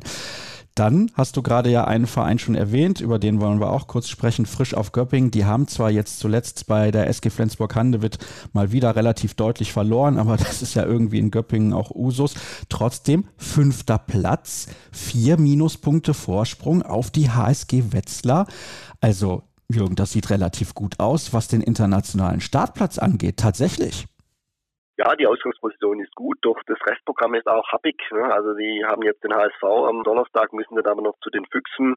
Dann 0.75 1.09
hast 1.13 1.37
du 1.37 1.41
gerade 1.41 1.71
ja 1.71 1.85
einen 1.85 2.05
Verein 2.05 2.37
schon 2.37 2.53
erwähnt, 2.53 2.99
über 2.99 3.17
den 3.17 3.39
wollen 3.39 3.61
wir 3.61 3.71
auch 3.71 3.87
kurz 3.87 4.09
sprechen, 4.09 4.45
frisch 4.45 4.73
auf 4.73 4.91
Göpping. 4.91 5.31
Die 5.31 5.45
haben 5.45 5.69
zwar 5.69 5.89
jetzt 5.89 6.19
zuletzt 6.19 6.67
bei 6.67 6.91
der 6.91 7.07
SG 7.07 7.29
Flensburg-Handewitt 7.29 8.17
mal 8.51 8.73
wieder 8.73 8.93
relativ 8.97 9.35
deutlich 9.35 9.71
verloren, 9.71 10.17
aber 10.17 10.35
das 10.37 10.61
ist 10.61 10.73
ja 10.73 10.83
irgendwie 10.83 11.19
in 11.19 11.31
Göppingen 11.31 11.71
auch 11.71 11.91
Usus. 11.91 12.33
Trotzdem 12.67 13.23
fünfter 13.37 13.97
Platz, 13.97 14.67
vier 14.91 15.39
Minuspunkte 15.39 16.13
Vorsprung 16.13 16.81
auf 16.81 17.09
die 17.09 17.29
HSG 17.29 17.93
Wetzlar. 17.93 18.45
Also 18.99 19.43
Jürgen, 19.69 19.95
das 19.95 20.11
sieht 20.11 20.29
relativ 20.29 20.75
gut 20.75 20.99
aus, 20.99 21.31
was 21.31 21.47
den 21.47 21.61
internationalen 21.61 22.41
Startplatz 22.41 22.97
angeht, 22.97 23.37
tatsächlich. 23.37 24.07
Ja, 24.97 25.13
die 25.15 25.27
Ausgangsposition 25.27 25.99
ist 25.99 26.15
gut, 26.15 26.37
doch 26.41 26.61
das 26.67 26.79
Restprogramm 26.87 27.35
ist 27.35 27.47
auch 27.47 27.67
happig. 27.71 27.97
Ne? 28.11 28.23
Also 28.23 28.53
sie 28.53 28.83
haben 28.85 29.01
jetzt 29.03 29.23
den 29.23 29.33
HSV 29.33 29.63
am 29.63 30.03
Donnerstag, 30.03 30.53
müssen 30.53 30.75
dann 30.75 30.85
aber 30.85 31.01
noch 31.01 31.19
zu 31.21 31.29
den 31.29 31.45
Füchsen, 31.51 31.95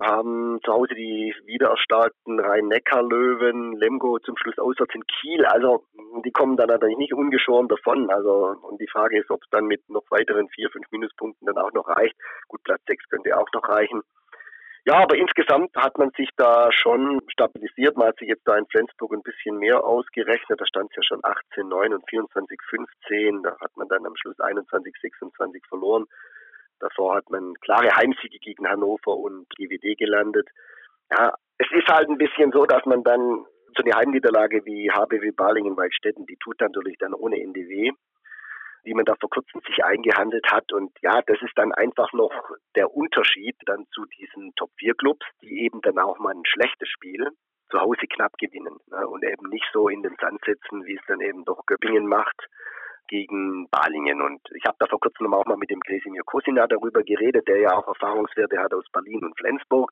haben 0.00 0.60
zu 0.64 0.72
Hause 0.72 0.94
die 0.94 1.34
wiedererstarkten 1.44 2.38
Rhein-Neckar-Löwen, 2.38 3.76
Lemgo 3.76 4.20
zum 4.20 4.36
Schluss 4.36 4.58
auswärts 4.58 4.94
in 4.94 5.02
Kiel. 5.06 5.44
Also 5.46 5.86
die 6.24 6.30
kommen 6.30 6.56
dann 6.56 6.68
natürlich 6.68 6.98
nicht 6.98 7.14
ungeschoren 7.14 7.66
davon. 7.66 8.08
Also 8.10 8.54
und 8.62 8.80
die 8.80 8.88
Frage 8.88 9.18
ist, 9.18 9.30
ob 9.30 9.42
es 9.42 9.50
dann 9.50 9.66
mit 9.66 9.88
noch 9.88 10.04
weiteren 10.10 10.48
vier, 10.50 10.70
fünf 10.70 10.86
Minuspunkten 10.92 11.46
dann 11.46 11.58
auch 11.58 11.72
noch 11.72 11.88
reicht. 11.88 12.14
Gut, 12.46 12.62
Platz 12.62 12.82
sechs 12.86 13.08
könnte 13.08 13.36
auch 13.36 13.48
noch 13.52 13.68
reichen. 13.68 14.02
Ja, 14.86 14.96
aber 14.96 15.16
insgesamt 15.16 15.74
hat 15.76 15.96
man 15.96 16.10
sich 16.10 16.28
da 16.36 16.70
schon 16.70 17.22
stabilisiert. 17.28 17.96
Man 17.96 18.08
hat 18.08 18.18
sich 18.18 18.28
jetzt 18.28 18.46
da 18.46 18.56
in 18.56 18.66
Flensburg 18.66 19.14
ein 19.14 19.22
bisschen 19.22 19.56
mehr 19.58 19.82
ausgerechnet. 19.82 20.60
Da 20.60 20.66
stand 20.66 20.90
es 20.90 20.96
ja 20.96 21.02
schon 21.02 21.20
18, 21.22 21.66
9 21.68 21.94
und 21.94 22.08
24, 22.10 22.60
15. 22.68 23.42
Da 23.42 23.56
hat 23.60 23.74
man 23.76 23.88
dann 23.88 24.04
am 24.04 24.14
Schluss 24.16 24.38
21, 24.38 24.94
26 25.00 25.64
verloren. 25.68 26.04
Davor 26.80 27.16
hat 27.16 27.30
man 27.30 27.54
klare 27.62 27.96
Heimsiege 27.96 28.38
gegen 28.38 28.68
Hannover 28.68 29.16
und 29.16 29.48
GWD 29.56 29.96
gelandet. 29.96 30.48
Ja, 31.10 31.32
es 31.56 31.68
ist 31.72 31.88
halt 31.88 32.10
ein 32.10 32.18
bisschen 32.18 32.52
so, 32.52 32.66
dass 32.66 32.84
man 32.84 33.02
dann 33.04 33.46
so 33.76 33.82
eine 33.82 33.94
Heimniederlage 33.94 34.66
wie 34.66 34.90
HBW 34.90 35.30
Balingen-Waldstätten, 35.30 36.26
die 36.26 36.36
tut 36.36 36.60
natürlich 36.60 36.98
dann 36.98 37.14
ohne 37.14 37.36
weh 37.36 37.90
wie 38.84 38.94
man 38.94 39.04
da 39.04 39.14
vor 39.18 39.30
kurzem 39.30 39.60
sich 39.66 39.84
eingehandelt 39.84 40.46
hat. 40.50 40.72
Und 40.72 40.92
ja, 41.02 41.22
das 41.22 41.40
ist 41.42 41.56
dann 41.56 41.72
einfach 41.72 42.12
noch 42.12 42.32
der 42.76 42.94
Unterschied 42.94 43.56
dann 43.66 43.86
zu 43.92 44.04
diesen 44.06 44.54
Top-4-Clubs, 44.56 45.26
die 45.42 45.64
eben 45.64 45.80
dann 45.80 45.98
auch 45.98 46.18
mal 46.18 46.34
ein 46.34 46.44
schlechtes 46.44 46.88
Spiel 46.88 47.30
zu 47.70 47.80
Hause 47.80 48.06
knapp 48.08 48.32
gewinnen 48.38 48.76
ne? 48.90 49.06
und 49.08 49.24
eben 49.24 49.48
nicht 49.48 49.66
so 49.72 49.88
in 49.88 50.02
den 50.02 50.16
Sand 50.20 50.40
setzen, 50.44 50.84
wie 50.84 50.94
es 50.94 51.02
dann 51.08 51.20
eben 51.20 51.44
doch 51.44 51.64
Göppingen 51.66 52.06
macht 52.06 52.46
gegen 53.08 53.68
Balingen. 53.70 54.20
Und 54.20 54.40
ich 54.54 54.64
habe 54.66 54.76
da 54.78 54.86
vor 54.86 55.00
kurzem 55.00 55.32
auch 55.34 55.46
mal 55.46 55.56
mit 55.56 55.70
dem 55.70 55.80
Kresimir 55.80 56.22
Kosina 56.24 56.66
darüber 56.66 57.02
geredet, 57.02 57.48
der 57.48 57.58
ja 57.60 57.72
auch 57.76 57.88
Erfahrungswerte 57.88 58.58
hat 58.58 58.72
aus 58.74 58.84
Berlin 58.92 59.24
und 59.24 59.36
Flensburg. 59.38 59.90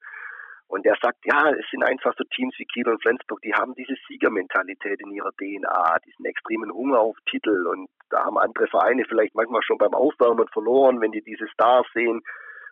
Und 0.73 0.87
er 0.87 0.97
sagt, 1.03 1.19
ja, 1.27 1.51
es 1.51 1.67
sind 1.71 1.83
einfach 1.83 2.15
so 2.17 2.25
Teams 2.35 2.55
wie 2.57 2.65
Kiel 2.65 2.89
und 2.89 3.03
Flensburg, 3.03 3.43
die 3.43 3.53
haben 3.53 3.75
diese 3.75 3.95
Siegermentalität 4.09 5.03
in 5.03 5.11
ihrer 5.11 5.31
DNA, 5.33 5.99
diesen 6.07 6.25
extremen 6.25 6.73
Hunger 6.73 6.99
auf 6.99 7.15
Titel. 7.29 7.67
Und 7.67 7.91
da 8.09 8.25
haben 8.25 8.39
andere 8.39 8.67
Vereine 8.69 9.05
vielleicht 9.07 9.35
manchmal 9.35 9.63
schon 9.63 9.77
beim 9.77 9.93
Aufwärmen 9.93 10.49
verloren, 10.49 11.03
wenn 11.03 11.13
die 11.13 11.21
diese 11.21 11.47
Stars 11.49 11.87
sehen 11.93 12.23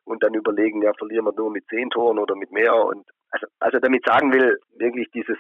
und 0.05 0.23
dann 0.23 0.33
überlegen, 0.33 0.81
ja, 0.81 0.95
verlieren 0.95 1.27
wir 1.27 1.35
nur 1.35 1.51
mit 1.51 1.67
zehn 1.69 1.91
Toren 1.91 2.19
oder 2.19 2.35
mit 2.37 2.51
mehr. 2.53 2.75
Und 2.75 3.07
also, 3.33 3.47
also 3.59 3.79
damit 3.81 4.03
sagen 4.07 4.33
will, 4.33 4.59
wirklich 4.79 5.11
dieses, 5.11 5.37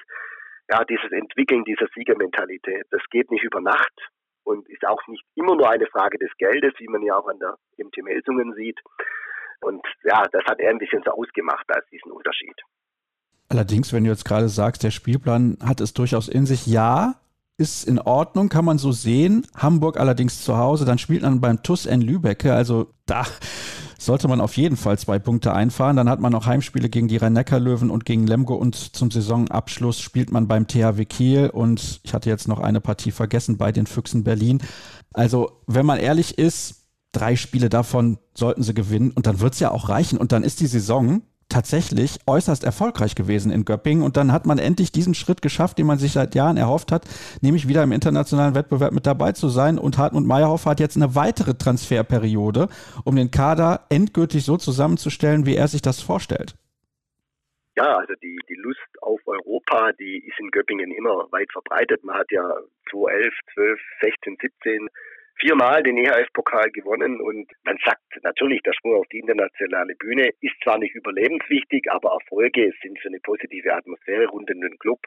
ja, 0.70 0.85
dieses 0.85 1.11
Entwickeln 1.12 1.64
dieser 1.64 1.87
Siegermentalität, 1.94 2.85
das 2.90 3.01
geht 3.11 3.31
nicht 3.31 3.42
über 3.42 3.62
Nacht 3.62 4.11
und 4.44 4.68
ist 4.68 4.87
auch 4.87 5.01
nicht 5.07 5.25
immer 5.35 5.57
nur 5.57 5.70
eine 5.70 5.87
Frage 5.87 6.18
des 6.18 6.31
Geldes, 6.37 6.75
wie 6.77 6.88
man 6.88 7.01
ja 7.01 7.16
auch 7.16 7.27
an 7.27 7.38
der 7.38 7.57
MT 7.79 8.05
Melsungen 8.05 8.53
sieht. 8.53 8.79
Und 9.61 9.83
ja, 10.05 10.25
das 10.33 10.42
hat 10.44 10.59
er 10.61 10.70
ein 10.70 10.79
bisschen 10.79 11.03
so 11.05 11.12
ausgemacht 11.12 11.66
als 11.68 11.85
diesen 11.90 12.12
Unterschied. 12.12 12.55
Allerdings, 13.49 13.92
wenn 13.92 14.05
du 14.05 14.11
jetzt 14.11 14.25
gerade 14.25 14.49
sagst, 14.49 14.83
der 14.83 14.90
Spielplan 14.90 15.59
hat 15.62 15.81
es 15.81 15.92
durchaus 15.92 16.29
in 16.29 16.46
sich, 16.46 16.66
ja, 16.66 17.16
ist 17.59 17.87
in 17.87 17.99
Ordnung, 17.99 18.49
kann 18.49 18.64
man 18.64 18.79
so 18.79 18.90
sehen. 18.90 19.46
Hamburg 19.55 19.99
allerdings 19.99 20.42
zu 20.42 20.57
Hause, 20.57 20.85
dann 20.85 20.99
spielt 20.99 21.23
man 21.23 21.40
beim 21.40 21.62
TUS 21.62 21.85
N 21.85 22.01
Lübecke, 22.01 22.55
also 22.55 22.94
da 23.07 23.27
sollte 23.99 24.29
man 24.29 24.40
auf 24.40 24.57
jeden 24.57 24.77
Fall 24.77 24.99
zwei 24.99 25.18
Punkte 25.18 25.53
einfahren. 25.53 25.96
Dann 25.96 26.09
hat 26.09 26.20
man 26.20 26.33
noch 26.33 26.46
Heimspiele 26.46 26.88
gegen 26.88 27.09
die 27.09 27.18
Rhein-Neckar-Löwen 27.18 27.90
und 27.90 28.07
gegen 28.07 28.27
Lemgo 28.27 28.55
und 28.55 28.75
zum 28.75 29.11
Saisonabschluss 29.11 30.01
spielt 30.01 30.33
man 30.33 30.49
beim 30.49 30.66
THW 30.66 31.05
Kiel 31.05 31.51
und 31.51 32.01
ich 32.03 32.14
hatte 32.14 32.31
jetzt 32.31 32.49
noch 32.49 32.61
eine 32.61 32.81
Partie 32.81 33.11
vergessen 33.11 33.59
bei 33.59 33.73
den 33.73 33.87
Füchsen 33.87 34.25
Berlin. 34.25 34.62
Also, 35.12 35.61
wenn 35.66 35.85
man 35.85 35.99
ehrlich 35.99 36.38
ist, 36.38 36.80
drei 37.12 37.37
Spiele 37.37 37.68
davon 37.68 38.18
sollten 38.35 38.62
sie 38.62 38.75
gewinnen 38.75 39.12
und 39.12 39.27
dann 39.27 39.40
wird 39.40 39.55
es 39.55 39.61
ja 39.61 39.70
auch 39.70 39.88
reichen 39.88 40.18
und 40.18 40.33
dann 40.33 40.44
ist 40.44 40.61
die 40.61 40.66
Saison 40.66 41.23
tatsächlich 41.51 42.18
äußerst 42.27 42.64
erfolgreich 42.64 43.14
gewesen 43.14 43.53
in 43.53 43.64
Göppingen 43.64 44.05
und 44.05 44.16
dann 44.16 44.33
hat 44.33 44.46
man 44.46 44.59
endlich 44.59 44.92
diesen 44.92 45.14
Schritt 45.14 45.42
geschafft, 45.42 45.79
den 45.79 45.87
man 45.87 45.99
sich 45.99 46.12
seit 46.12 46.35
Jahren 46.35 46.57
erhofft 46.57 46.92
hat, 46.92 47.05
nämlich 47.42 47.68
wieder 47.68 47.83
im 47.83 47.92
internationalen 47.92 48.55
Wettbewerb 48.55 48.92
mit 48.92 49.07
dabei 49.07 49.33
zu 49.33 49.49
sein 49.49 49.79
und 49.79 49.99
Hartmut 49.99 50.25
Meyerhoff 50.25 50.66
hat 50.66 50.81
jetzt 50.81 50.96
eine 50.96 51.14
weitere 51.14 51.55
Transferperiode, 51.55 52.68
um 53.05 53.16
den 53.16 53.31
Kader 53.31 53.87
endgültig 53.90 54.44
so 54.44 54.57
zusammenzustellen, 54.57 55.44
wie 55.44 55.57
er 55.57 55.68
sich 55.68 55.83
das 55.83 56.01
vorstellt. 56.01 56.55
Ja, 57.77 57.96
also 57.96 58.14
die, 58.23 58.38
die 58.49 58.57
Lust 58.57 58.79
auf 59.01 59.20
Europa, 59.27 59.92
die 59.92 60.23
ist 60.27 60.38
in 60.38 60.51
Göppingen 60.51 60.92
immer 60.92 61.27
weit 61.31 61.51
verbreitet. 61.53 62.05
Man 62.05 62.16
hat 62.16 62.31
ja 62.31 62.42
2011, 62.90 63.35
12, 63.55 63.81
16, 64.03 64.37
17 64.40 64.88
viermal 65.40 65.83
den 65.83 65.96
EHF-Pokal 65.96 66.70
gewonnen 66.70 67.20
und 67.20 67.50
man 67.64 67.79
sagt 67.85 68.03
natürlich, 68.22 68.62
der 68.62 68.74
Sprung 68.74 68.96
auf 68.96 69.07
die 69.09 69.18
internationale 69.18 69.94
Bühne 69.96 70.31
ist 70.40 70.55
zwar 70.62 70.79
nicht 70.79 70.94
überlebenswichtig, 70.94 71.90
aber 71.90 72.12
Erfolge 72.12 72.72
sind 72.83 72.98
für 73.00 73.09
eine 73.09 73.20
positive 73.20 73.74
Atmosphäre 73.74 74.26
rund 74.26 74.50
um 74.50 74.61
den 74.61 74.79
Club 74.79 75.00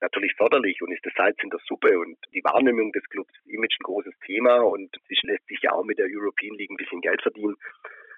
natürlich 0.00 0.34
förderlich 0.36 0.80
und 0.82 0.92
ist 0.92 1.04
das 1.04 1.12
Salz 1.14 1.36
in 1.42 1.50
der 1.50 1.60
Suppe 1.66 1.98
und 1.98 2.16
die 2.34 2.42
Wahrnehmung 2.42 2.90
des 2.92 3.04
Clubs 3.10 3.32
Image 3.46 3.76
ein 3.78 3.84
großes 3.84 4.14
Thema 4.24 4.56
und 4.58 4.96
es 5.08 5.22
lässt 5.22 5.46
sich 5.46 5.60
ja 5.62 5.72
auch 5.72 5.84
mit 5.84 5.98
der 5.98 6.06
European 6.08 6.56
League 6.56 6.70
ein 6.70 6.76
bisschen 6.76 7.00
Geld 7.00 7.22
verdienen. 7.22 7.56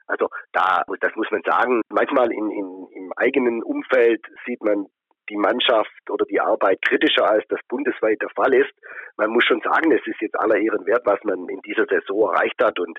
Also 0.07 0.29
da, 0.53 0.85
das 1.01 1.15
muss 1.17 1.31
man 1.31 1.43
sagen, 1.45 1.83
manchmal 1.89 2.33
in, 2.33 2.51
in, 2.51 2.87
im 2.95 3.13
eigenen 3.17 3.63
Umfeld 3.63 4.25
sieht 4.47 4.63
man 4.63 4.87
die 5.33 5.37
Mannschaft 5.39 6.11
oder 6.11 6.27
die 6.27 6.41
Arbeit 6.41 6.83
kritischer 6.83 7.27
als 7.27 7.45
das 7.49 7.61
bundesweit 7.69 8.21
der 8.21 8.29
Fall 8.31 8.53
ist. 8.53 8.73
Man 9.17 9.31
muss 9.31 9.45
schon 9.45 9.63
sagen, 9.63 9.91
es 9.93 10.07
ist 10.07 10.21
jetzt 10.21 10.39
aller 10.39 10.57
Ehren 10.57 10.85
wert, 10.85 11.07
was 11.07 11.19
man 11.25 11.49
in 11.49 11.61
dieser 11.63 11.87
Saison 11.87 12.31
erreicht 12.31 12.63
hat 12.63 12.79
und 12.79 12.99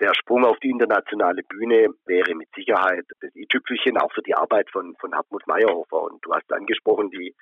der 0.00 0.12
Sprung 0.14 0.44
auf 0.44 0.58
die 0.58 0.70
internationale 0.70 1.42
Bühne 1.44 1.94
wäre 2.06 2.34
mit 2.34 2.48
Sicherheit 2.56 3.04
das 3.20 3.30
i-Tüpfelchen 3.36 3.96
auch 3.98 4.12
für 4.12 4.22
die 4.22 4.34
Arbeit 4.34 4.68
von, 4.70 4.96
von 5.00 5.14
Hartmut 5.14 5.46
Meyerhofer. 5.46 6.02
Und 6.02 6.18
du 6.24 6.34
hast 6.34 6.52
angesprochen, 6.52 7.10
die, 7.10 7.36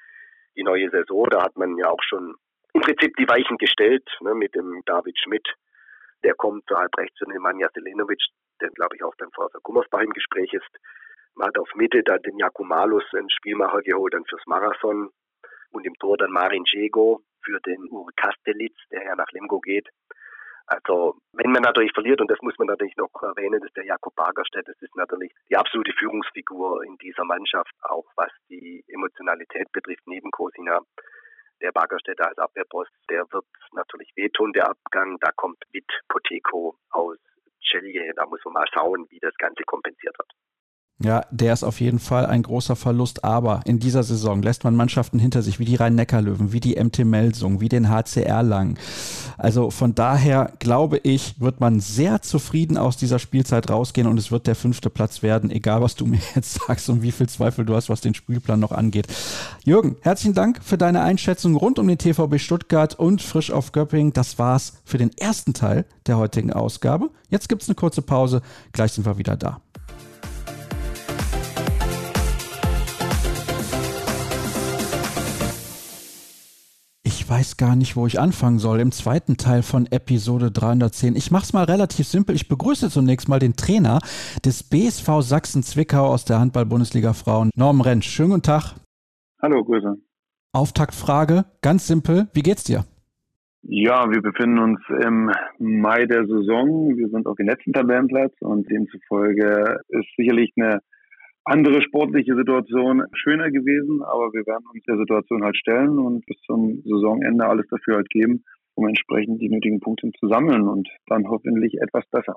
die 0.57 0.63
neue 0.63 0.91
Saison, 0.91 1.27
da 1.31 1.43
hat 1.43 1.57
man 1.57 1.79
ja 1.79 1.89
auch 1.89 2.03
schon 2.03 2.35
im 2.75 2.83
Prinzip 2.83 3.17
die 3.17 3.29
Weichen 3.29 3.57
gestellt 3.57 4.07
ne, 4.21 4.35
mit 4.35 4.55
dem 4.55 4.83
David 4.85 5.19
Schmidt. 5.19 5.49
Der 6.23 6.35
kommt 6.35 6.69
halb 6.71 6.95
rechts 6.99 7.19
von 7.19 7.33
Nemanja 7.33 7.71
Selenovic, 7.73 8.21
der 8.61 8.69
glaube 8.71 8.97
ich 8.97 9.03
auch 9.03 9.15
beim 9.17 9.31
VfL 9.31 9.61
Gummersbach 9.63 10.03
im 10.03 10.13
Gespräch 10.13 10.53
ist. 10.53 10.71
Man 11.41 11.49
hat 11.49 11.59
auf 11.59 11.75
Mitte 11.75 12.03
dann 12.03 12.21
den 12.21 12.37
Jakumalus, 12.37 13.03
einen 13.15 13.31
Spielmacher 13.31 13.81
geholt, 13.81 14.13
dann 14.13 14.27
fürs 14.27 14.45
Marathon 14.45 15.09
und 15.71 15.87
im 15.87 15.95
Tor 15.95 16.19
dann 16.19 16.33
Marin 16.33 16.65
Jego 16.67 17.23
für 17.43 17.59
den 17.61 17.89
Uwe 17.91 18.13
Kastelitz, 18.15 18.77
der 18.91 19.05
ja 19.05 19.17
nach 19.17 19.33
Lemgo 19.33 19.59
geht. 19.59 19.89
Also 20.67 21.17
wenn 21.33 21.51
man 21.51 21.63
natürlich 21.63 21.93
verliert, 21.95 22.21
und 22.21 22.31
das 22.31 22.43
muss 22.43 22.59
man 22.59 22.67
natürlich 22.67 22.95
noch 22.99 23.09
erwähnen, 23.23 23.63
ist 23.63 23.75
der 23.75 23.87
Jakob 23.87 24.15
Bagerstedt, 24.17 24.69
das 24.69 24.77
ist 24.83 24.95
natürlich 24.97 25.33
die 25.49 25.57
absolute 25.57 25.95
Führungsfigur 25.99 26.85
in 26.85 26.99
dieser 26.99 27.25
Mannschaft, 27.25 27.73
auch 27.85 28.05
was 28.17 28.31
die 28.51 28.85
Emotionalität 28.89 29.73
betrifft, 29.73 30.07
neben 30.07 30.31
Kosina. 30.31 30.81
Der 31.63 31.73
Bagerstädter 31.73 32.29
als 32.29 32.37
Abwehrpost, 32.37 32.93
der 33.09 33.25
wird 33.33 33.47
natürlich 33.73 34.13
wehtun, 34.15 34.53
der 34.53 34.69
Abgang. 34.69 35.17
Da 35.21 35.31
kommt 35.33 35.65
mit 35.73 35.87
Poteko 36.07 36.77
aus 36.91 37.17
Celje. 37.67 38.13
Da 38.15 38.27
muss 38.27 38.45
man 38.45 38.53
mal 38.53 38.67
schauen, 38.71 39.07
wie 39.09 39.21
das 39.21 39.35
Ganze 39.39 39.63
kompensiert 39.65 40.19
wird. 40.19 40.31
Ja, 41.03 41.25
der 41.31 41.55
ist 41.55 41.65
auf 41.65 41.81
jeden 41.81 41.99
Fall 41.99 42.27
ein 42.27 42.43
großer 42.43 42.77
Verlust, 42.77 43.25
aber 43.25 43.63
in 43.65 43.79
dieser 43.79 44.03
Saison 44.03 44.43
lässt 44.43 44.65
man 44.65 44.77
Mannschaften 44.77 45.19
hinter 45.19 45.41
sich, 45.41 45.59
wie 45.59 45.65
die 45.65 45.77
Rhein-Neckar-Löwen, 45.77 46.53
wie 46.53 46.61
die 46.61 46.77
MT 46.77 47.07
Melsung, 47.07 47.63
wie 47.63 47.71
den 47.71 47.89
HCR 47.89 48.43
Lang. 48.43 48.79
Also 49.39 49.71
von 49.71 49.95
daher 49.95 50.53
glaube 50.59 50.99
ich, 50.99 51.41
wird 51.41 51.59
man 51.59 51.81
sehr 51.81 52.21
zufrieden 52.21 52.77
aus 52.77 52.99
dieser 52.99 53.19
Spielzeit 53.19 53.71
rausgehen 53.71 54.07
und 54.07 54.19
es 54.19 54.31
wird 54.31 54.47
der 54.47 54.55
fünfte 54.55 54.91
Platz 54.91 55.23
werden, 55.23 55.51
egal 55.51 55.81
was 55.81 55.95
du 55.95 56.05
mir 56.11 56.21
jetzt 56.35 56.61
sagst 56.67 56.91
und 56.91 57.01
wie 57.01 57.13
viel 57.13 57.31
Zweifel 57.31 57.65
du 57.65 57.75
hast, 57.75 57.89
was 57.89 58.03
den 58.03 58.13
Spielplan 58.13 58.61
noch 58.61 58.73
angeht. 58.73 59.07
Jürgen, 59.65 59.97
herzlichen 60.03 60.35
Dank 60.35 60.61
für 60.63 60.77
deine 60.77 61.01
Einschätzung 61.01 61.57
rund 61.57 61.79
um 61.79 61.89
den 61.89 61.97
TVB 61.97 62.39
Stuttgart 62.39 62.95
und 62.99 63.23
Frisch 63.23 63.51
auf 63.51 63.73
Göpping. 63.73 64.13
Das 64.13 64.39
war's 64.39 64.75
für 64.85 64.99
den 64.99 65.17
ersten 65.17 65.55
Teil 65.55 65.87
der 66.07 66.19
heutigen 66.19 66.53
Ausgabe. 66.53 67.09
Jetzt 67.31 67.49
gibt's 67.49 67.69
eine 67.69 67.75
kurze 67.75 68.03
Pause, 68.03 68.43
gleich 68.73 68.93
sind 68.93 69.07
wir 69.07 69.17
wieder 69.17 69.39
da. 69.39 69.63
Weiß 77.41 77.57
gar 77.57 77.75
nicht, 77.75 77.97
wo 77.97 78.07
ich 78.07 78.21
anfangen 78.21 78.59
soll. 78.59 78.81
Im 78.81 78.93
zweiten 78.93 79.39
Teil 79.39 79.63
von 79.63 79.87
Episode 79.91 80.51
310. 80.51 81.17
Ich 81.17 81.31
mache 81.31 81.45
es 81.45 81.55
mal 81.55 81.65
relativ 81.65 82.07
simpel. 82.07 82.35
Ich 82.35 82.49
begrüße 82.49 82.91
zunächst 82.91 83.31
mal 83.31 83.39
den 83.39 83.57
Trainer 83.57 84.01
des 84.45 84.63
BSV 84.63 85.23
Sachsen-Zwickau 85.23 86.05
aus 86.05 86.27
der 86.27 86.39
Handball-Bundesliga 86.39 87.15
Frauen, 87.15 87.49
Norm 87.57 87.81
Rentsch. 87.81 88.11
Schönen 88.11 88.33
guten 88.33 88.43
Tag. 88.43 88.75
Hallo, 89.41 89.65
Grüße. 89.65 89.97
Auftaktfrage, 90.53 91.47
ganz 91.63 91.87
simpel. 91.87 92.29
Wie 92.35 92.43
geht's 92.43 92.65
dir? 92.65 92.85
Ja, 93.63 94.11
wir 94.11 94.21
befinden 94.21 94.59
uns 94.59 94.81
im 95.03 95.33
Mai 95.59 96.05
der 96.05 96.27
Saison. 96.27 96.95
Wir 96.99 97.09
sind 97.09 97.27
auf 97.27 97.39
dem 97.39 97.47
letzten 97.47 97.73
Tabellenplatz 97.73 98.35
und 98.41 98.71
demzufolge 98.71 99.81
ist 99.89 100.09
sicherlich 100.15 100.53
eine 100.59 100.81
andere 101.45 101.83
sportliche 101.83 102.35
Situation 102.37 103.03
schöner 103.13 103.51
gewesen, 103.51 104.03
aber 104.03 104.33
wir 104.33 104.47
werden 104.47 104.65
uns 104.73 104.85
der 104.85 104.99
Situation 104.99 105.45
halt 105.45 105.57
stellen 105.57 105.99
und 105.99 106.25
bis 106.27 106.39
zum 106.43 106.83
Saisonende 106.85 107.47
alles 107.47 107.67
dafür 107.69 107.97
halt 107.97 108.11
geben, 108.11 108.45
um 108.75 108.87
entsprechend 108.87 109.41
die 109.41 109.49
nötigen 109.49 109.81
Punkte 109.81 110.11
zu 110.19 110.29
sammeln 110.29 110.69
und 110.69 110.89
dann 111.07 111.29
hoffentlich 111.29 111.81
etwas 111.81 112.05
besser 112.11 112.37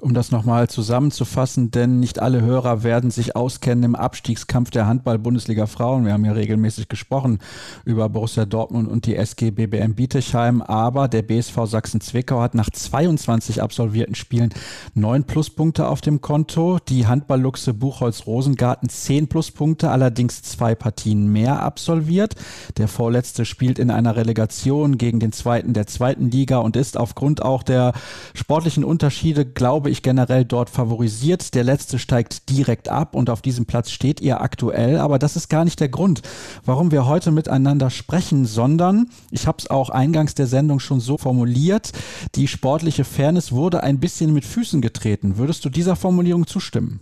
um 0.00 0.14
das 0.14 0.30
nochmal 0.30 0.68
zusammenzufassen, 0.68 1.72
denn 1.72 1.98
nicht 1.98 2.20
alle 2.20 2.40
Hörer 2.40 2.84
werden 2.84 3.10
sich 3.10 3.34
auskennen 3.34 3.82
im 3.82 3.94
Abstiegskampf 3.96 4.70
der 4.70 4.86
Handball-Bundesliga 4.86 5.66
Frauen. 5.66 6.04
Wir 6.04 6.12
haben 6.12 6.24
ja 6.24 6.32
regelmäßig 6.32 6.88
gesprochen 6.88 7.40
über 7.84 8.08
Borussia 8.08 8.44
Dortmund 8.44 8.88
und 8.88 9.06
die 9.06 9.16
SG 9.16 9.50
BBM 9.50 9.94
Bietigheim, 9.94 10.62
aber 10.62 11.08
der 11.08 11.22
BSV 11.22 11.64
Sachsen-Zwickau 11.64 12.40
hat 12.40 12.54
nach 12.54 12.70
22 12.70 13.60
absolvierten 13.60 14.14
Spielen 14.14 14.50
neun 14.94 15.24
Pluspunkte 15.24 15.88
auf 15.88 16.00
dem 16.00 16.20
Konto. 16.20 16.78
Die 16.88 17.08
Handball-Luchse 17.08 17.74
Buchholz-Rosengarten 17.74 18.88
zehn 18.88 19.26
Pluspunkte, 19.26 19.90
allerdings 19.90 20.42
zwei 20.42 20.76
Partien 20.76 21.32
mehr 21.32 21.62
absolviert. 21.62 22.36
Der 22.76 22.86
Vorletzte 22.86 23.44
spielt 23.44 23.80
in 23.80 23.90
einer 23.90 24.14
Relegation 24.14 24.96
gegen 24.96 25.18
den 25.18 25.32
Zweiten 25.32 25.72
der 25.72 25.88
zweiten 25.88 26.30
Liga 26.30 26.58
und 26.58 26.76
ist 26.76 26.96
aufgrund 26.96 27.42
auch 27.42 27.64
der 27.64 27.94
sportlichen 28.34 28.84
Unterschiede, 28.84 29.44
glaube 29.44 29.87
glaube 29.88 29.92
ich, 29.92 30.02
generell 30.02 30.44
dort 30.44 30.68
favorisiert. 30.68 31.54
Der 31.54 31.64
letzte 31.64 31.98
steigt 31.98 32.50
direkt 32.50 32.90
ab 32.90 33.14
und 33.14 33.30
auf 33.30 33.40
diesem 33.40 33.64
Platz 33.64 33.90
steht 33.90 34.20
ihr 34.20 34.42
aktuell. 34.42 34.98
Aber 34.98 35.18
das 35.18 35.34
ist 35.34 35.48
gar 35.48 35.64
nicht 35.64 35.80
der 35.80 35.88
Grund, 35.88 36.20
warum 36.66 36.92
wir 36.92 37.06
heute 37.06 37.30
miteinander 37.30 37.88
sprechen, 37.88 38.44
sondern 38.44 39.06
ich 39.30 39.46
habe 39.46 39.56
es 39.60 39.70
auch 39.70 39.88
eingangs 39.88 40.34
der 40.34 40.44
Sendung 40.44 40.78
schon 40.78 41.00
so 41.00 41.16
formuliert, 41.16 41.92
die 42.34 42.48
sportliche 42.48 43.04
Fairness 43.04 43.50
wurde 43.50 43.82
ein 43.82 43.98
bisschen 43.98 44.34
mit 44.34 44.44
Füßen 44.44 44.82
getreten. 44.82 45.38
Würdest 45.38 45.64
du 45.64 45.70
dieser 45.70 45.96
Formulierung 45.96 46.46
zustimmen? 46.46 47.00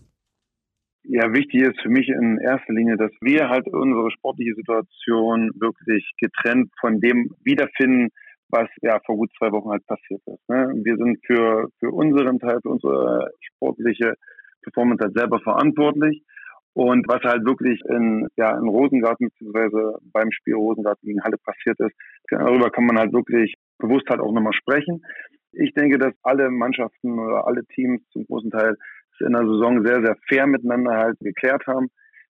Ja, 1.03 1.33
wichtig 1.33 1.63
ist 1.63 1.81
für 1.83 1.91
mich 1.91 2.09
in 2.09 2.39
erster 2.39 2.73
Linie, 2.73 2.97
dass 2.97 3.11
wir 3.21 3.49
halt 3.49 3.67
unsere 3.67 4.13
sportliche 4.13 4.55
Situation 4.55 5.51
wirklich 5.59 6.05
getrennt 6.21 6.71
von 6.81 7.01
dem 7.01 7.35
wiederfinden, 7.43 8.11
was 8.49 8.69
ja 8.83 8.99
vor 9.05 9.17
gut 9.17 9.31
zwei 9.39 9.51
Wochen 9.53 9.71
halt 9.71 9.87
passiert 9.87 10.23
ist. 10.27 10.49
Ne? 10.49 10.73
Wir 10.83 10.97
sind 10.97 11.19
für, 11.27 11.69
für 11.79 11.91
unseren 11.91 12.39
Teil, 12.39 12.59
für 12.63 12.71
unsere 12.71 13.31
sportliche 13.41 14.15
Performance 14.63 15.05
halt 15.05 15.17
selber 15.17 15.41
verantwortlich. 15.41 16.23
Und 16.75 17.09
was 17.09 17.23
halt 17.23 17.47
wirklich 17.47 17.81
in, 17.89 18.29
ja, 18.37 18.51
in 18.51 18.69
Rosengarten 18.69 19.29
beziehungsweise 19.29 19.99
beim 20.13 20.31
Spiel 20.31 20.57
Rosengarten 20.57 21.07
gegen 21.07 21.23
Halle 21.23 21.39
passiert 21.39 21.81
ist, 21.81 21.97
darüber 22.29 22.71
kann 22.71 22.85
man 22.85 22.99
halt 22.99 23.15
wirklich 23.15 23.55
bewusst 23.79 24.07
halt 24.11 24.21
auch 24.21 24.33
nochmal 24.33 24.53
sprechen. 24.53 25.03
Ich 25.53 25.73
denke, 25.73 25.99
dass 25.99 26.13
alle 26.23 26.51
Mannschaften 26.51 27.19
oder 27.19 27.47
alle 27.47 27.65
Teams 27.75 28.03
zum 28.13 28.27
großen 28.27 28.51
Teil 28.51 28.77
in 29.21 29.33
der 29.33 29.47
Saison 29.47 29.87
sehr, 29.87 30.03
sehr 30.03 30.17
fair 30.29 30.47
miteinander 30.47 30.97
halt 30.97 31.19
geklärt 31.21 31.67
haben. 31.67 31.89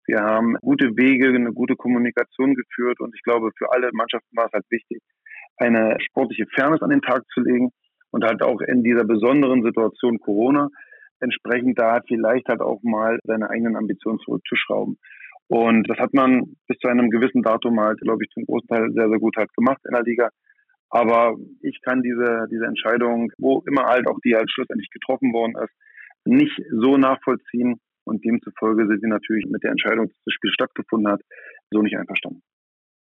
Wir 0.06 0.19
haben 0.19 0.58
gute 0.60 0.97
Wege, 0.97 1.30
eine 1.30 1.54
gute 1.54 1.78
Kommunikation 1.78 2.56
geführt 2.56 2.99
und 2.99 3.15
ich 3.15 3.23
glaube, 3.23 3.52
für 3.58 3.71
alle 3.71 3.89
Mannschaften 3.93 4.36
war 4.36 4.47
es 4.47 4.52
halt 4.52 4.65
wichtig, 4.69 4.99
eine 5.57 5.97
sportliche 5.99 6.45
Fairness 6.55 6.81
an 6.81 6.89
den 6.89 7.01
Tag 7.01 7.23
zu 7.33 7.41
legen 7.41 7.69
und 8.11 8.23
halt 8.23 8.41
auch 8.43 8.61
in 8.61 8.83
dieser 8.83 9.03
besonderen 9.03 9.63
Situation 9.63 10.19
Corona 10.19 10.69
entsprechend 11.19 11.79
da 11.79 12.01
vielleicht 12.05 12.47
halt 12.49 12.61
auch 12.61 12.81
mal 12.83 13.19
seine 13.23 13.49
eigenen 13.49 13.75
Ambitionen 13.75 14.19
zurückzuschrauben. 14.19 14.97
Und 15.47 15.89
das 15.89 15.97
hat 15.97 16.13
man 16.13 16.55
bis 16.67 16.77
zu 16.79 16.87
einem 16.87 17.09
gewissen 17.09 17.41
Datum 17.41 17.79
halt, 17.79 17.99
glaube 18.01 18.23
ich, 18.23 18.29
zum 18.31 18.45
großen 18.45 18.67
Teil 18.67 18.91
sehr, 18.93 19.09
sehr 19.09 19.19
gut 19.19 19.35
halt 19.37 19.53
gemacht 19.53 19.79
in 19.85 19.93
der 19.93 20.03
Liga. 20.03 20.29
Aber 20.89 21.35
ich 21.61 21.79
kann 21.81 22.03
diese, 22.03 22.45
diese 22.51 22.65
Entscheidung, 22.65 23.31
wo 23.37 23.63
immer 23.67 23.85
halt 23.85 24.07
auch 24.07 24.19
die 24.23 24.35
halt 24.35 24.51
schlussendlich 24.51 24.89
getroffen 24.91 25.33
worden 25.33 25.55
ist, 25.63 25.73
nicht 26.25 26.59
so 26.71 26.97
nachvollziehen. 26.97 27.79
Und 28.05 28.23
demzufolge 28.25 28.85
sind 28.87 28.99
sie 29.01 29.07
natürlich 29.07 29.45
mit 29.49 29.63
der 29.63 29.71
Entscheidung, 29.71 30.07
dass 30.07 30.17
das 30.25 30.33
Spiel 30.33 30.51
stattgefunden 30.51 31.11
hat, 31.11 31.21
so 31.71 31.81
nicht 31.81 31.97
einverstanden. 31.97 32.41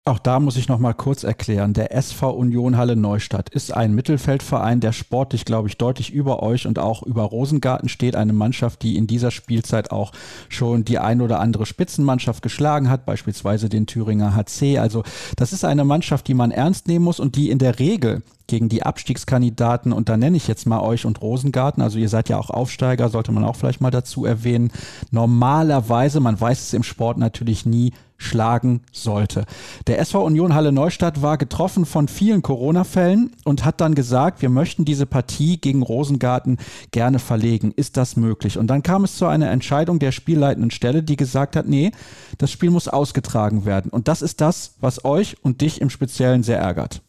Auch 0.08 0.20
da 0.20 0.38
muss 0.38 0.56
ich 0.56 0.68
noch 0.68 0.78
mal 0.78 0.92
kurz 0.92 1.24
erklären. 1.24 1.72
Der 1.72 1.92
SV 1.92 2.30
Union 2.30 2.76
Halle 2.76 2.94
Neustadt 2.94 3.48
ist 3.48 3.74
ein 3.74 3.92
Mittelfeldverein, 3.92 4.78
der 4.78 4.92
sportlich, 4.92 5.44
glaube 5.44 5.66
ich, 5.66 5.78
deutlich 5.78 6.12
über 6.12 6.44
euch 6.44 6.68
und 6.68 6.78
auch 6.78 7.02
über 7.02 7.24
Rosengarten 7.24 7.88
steht. 7.88 8.14
Eine 8.14 8.32
Mannschaft, 8.32 8.82
die 8.82 8.96
in 8.96 9.08
dieser 9.08 9.32
Spielzeit 9.32 9.90
auch 9.90 10.12
schon 10.48 10.84
die 10.84 11.00
ein 11.00 11.20
oder 11.20 11.40
andere 11.40 11.66
Spitzenmannschaft 11.66 12.40
geschlagen 12.40 12.88
hat, 12.88 13.04
beispielsweise 13.04 13.68
den 13.68 13.88
Thüringer 13.88 14.36
HC. 14.36 14.78
Also 14.78 15.02
das 15.34 15.52
ist 15.52 15.64
eine 15.64 15.84
Mannschaft, 15.84 16.28
die 16.28 16.34
man 16.34 16.52
ernst 16.52 16.86
nehmen 16.86 17.04
muss 17.04 17.18
und 17.18 17.34
die 17.34 17.50
in 17.50 17.58
der 17.58 17.80
Regel 17.80 18.22
gegen 18.46 18.68
die 18.68 18.82
Abstiegskandidaten, 18.82 19.92
und 19.92 20.08
da 20.08 20.16
nenne 20.16 20.36
ich 20.36 20.48
jetzt 20.48 20.66
mal 20.66 20.80
euch 20.80 21.04
und 21.04 21.20
Rosengarten, 21.20 21.82
also 21.82 21.98
ihr 21.98 22.08
seid 22.08 22.28
ja 22.28 22.38
auch 22.38 22.50
Aufsteiger, 22.50 23.08
sollte 23.08 23.32
man 23.32 23.44
auch 23.44 23.56
vielleicht 23.56 23.80
mal 23.80 23.90
dazu 23.90 24.24
erwähnen, 24.24 24.70
normalerweise, 25.10 26.20
man 26.20 26.40
weiß 26.40 26.60
es 26.60 26.72
im 26.72 26.82
Sport 26.82 27.18
natürlich 27.18 27.66
nie, 27.66 27.92
schlagen 28.18 28.80
sollte. 28.92 29.44
Der 29.86 29.98
SV 29.98 30.24
Union 30.24 30.54
Halle 30.54 30.72
Neustadt 30.72 31.22
war 31.22 31.36
getroffen 31.36 31.84
von 31.84 32.08
vielen 32.08 32.42
Corona-Fällen 32.42 33.32
und 33.44 33.64
hat 33.64 33.80
dann 33.80 33.94
gesagt, 33.94 34.42
wir 34.42 34.48
möchten 34.48 34.84
diese 34.84 35.06
Partie 35.06 35.60
gegen 35.60 35.82
Rosengarten 35.82 36.58
gerne 36.92 37.18
verlegen. 37.18 37.72
Ist 37.72 37.96
das 37.96 38.16
möglich? 38.16 38.58
Und 38.58 38.68
dann 38.68 38.82
kam 38.82 39.04
es 39.04 39.16
zu 39.16 39.26
einer 39.26 39.50
Entscheidung 39.50 39.98
der 39.98 40.12
spielleitenden 40.12 40.70
Stelle, 40.70 41.02
die 41.02 41.16
gesagt 41.16 41.56
hat, 41.56 41.68
nee, 41.68 41.92
das 42.38 42.50
Spiel 42.50 42.70
muss 42.70 42.88
ausgetragen 42.88 43.64
werden. 43.64 43.90
Und 43.90 44.08
das 44.08 44.22
ist 44.22 44.40
das, 44.40 44.74
was 44.80 45.04
euch 45.04 45.36
und 45.42 45.60
dich 45.60 45.80
im 45.80 45.90
Speziellen 45.90 46.42
sehr 46.42 46.58
ärgert. 46.58 47.02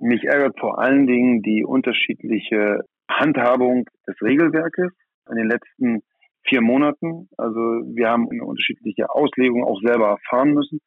Mich 0.00 0.24
ärgert 0.24 0.58
vor 0.58 0.78
allen 0.78 1.06
Dingen 1.06 1.42
die 1.42 1.62
unterschiedliche 1.62 2.80
Handhabung 3.10 3.84
des 4.06 4.16
Regelwerkes 4.22 4.92
in 5.28 5.36
den 5.36 5.48
letzten 5.48 6.02
vier 6.48 6.62
Monaten. 6.62 7.28
Also 7.36 7.60
wir 7.60 8.08
haben 8.08 8.28
eine 8.30 8.44
unterschiedliche 8.44 9.10
Auslegung 9.10 9.62
auch 9.62 9.78
selber 9.84 10.08
erfahren 10.08 10.54
müssen. 10.54 10.80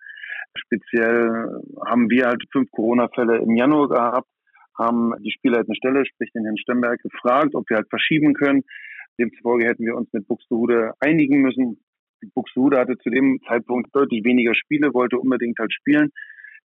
Speziell 0.55 1.61
haben 1.85 2.09
wir 2.09 2.25
halt 2.25 2.43
fünf 2.51 2.71
Corona-Fälle 2.71 3.37
im 3.37 3.55
Januar 3.55 3.89
gehabt, 3.89 4.29
haben 4.77 5.13
die 5.21 5.31
spielleitende 5.31 5.75
Stelle, 5.75 6.05
sprich 6.05 6.31
den 6.31 6.45
Herrn 6.45 6.57
Stemberg, 6.57 6.99
gefragt, 7.01 7.53
ob 7.53 7.69
wir 7.69 7.77
halt 7.77 7.89
verschieben 7.89 8.33
können. 8.33 8.63
Demzufolge 9.19 9.67
hätten 9.67 9.85
wir 9.85 9.95
uns 9.95 10.11
mit 10.11 10.27
Buxtehude 10.27 10.93
einigen 10.99 11.41
müssen. 11.41 11.79
Buxtehude 12.33 12.79
hatte 12.79 12.97
zu 12.97 13.11
dem 13.11 13.39
Zeitpunkt 13.47 13.95
deutlich 13.95 14.23
weniger 14.23 14.55
Spiele, 14.55 14.93
wollte 14.93 15.19
unbedingt 15.19 15.59
halt 15.59 15.73
spielen, 15.73 16.09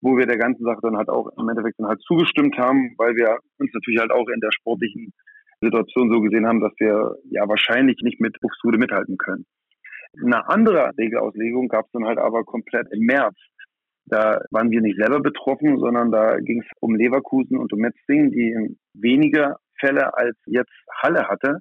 wo 0.05 0.19
wir 0.19 0.27
der 0.27 0.37
ganzen 0.37 0.65
Sache 0.65 0.81
dann 0.83 0.99
halt 0.99 1.09
auch 1.09 1.31
im 1.39 1.49
Endeffekt 1.49 1.79
dann 1.79 1.89
halt 1.89 2.01
zugestimmt 2.03 2.59
haben, 2.59 2.95
weil 2.99 3.17
wir 3.17 3.39
uns 3.59 3.73
natürlich 3.73 3.99
halt 3.99 4.13
auch 4.13 4.29
in 4.29 4.41
der 4.41 4.53
sportlichen 4.53 5.15
Situation 5.63 6.13
so 6.13 6.21
gesehen 6.21 6.47
haben, 6.47 6.61
dass 6.61 6.75
wir 6.79 7.17
ja 7.31 7.49
wahrscheinlich 7.49 7.97
nicht 8.03 8.21
mit 8.21 8.39
Buxtehude 8.41 8.77
mithalten 8.77 9.17
können. 9.17 9.47
Eine 10.23 10.47
andere 10.47 10.91
Regelauslegung 10.99 11.69
gab 11.69 11.87
es 11.87 11.93
dann 11.93 12.05
halt 12.05 12.19
aber 12.19 12.45
komplett 12.45 12.87
im 12.93 13.07
März. 13.07 13.35
Da 14.05 14.43
waren 14.51 14.71
wir 14.71 14.83
nicht 14.83 14.99
selber 14.99 15.21
betroffen, 15.21 15.79
sondern 15.79 16.13
da 16.13 16.37
ging 16.37 16.61
es 16.61 16.69
um 16.81 16.95
Leverkusen 16.95 17.57
und 17.57 17.73
um 17.73 17.79
Metzingen, 17.79 18.31
die 18.31 18.77
weniger 18.93 19.57
Fälle 19.81 20.15
als 20.15 20.37
jetzt 20.45 20.75
Halle 21.03 21.29
hatte. 21.29 21.61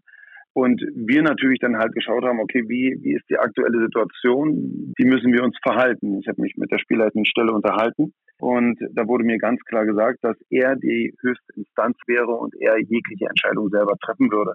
Und 0.52 0.82
wir 0.94 1.24
natürlich 1.24 1.60
dann 1.60 1.78
halt 1.78 1.94
geschaut 1.94 2.26
haben, 2.26 2.40
okay, 2.42 2.64
wie, 2.68 3.00
wie 3.02 3.16
ist 3.16 3.28
die 3.30 3.40
aktuelle 3.40 3.80
Situation? 3.86 4.94
Wie 4.98 5.06
müssen 5.06 5.32
wir 5.32 5.44
uns 5.44 5.58
verhalten? 5.64 6.20
Ich 6.20 6.28
habe 6.28 6.42
mich 6.42 6.56
mit 6.58 6.72
der 6.72 6.78
spielleitenden 6.78 7.26
Stelle 7.26 7.54
unterhalten 7.54 8.14
und 8.39 8.80
da 8.91 9.08
wurde 9.08 9.24
mir 9.24 9.38
ganz 9.38 9.62
klar 9.63 9.86
gesagt, 9.86 10.19
dass 10.22 10.38
er 10.50 10.76
die 10.76 11.13
höchste 11.22 11.54
Instanz 11.56 11.98
wäre 12.08 12.32
und 12.32 12.54
er 12.60 12.80
jegliche 12.80 13.26
Entscheidung 13.26 13.69
selber 13.69 13.96
treffen 14.04 14.32
würde. 14.32 14.54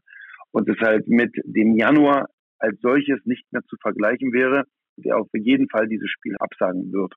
Und 0.51 0.69
es 0.69 0.79
halt 0.81 1.09
mit 1.09 1.35
dem 1.45 1.77
Januar 1.77 2.29
als 2.59 2.81
solches 2.81 3.21
nicht 3.25 3.45
mehr 3.53 3.63
zu 3.69 3.77
vergleichen 3.81 4.33
wäre, 4.33 4.65
der 4.97 5.19
auf 5.19 5.29
jeden 5.33 5.69
Fall 5.69 5.87
dieses 5.87 6.11
Spiel 6.11 6.35
absagen 6.39 6.93
wird. 6.93 7.15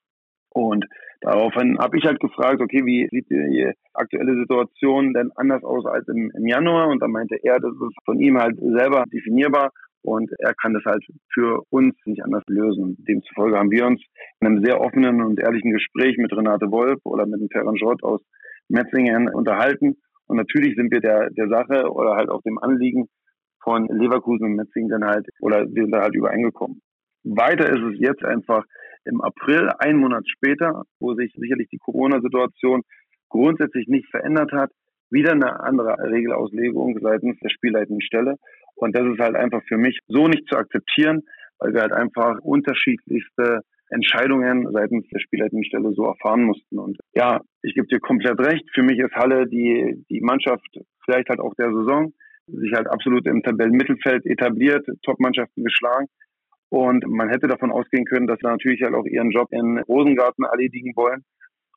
Und 0.54 0.86
daraufhin 1.22 1.78
habe 1.80 1.98
ich 1.98 2.06
halt 2.06 2.20
gefragt, 2.20 2.62
okay, 2.62 2.86
wie 2.86 3.08
sieht 3.10 3.30
die 3.30 3.72
aktuelle 3.94 4.36
Situation 4.36 5.14
denn 5.14 5.32
anders 5.36 5.64
aus 5.64 5.86
als 5.86 6.08
im, 6.10 6.30
im 6.36 6.46
Januar? 6.46 6.90
Und 6.90 7.02
dann 7.02 7.12
meinte 7.12 7.38
er, 7.42 7.60
das 7.60 7.72
ist 7.72 7.96
von 8.06 8.20
ihm 8.20 8.38
halt 8.38 8.58
selber 8.60 9.06
definierbar 9.12 9.72
und 10.04 10.32
er 10.40 10.54
kann 10.54 10.74
das 10.74 10.84
halt 10.86 11.04
für 11.34 11.64
uns 11.70 11.96
nicht 12.06 12.24
anders 12.24 12.44
lösen. 12.48 12.98
Demzufolge 13.08 13.58
haben 13.58 13.72
wir 13.72 13.86
uns 13.86 14.02
in 14.40 14.48
einem 14.48 14.64
sehr 14.64 14.82
offenen 14.82 15.22
und 15.22 15.40
ehrlichen 15.40 15.72
Gespräch 15.72 16.18
mit 16.18 16.32
Renate 16.34 16.72
Wolf 16.72 17.00
oder 17.04 17.26
mit 17.26 17.40
dem 17.40 17.50
Terran 17.50 17.78
Schott 17.78 18.04
aus 18.04 18.22
Metzingen 18.68 19.30
unterhalten. 19.30 19.98
Und 20.28 20.38
natürlich 20.38 20.76
sind 20.76 20.92
wir 20.92 21.02
der, 21.02 21.30
der 21.30 21.50
Sache 21.50 21.92
oder 21.92 22.16
halt 22.16 22.30
auch 22.30 22.42
dem 22.42 22.58
Anliegen 22.58 23.08
von 23.64 23.88
Leverkusen 23.88 24.46
und 24.46 24.56
Metzingen 24.56 24.90
dann 24.90 25.06
halt, 25.06 25.28
oder 25.40 25.68
wir 25.68 25.84
sind 25.84 25.92
da 25.92 26.02
halt 26.02 26.16
übereingekommen. 26.16 26.82
Weiter 27.24 27.70
ist 27.70 27.94
es 27.94 28.00
jetzt 28.00 28.24
einfach 28.24 28.66
im 29.06 29.22
April, 29.22 29.70
einen 29.80 30.00
Monat 30.00 30.24
später, 30.28 30.84
wo 31.00 31.14
sich 31.14 31.34
sicherlich 31.38 31.70
die 31.70 31.78
Corona-Situation 31.78 32.82
grundsätzlich 33.30 33.88
nicht 33.88 34.10
verändert 34.10 34.52
hat, 34.52 34.72
wieder 35.10 35.34
eine 35.34 35.60
andere 35.60 35.98
Regelauslegung 36.00 36.98
seitens 37.02 37.38
der 37.40 37.50
spielleitenden 37.50 38.02
Stelle. 38.02 38.36
Und 38.82 38.96
das 38.96 39.06
ist 39.06 39.20
halt 39.20 39.36
einfach 39.36 39.62
für 39.68 39.78
mich 39.78 40.00
so 40.08 40.28
nicht 40.28 40.48
zu 40.50 40.58
akzeptieren, 40.58 41.22
weil 41.60 41.74
wir 41.74 41.82
halt 41.82 41.94
einfach 41.94 42.40
unterschiedlichste 42.42 43.62
Entscheidungen 43.90 44.68
seitens 44.72 45.08
der 45.10 45.20
spielleitenden 45.20 45.66
Stelle 45.66 45.94
so 45.94 46.06
erfahren 46.06 46.44
mussten. 46.44 46.80
Und 46.80 46.98
ja, 47.14 47.42
ich 47.62 47.76
gebe 47.76 47.88
dir 47.88 48.00
komplett 48.00 48.40
recht. 48.40 48.66
Für 48.74 48.82
mich 48.82 48.98
ist 48.98 49.14
Halle 49.14 49.48
die, 49.48 50.04
die 50.10 50.22
Mannschaft 50.22 50.66
vielleicht 51.06 51.30
halt 51.30 51.40
auch 51.40 51.54
der 51.56 51.72
Saison, 51.72 52.14
sich 52.48 52.74
halt 52.74 52.88
absolut 52.88 53.28
im 53.28 53.44
Tabellenmittelfeld 53.44 54.26
etabliert, 54.26 54.88
Top-Mannschaften 55.04 55.64
geschlagen. 55.64 56.08
Und 56.70 57.06
man 57.06 57.30
hätte 57.30 57.48
davon 57.48 57.72
ausgehen 57.72 58.06
können, 58.06 58.26
dass 58.26 58.40
sie 58.42 58.48
natürlich 58.48 58.82
halt 58.82 58.96
auch 58.96 59.06
ihren 59.06 59.30
Job 59.30 59.50
in 59.52 59.78
Rosengarten 59.80 60.46
erledigen 60.46 60.94
wollen. 60.96 61.24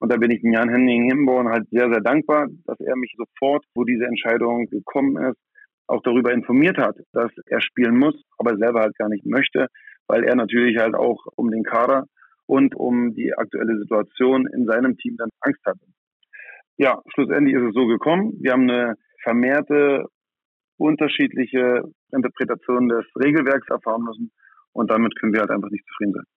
Und 0.00 0.10
da 0.10 0.16
bin 0.16 0.30
ich 0.30 0.40
Jan 0.42 0.70
Henning 0.70 1.10
Himborn 1.10 1.48
halt 1.48 1.68
sehr, 1.70 1.90
sehr 1.90 2.00
dankbar, 2.00 2.46
dass 2.64 2.80
er 2.80 2.96
mich 2.96 3.14
sofort, 3.16 3.64
wo 3.74 3.84
diese 3.84 4.06
Entscheidung 4.06 4.66
gekommen 4.66 5.16
ist, 5.16 5.38
auch 5.86 6.02
darüber 6.02 6.32
informiert 6.32 6.78
hat, 6.78 6.96
dass 7.12 7.30
er 7.46 7.60
spielen 7.60 7.98
muss, 7.98 8.14
aber 8.38 8.56
selber 8.56 8.80
halt 8.80 8.96
gar 8.96 9.08
nicht 9.08 9.26
möchte, 9.26 9.66
weil 10.06 10.24
er 10.24 10.36
natürlich 10.36 10.78
halt 10.78 10.94
auch 10.94 11.26
um 11.36 11.50
den 11.50 11.62
Kader 11.62 12.06
und 12.46 12.74
um 12.74 13.14
die 13.14 13.32
aktuelle 13.34 13.78
Situation 13.78 14.46
in 14.54 14.66
seinem 14.66 14.96
Team 14.96 15.16
dann 15.16 15.30
Angst 15.40 15.60
hatte. 15.66 15.84
Ja, 16.76 17.00
schlussendlich 17.14 17.54
ist 17.54 17.68
es 17.68 17.74
so 17.74 17.86
gekommen. 17.86 18.32
Wir 18.40 18.52
haben 18.52 18.68
eine 18.68 18.94
vermehrte 19.22 20.04
unterschiedliche 20.76 21.82
Interpretation 22.12 22.88
des 22.88 23.04
Regelwerks 23.22 23.68
erfahren 23.68 24.02
müssen 24.02 24.32
und 24.72 24.90
damit 24.90 25.14
können 25.18 25.32
wir 25.32 25.40
halt 25.40 25.50
einfach 25.50 25.70
nicht 25.70 25.86
zufrieden 25.86 26.14
sein 26.14 26.33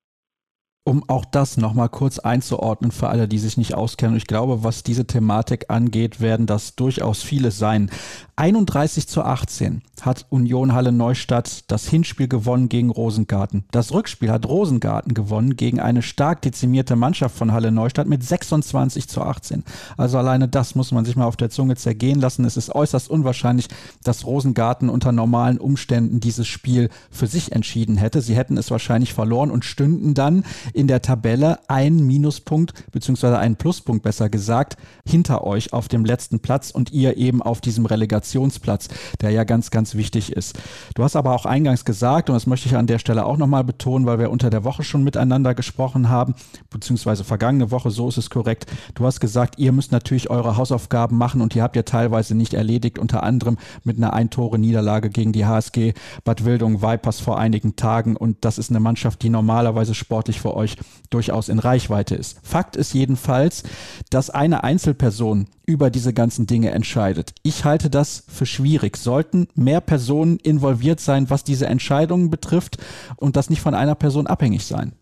um 0.87 1.03
auch 1.09 1.25
das 1.25 1.57
nochmal 1.57 1.89
kurz 1.89 2.17
einzuordnen 2.17 2.91
für 2.91 3.09
alle, 3.09 3.27
die 3.27 3.39
sich 3.39 3.57
nicht 3.57 3.75
auskennen. 3.75 4.15
ich 4.15 4.25
glaube, 4.25 4.63
was 4.63 4.83
diese 4.83 5.05
Thematik 5.05 5.65
angeht, 5.67 6.21
werden 6.21 6.45
das 6.45 6.77
durchaus 6.77 7.21
viele 7.21 7.51
sein. 7.51 7.91
31 8.37 9.07
zu 9.07 9.23
18 9.23 9.81
hat 10.01 10.27
Union 10.29 10.73
Halle 10.73 10.91
Neustadt 10.91 11.69
das 11.71 11.89
Hinspiel 11.89 12.27
gewonnen 12.27 12.69
gegen 12.69 12.91
Rosengarten. 12.91 13.65
Das 13.71 13.91
Rückspiel 13.91 14.31
hat 14.31 14.45
Rosengarten 14.45 15.15
gewonnen 15.15 15.55
gegen 15.55 15.79
eine 15.79 16.03
stark 16.03 16.43
dezimierte 16.43 16.95
Mannschaft 16.95 17.35
von 17.35 17.51
Halle 17.51 17.71
Neustadt 17.71 18.07
mit 18.07 18.23
26 18.23 19.09
zu 19.09 19.23
18. 19.23 19.63
Also 19.97 20.19
alleine 20.19 20.47
das 20.47 20.75
muss 20.75 20.91
man 20.91 21.03
sich 21.03 21.15
mal 21.15 21.25
auf 21.25 21.35
der 21.35 21.49
Zunge 21.49 21.75
zergehen 21.77 22.21
lassen. 22.21 22.45
Es 22.45 22.57
ist 22.57 22.73
äußerst 22.73 23.09
unwahrscheinlich, 23.09 23.69
dass 24.03 24.27
Rosengarten 24.27 24.87
unter 24.87 25.11
normalen 25.11 25.57
Umständen 25.57 26.19
dieses 26.19 26.47
Spiel 26.47 26.89
für 27.09 27.25
sich 27.25 27.53
entschieden 27.53 27.97
hätte. 27.97 28.21
Sie 28.21 28.35
hätten 28.35 28.55
es 28.55 28.69
wahrscheinlich 28.69 29.15
verloren 29.15 29.49
und 29.49 29.65
stünden 29.65 30.13
dann 30.13 30.45
in 30.77 30.87
der 30.87 31.01
Tabelle 31.01 31.57
einen 31.67 32.05
Minuspunkt 32.05 32.73
beziehungsweise 32.91 33.37
einen 33.37 33.55
Pluspunkt 33.55 34.03
besser 34.03 34.29
gesagt 34.29 34.77
hinter 35.07 35.43
euch 35.43 35.73
auf 35.73 35.87
dem 35.87 36.05
letzten 36.05 36.39
Platz 36.39 36.71
und 36.71 36.91
ihr 36.91 37.17
eben 37.17 37.41
auf 37.41 37.61
diesem 37.61 37.85
Relegationsplatz, 37.85 38.89
der 39.21 39.31
ja 39.31 39.43
ganz, 39.43 39.71
ganz 39.71 39.95
wichtig 39.95 40.31
ist. 40.31 40.59
Du 40.95 41.03
hast 41.03 41.15
aber 41.15 41.33
auch 41.33 41.45
eingangs 41.45 41.85
gesagt, 41.85 42.29
und 42.29 42.35
das 42.35 42.45
möchte 42.45 42.67
ich 42.67 42.75
an 42.75 42.87
der 42.87 42.99
Stelle 42.99 43.25
auch 43.25 43.37
nochmal 43.37 43.63
betonen, 43.63 44.05
weil 44.05 44.19
wir 44.19 44.29
unter 44.29 44.49
der 44.49 44.63
Woche 44.63 44.83
schon 44.83 45.03
miteinander 45.03 45.55
gesprochen 45.55 46.09
haben, 46.09 46.35
beziehungsweise 46.69 47.23
vergangene 47.23 47.71
Woche, 47.71 47.89
so 47.89 48.07
ist 48.09 48.17
es 48.17 48.29
korrekt. 48.29 48.65
Du 48.93 49.05
hast 49.05 49.19
gesagt, 49.19 49.57
ihr 49.57 49.71
müsst 49.71 49.91
natürlich 49.91 50.29
eure 50.29 50.57
Hausaufgaben 50.57 51.17
machen 51.17 51.41
und 51.41 51.55
ihr 51.55 51.63
habt 51.63 51.75
ja 51.75 51.83
teilweise 51.83 52.35
nicht 52.35 52.53
erledigt, 52.53 52.99
unter 52.99 53.23
anderem 53.23 53.57
mit 53.83 53.97
einer 53.97 54.13
Eintore-Niederlage 54.13 55.09
gegen 55.09 55.33
die 55.33 55.45
HSG 55.45 55.93
Bad 56.23 56.45
Wildung 56.45 56.81
Vipers 56.81 57.19
vor 57.19 57.39
einigen 57.39 57.75
Tagen 57.75 58.15
und 58.15 58.45
das 58.45 58.57
ist 58.57 58.69
eine 58.69 58.79
Mannschaft, 58.79 59.23
die 59.23 59.29
normalerweise 59.29 59.95
sportlich 59.95 60.39
euch 60.53 60.56
euch 60.57 60.75
durchaus 61.09 61.47
in 61.47 61.59
Reichweite 61.59 62.15
ist. 62.15 62.45
Fakt 62.45 62.75
ist 62.75 62.93
jedenfalls, 62.93 63.63
dass 64.09 64.29
eine 64.29 64.63
Einzelperson 64.63 65.47
über 65.65 65.89
diese 65.89 66.13
ganzen 66.13 66.47
Dinge 66.47 66.71
entscheidet. 66.71 67.33
Ich 67.43 67.63
halte 67.63 67.89
das 67.89 68.25
für 68.27 68.45
schwierig. 68.45 68.97
Sollten 68.97 69.47
mehr 69.55 69.81
Personen 69.81 70.37
involviert 70.43 70.99
sein, 70.99 71.29
was 71.29 71.43
diese 71.43 71.67
Entscheidungen 71.67 72.29
betrifft 72.29 72.77
und 73.17 73.35
das 73.35 73.49
nicht 73.49 73.61
von 73.61 73.75
einer 73.75 73.95
Person 73.95 74.27
abhängig 74.27 74.65
sein? 74.65 74.93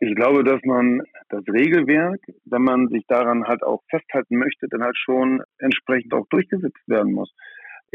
Ich 0.00 0.14
glaube, 0.16 0.44
dass 0.44 0.60
man 0.64 1.00
das 1.30 1.42
Regelwerk, 1.48 2.20
wenn 2.44 2.62
man 2.62 2.88
sich 2.88 3.04
daran 3.08 3.44
halt 3.44 3.62
auch 3.62 3.82
festhalten 3.88 4.36
möchte, 4.36 4.68
dann 4.68 4.82
halt 4.82 4.98
schon 4.98 5.42
entsprechend 5.58 6.12
auch 6.12 6.26
durchgesetzt 6.28 6.86
werden 6.86 7.12
muss. 7.12 7.32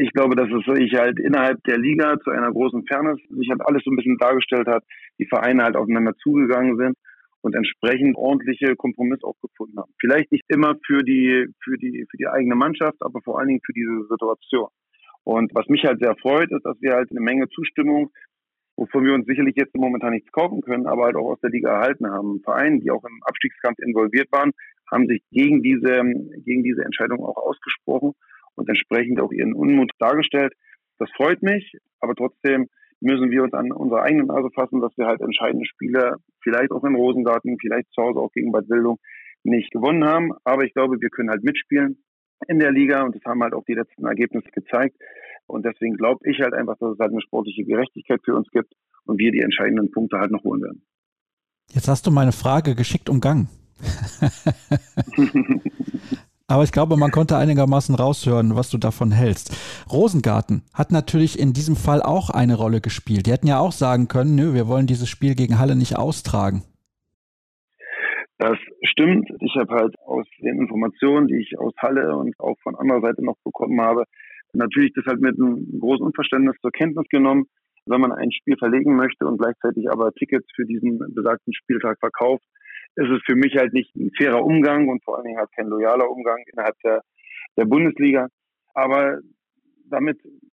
Ich 0.02 0.12
glaube, 0.12 0.34
dass 0.34 0.48
es 0.48 0.64
sich 0.64 0.94
halt 0.94 1.20
innerhalb 1.20 1.62
der 1.64 1.76
Liga 1.76 2.18
zu 2.24 2.30
einer 2.30 2.50
großen 2.50 2.86
Fairness 2.86 3.20
sich 3.28 3.50
halt 3.50 3.60
alles 3.60 3.82
so 3.84 3.90
ein 3.90 3.96
bisschen 3.96 4.16
dargestellt 4.16 4.66
hat, 4.66 4.82
die 5.18 5.26
Vereine 5.26 5.62
halt 5.62 5.76
aufeinander 5.76 6.16
zugegangen 6.22 6.78
sind 6.78 6.96
und 7.42 7.54
entsprechend 7.54 8.16
ordentliche 8.16 8.76
Kompromisse 8.76 9.26
auch 9.26 9.38
gefunden 9.42 9.78
haben. 9.78 9.92
Vielleicht 10.00 10.32
nicht 10.32 10.44
immer 10.48 10.72
für 10.86 11.02
die, 11.02 11.44
für 11.62 11.76
die, 11.76 12.06
für 12.10 12.16
die 12.16 12.28
eigene 12.28 12.54
Mannschaft, 12.54 12.96
aber 13.00 13.20
vor 13.20 13.38
allen 13.38 13.48
Dingen 13.48 13.60
für 13.62 13.74
diese 13.74 14.06
Situation. 14.08 14.68
Und 15.24 15.54
was 15.54 15.68
mich 15.68 15.84
halt 15.84 16.00
sehr 16.00 16.16
freut, 16.16 16.50
ist, 16.50 16.64
dass 16.64 16.80
wir 16.80 16.94
halt 16.94 17.10
eine 17.10 17.20
Menge 17.20 17.46
Zustimmung, 17.50 18.10
wovon 18.76 19.04
wir 19.04 19.12
uns 19.12 19.26
sicherlich 19.26 19.56
jetzt 19.56 19.76
momentan 19.76 20.12
nichts 20.12 20.32
kaufen 20.32 20.62
können, 20.62 20.86
aber 20.86 21.04
halt 21.04 21.16
auch 21.16 21.32
aus 21.32 21.40
der 21.40 21.50
Liga 21.50 21.72
erhalten 21.72 22.10
haben. 22.10 22.40
Vereine, 22.42 22.80
die 22.80 22.90
auch 22.90 23.04
im 23.04 23.20
Abstiegskampf 23.26 23.78
involviert 23.80 24.32
waren, 24.32 24.52
haben 24.90 25.06
sich 25.08 25.22
gegen 25.30 25.62
diese, 25.62 25.90
gegen 26.42 26.62
diese 26.62 26.86
Entscheidung 26.86 27.22
auch 27.22 27.36
ausgesprochen 27.36 28.14
und 28.60 28.68
entsprechend 28.68 29.20
auch 29.20 29.32
ihren 29.32 29.54
Unmut 29.54 29.90
dargestellt. 29.98 30.52
Das 30.98 31.10
freut 31.16 31.42
mich, 31.42 31.72
aber 32.00 32.14
trotzdem 32.14 32.68
müssen 33.00 33.30
wir 33.30 33.42
uns 33.42 33.54
an 33.54 33.72
unsere 33.72 34.02
eigene 34.02 34.26
Nase 34.26 34.50
fassen, 34.54 34.80
dass 34.80 34.96
wir 34.96 35.06
halt 35.06 35.22
entscheidende 35.22 35.66
Spiele, 35.66 36.16
vielleicht 36.42 36.70
auch 36.70 36.84
im 36.84 36.94
Rosengarten, 36.94 37.56
vielleicht 37.58 37.90
zu 37.92 38.02
Hause 38.02 38.20
auch 38.20 38.32
gegen 38.32 38.52
Bad 38.52 38.68
Wildung, 38.68 38.98
nicht 39.42 39.72
gewonnen 39.72 40.04
haben. 40.04 40.32
Aber 40.44 40.64
ich 40.64 40.74
glaube, 40.74 41.00
wir 41.00 41.08
können 41.08 41.30
halt 41.30 41.42
mitspielen 41.42 42.04
in 42.48 42.58
der 42.58 42.72
Liga 42.72 43.02
und 43.02 43.16
das 43.16 43.24
haben 43.24 43.42
halt 43.42 43.54
auch 43.54 43.64
die 43.64 43.74
letzten 43.74 44.04
Ergebnisse 44.04 44.50
gezeigt. 44.50 44.96
Und 45.46 45.64
deswegen 45.64 45.96
glaube 45.96 46.20
ich 46.30 46.40
halt 46.40 46.52
einfach, 46.52 46.76
dass 46.78 46.92
es 46.92 46.98
halt 46.98 47.12
eine 47.12 47.22
sportliche 47.22 47.64
Gerechtigkeit 47.64 48.20
für 48.24 48.36
uns 48.36 48.48
gibt 48.50 48.74
und 49.04 49.18
wir 49.18 49.32
die 49.32 49.40
entscheidenden 49.40 49.90
Punkte 49.90 50.18
halt 50.18 50.30
noch 50.30 50.44
holen 50.44 50.62
werden. 50.62 50.82
Jetzt 51.72 51.88
hast 51.88 52.06
du 52.06 52.10
meine 52.10 52.32
Frage 52.32 52.74
geschickt 52.74 53.08
umgangen. 53.08 53.48
Aber 56.50 56.64
ich 56.64 56.72
glaube, 56.72 56.96
man 56.96 57.12
konnte 57.12 57.36
einigermaßen 57.36 57.94
raushören, 57.94 58.56
was 58.56 58.70
du 58.70 58.78
davon 58.78 59.12
hältst. 59.12 59.54
Rosengarten 59.90 60.62
hat 60.74 60.90
natürlich 60.90 61.38
in 61.38 61.52
diesem 61.52 61.76
Fall 61.76 62.02
auch 62.02 62.28
eine 62.28 62.56
Rolle 62.56 62.80
gespielt. 62.80 63.26
Die 63.26 63.30
hätten 63.30 63.46
ja 63.46 63.60
auch 63.60 63.70
sagen 63.70 64.08
können, 64.08 64.34
nö, 64.34 64.52
wir 64.52 64.66
wollen 64.66 64.88
dieses 64.88 65.08
Spiel 65.08 65.36
gegen 65.36 65.60
Halle 65.60 65.76
nicht 65.76 65.96
austragen. 65.96 66.64
Das 68.38 68.58
stimmt. 68.82 69.30
Ich 69.38 69.54
habe 69.54 69.72
halt 69.74 69.94
aus 70.00 70.26
den 70.42 70.58
Informationen, 70.58 71.28
die 71.28 71.36
ich 71.36 71.56
aus 71.56 71.72
Halle 71.78 72.16
und 72.16 72.34
auch 72.40 72.56
von 72.64 72.74
anderer 72.74 73.00
Seite 73.00 73.24
noch 73.24 73.36
bekommen 73.44 73.80
habe, 73.80 74.04
natürlich 74.52 74.92
das 74.94 75.04
halt 75.06 75.20
mit 75.20 75.38
einem 75.38 75.78
großen 75.78 76.04
Unverständnis 76.04 76.56
zur 76.60 76.72
Kenntnis 76.72 77.06
genommen. 77.10 77.46
Wenn 77.86 78.00
man 78.00 78.12
ein 78.12 78.32
Spiel 78.32 78.56
verlegen 78.58 78.96
möchte 78.96 79.24
und 79.24 79.38
gleichzeitig 79.38 79.88
aber 79.88 80.12
Tickets 80.12 80.48
für 80.56 80.64
diesen 80.64 80.98
besagten 81.14 81.52
Spieltag 81.54 81.98
verkauft, 82.00 82.44
ist 82.96 83.10
es 83.10 83.20
für 83.24 83.36
mich 83.36 83.56
halt 83.56 83.72
nicht 83.72 83.94
ein 83.96 84.10
fairer 84.16 84.44
Umgang 84.44 84.88
und 84.88 85.02
vor 85.04 85.16
allen 85.16 85.26
Dingen 85.26 85.38
halt 85.38 85.50
kein 85.54 85.68
loyaler 85.68 86.10
Umgang 86.10 86.38
innerhalb 86.52 86.76
der, 86.84 87.02
der 87.56 87.64
Bundesliga. 87.64 88.28
Aber 88.74 89.18
damit 89.88 90.18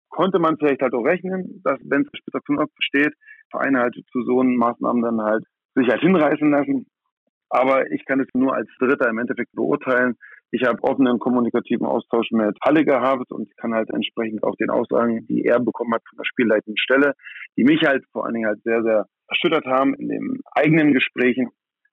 konnte 0.09 0.39
man 0.39 0.57
vielleicht 0.57 0.81
halt 0.81 0.93
auch 0.93 1.03
rechnen, 1.03 1.61
dass 1.63 1.79
wenn 1.83 2.01
es 2.01 2.19
Spekulation 2.19 2.65
besteht, 2.75 3.13
Vereine 3.49 3.79
halt 3.79 3.95
zu 4.11 4.21
so 4.23 4.43
Maßnahmen 4.43 5.01
dann 5.01 5.21
halt 5.21 5.43
sich 5.75 5.87
halt 5.89 6.01
hinreißen 6.01 6.49
lassen. 6.51 6.87
Aber 7.49 7.91
ich 7.91 8.05
kann 8.05 8.21
es 8.21 8.27
nur 8.33 8.55
als 8.55 8.69
Dritter 8.79 9.09
im 9.09 9.17
Endeffekt 9.17 9.51
beurteilen. 9.53 10.15
Ich 10.51 10.63
habe 10.63 10.83
offenen 10.83 11.19
kommunikativen 11.19 11.85
Austausch 11.85 12.31
mit 12.31 12.57
Halle 12.63 12.85
gehabt 12.85 13.31
und 13.31 13.49
kann 13.57 13.73
halt 13.73 13.89
entsprechend 13.89 14.43
auch 14.43 14.55
den 14.55 14.69
Aussagen, 14.69 15.25
die 15.27 15.43
er 15.45 15.59
bekommen 15.59 15.93
hat 15.93 16.03
von 16.09 16.17
der 16.17 16.25
spielleitenden 16.25 16.77
Stelle, 16.77 17.13
die 17.57 17.63
mich 17.63 17.81
halt 17.85 18.03
vor 18.11 18.25
allen 18.25 18.35
Dingen 18.35 18.47
halt 18.47 18.61
sehr, 18.63 18.83
sehr 18.83 19.05
erschüttert 19.27 19.65
haben 19.65 19.93
in 19.95 20.09
den 20.09 20.39
eigenen 20.53 20.93
Gesprächen, 20.93 21.49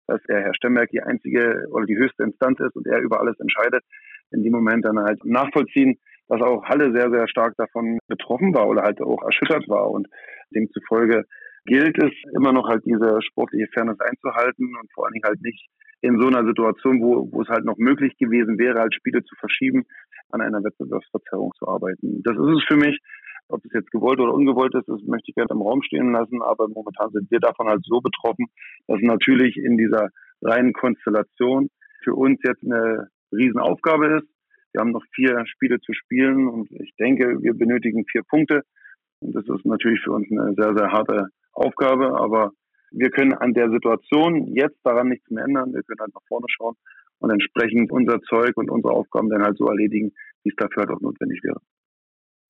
dass 0.09 0.21
der 0.25 0.41
Herr 0.41 0.55
Stemberg 0.55 0.91
die 0.91 1.03
einzige 1.03 1.67
oder 1.71 1.87
die 1.87 1.97
höchste 1.97 2.25
Instanz 2.25 2.59
ist 2.61 2.75
und 2.75 2.87
er 2.87 3.01
über 3.01 3.21
alles 3.21 3.39
entscheidet, 3.39 3.85
in 4.33 4.43
dem 4.43 4.53
Moment 4.53 4.85
dann 4.85 4.99
halt 4.99 5.25
nachvollziehen, 5.25 5.99
dass 6.29 6.43
auch 6.43 6.65
Halle 6.65 6.93
sehr, 6.93 7.11
sehr 7.11 7.29
stark 7.29 7.55
davon 7.57 7.99
betroffen 8.09 8.55
war 8.55 8.69
oder 8.69 8.83
halt 8.83 9.01
auch 9.01 9.23
erschüttert 9.23 9.69
war 9.69 9.91
und 9.91 10.09
demzufolge 10.55 11.25
gilt 11.65 12.03
es 12.03 12.13
immer 12.35 12.53
noch 12.53 12.69
halt 12.69 12.85
diese 12.85 13.21
sportliche 13.23 13.69
Fairness 13.73 14.01
einzuhalten 14.01 14.75
und 14.81 14.93
vor 14.93 15.05
allen 15.05 15.13
Dingen 15.13 15.27
halt 15.27 15.43
nicht 15.43 15.69
in 16.01 16.19
so 16.21 16.29
einer 16.29 16.47
Situation, 16.47 17.03
wo, 17.03 17.29
wo 17.31 17.43
es 17.43 17.49
halt 17.49 17.65
noch 17.65 17.77
möglich 17.77 18.17
gewesen 18.19 18.59
wäre, 18.59 18.81
halt 18.81 18.95
Spiele 18.95 19.23
zu 19.25 19.35
verschieben, 19.37 19.85
an 20.31 20.41
einer 20.41 20.63
Wettbewerbsverzerrung 20.63 21.53
zu 21.59 21.67
arbeiten. 21.67 22.23
Das 22.23 22.37
ist 22.37 22.59
es 22.59 22.65
für 22.69 22.77
mich. 22.77 22.99
Ob 23.49 23.65
es 23.65 23.73
jetzt 23.73 23.91
gewollt 23.91 24.21
oder 24.21 24.35
ungewollt 24.35 24.75
ist, 24.75 24.89
das 24.89 25.03
möchte 25.03 25.31
ich 25.31 25.35
gerne 25.35 25.49
im 25.51 25.63
Raum 25.63 25.83
stehen 25.83 26.13
lassen. 26.13 26.43
Aber 26.43 26.69
momentan 26.69 27.11
sind 27.11 27.31
wir 27.31 27.41
davon 27.41 27.69
halt 27.69 27.81
so 27.85 28.01
betroffen, 28.01 28.47
dass 28.87 29.01
natürlich 29.01 29.57
in 29.57 29.77
dieser 29.77 30.09
reinen 30.43 30.73
Konstellation 30.73 31.69
für 32.03 32.15
uns 32.15 32.41
jetzt 32.45 32.65
eine 32.65 33.09
Riesenaufgabe 33.33 34.19
ist. 34.19 34.29
Wir 34.73 34.81
haben 34.81 34.93
noch 34.93 35.05
vier 35.15 35.45
Spiele 35.47 35.81
zu 35.81 35.93
spielen 35.93 36.47
und 36.47 36.71
ich 36.73 36.95
denke, 36.97 37.43
wir 37.43 37.55
benötigen 37.55 38.05
vier 38.11 38.23
Punkte. 38.23 38.63
Und 39.21 39.35
das 39.35 39.45
ist 39.49 39.65
natürlich 39.65 40.01
für 40.03 40.13
uns 40.13 40.31
eine 40.31 40.55
sehr, 40.55 40.77
sehr 40.77 40.93
harte 40.93 41.29
Aufgabe. 41.53 42.21
Aber 42.21 42.53
wir 42.91 43.11
können 43.11 43.33
an 43.33 43.55
der 43.55 43.71
Situation 43.71 44.47
jetzt 44.55 44.79
daran 44.85 45.09
nichts 45.09 45.31
mehr 45.31 45.45
ändern. 45.45 45.73
Wir 45.73 45.83
können 45.83 46.01
halt 46.01 46.15
nach 46.15 46.27
vorne 46.29 46.47
schauen 46.49 46.75
und 47.19 47.31
entsprechend 47.31 47.91
unser 47.91 48.21
Zeug 48.23 48.57
und 48.57 48.71
unsere 48.71 48.95
Aufgaben 48.95 49.29
dann 49.31 49.43
halt 49.43 49.57
so 49.59 49.67
erledigen, 49.67 50.13
wie 50.45 50.51
es 50.51 50.57
dafür 50.57 50.85
halt 50.85 50.91
auch 50.91 51.01
notwendig 51.01 51.43
wäre. 51.43 51.61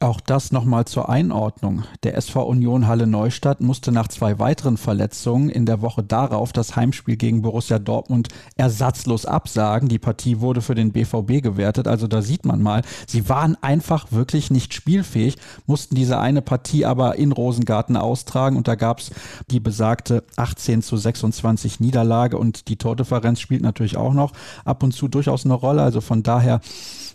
Auch 0.01 0.21
das 0.21 0.53
nochmal 0.53 0.85
zur 0.85 1.09
Einordnung. 1.09 1.83
Der 2.05 2.17
SV 2.17 2.45
Union 2.45 2.87
Halle 2.87 3.09
Neustadt 3.09 3.61
musste 3.61 3.91
nach 3.91 4.07
zwei 4.07 4.39
weiteren 4.39 4.77
Verletzungen 4.77 5.49
in 5.49 5.67
der 5.67 5.83
Woche 5.83 6.05
darauf 6.05 6.53
das 6.53 6.77
Heimspiel 6.77 7.17
gegen 7.17 7.43
Borussia 7.43 7.81
Dortmund 7.81 8.29
ersatzlos 8.55 9.27
absagen. 9.27 9.89
Die 9.89 9.99
Partie 9.99 10.39
wurde 10.39 10.63
für 10.63 10.77
den 10.77 10.93
BVB 10.93 11.43
gewertet. 11.43 11.89
Also 11.89 12.07
da 12.07 12.23
sieht 12.23 12.47
man 12.47 12.63
mal, 12.63 12.83
sie 13.09 13.29
waren 13.29 13.57
einfach 13.61 14.13
wirklich 14.13 14.53
nicht 14.53 14.73
spielfähig, 14.73 15.35
mussten 15.67 15.97
diese 15.97 16.21
eine 16.21 16.43
Partie 16.43 16.85
aber 16.85 17.17
in 17.17 17.33
Rosengarten 17.33 17.97
austragen 17.97 18.57
und 18.57 18.69
da 18.69 18.77
gab 18.77 19.01
es 19.01 19.11
die 19.51 19.59
besagte 19.59 20.23
18 20.37 20.81
zu 20.83 20.97
26 20.97 21.81
Niederlage 21.81 22.39
und 22.39 22.69
die 22.69 22.77
Tordifferenz 22.77 23.41
spielt 23.41 23.63
natürlich 23.63 23.97
auch 23.97 24.15
noch 24.15 24.31
ab 24.65 24.85
und 24.85 24.93
zu 24.93 25.09
durchaus 25.09 25.45
eine 25.45 25.55
Rolle. 25.55 25.83
Also 25.83 26.01
von 26.01 26.23
daher, 26.23 26.61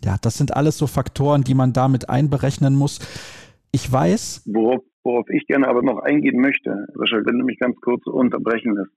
ja, 0.03 0.17
das 0.21 0.37
sind 0.37 0.55
alles 0.55 0.77
so 0.77 0.87
Faktoren, 0.87 1.43
die 1.43 1.55
man 1.55 1.73
damit 1.73 2.09
einberechnen 2.09 2.75
muss. 2.75 2.99
Ich 3.71 3.91
weiß. 3.91 4.43
Worauf, 4.45 4.83
worauf 5.03 5.29
ich 5.29 5.47
gerne 5.47 5.67
aber 5.67 5.81
noch 5.81 5.99
eingehen 5.99 6.39
möchte, 6.39 6.87
Richard, 6.99 7.25
wenn 7.25 7.39
du 7.39 7.45
mich 7.45 7.59
ganz 7.59 7.75
kurz 7.81 8.05
unterbrechen 8.05 8.75
lässt. 8.75 8.91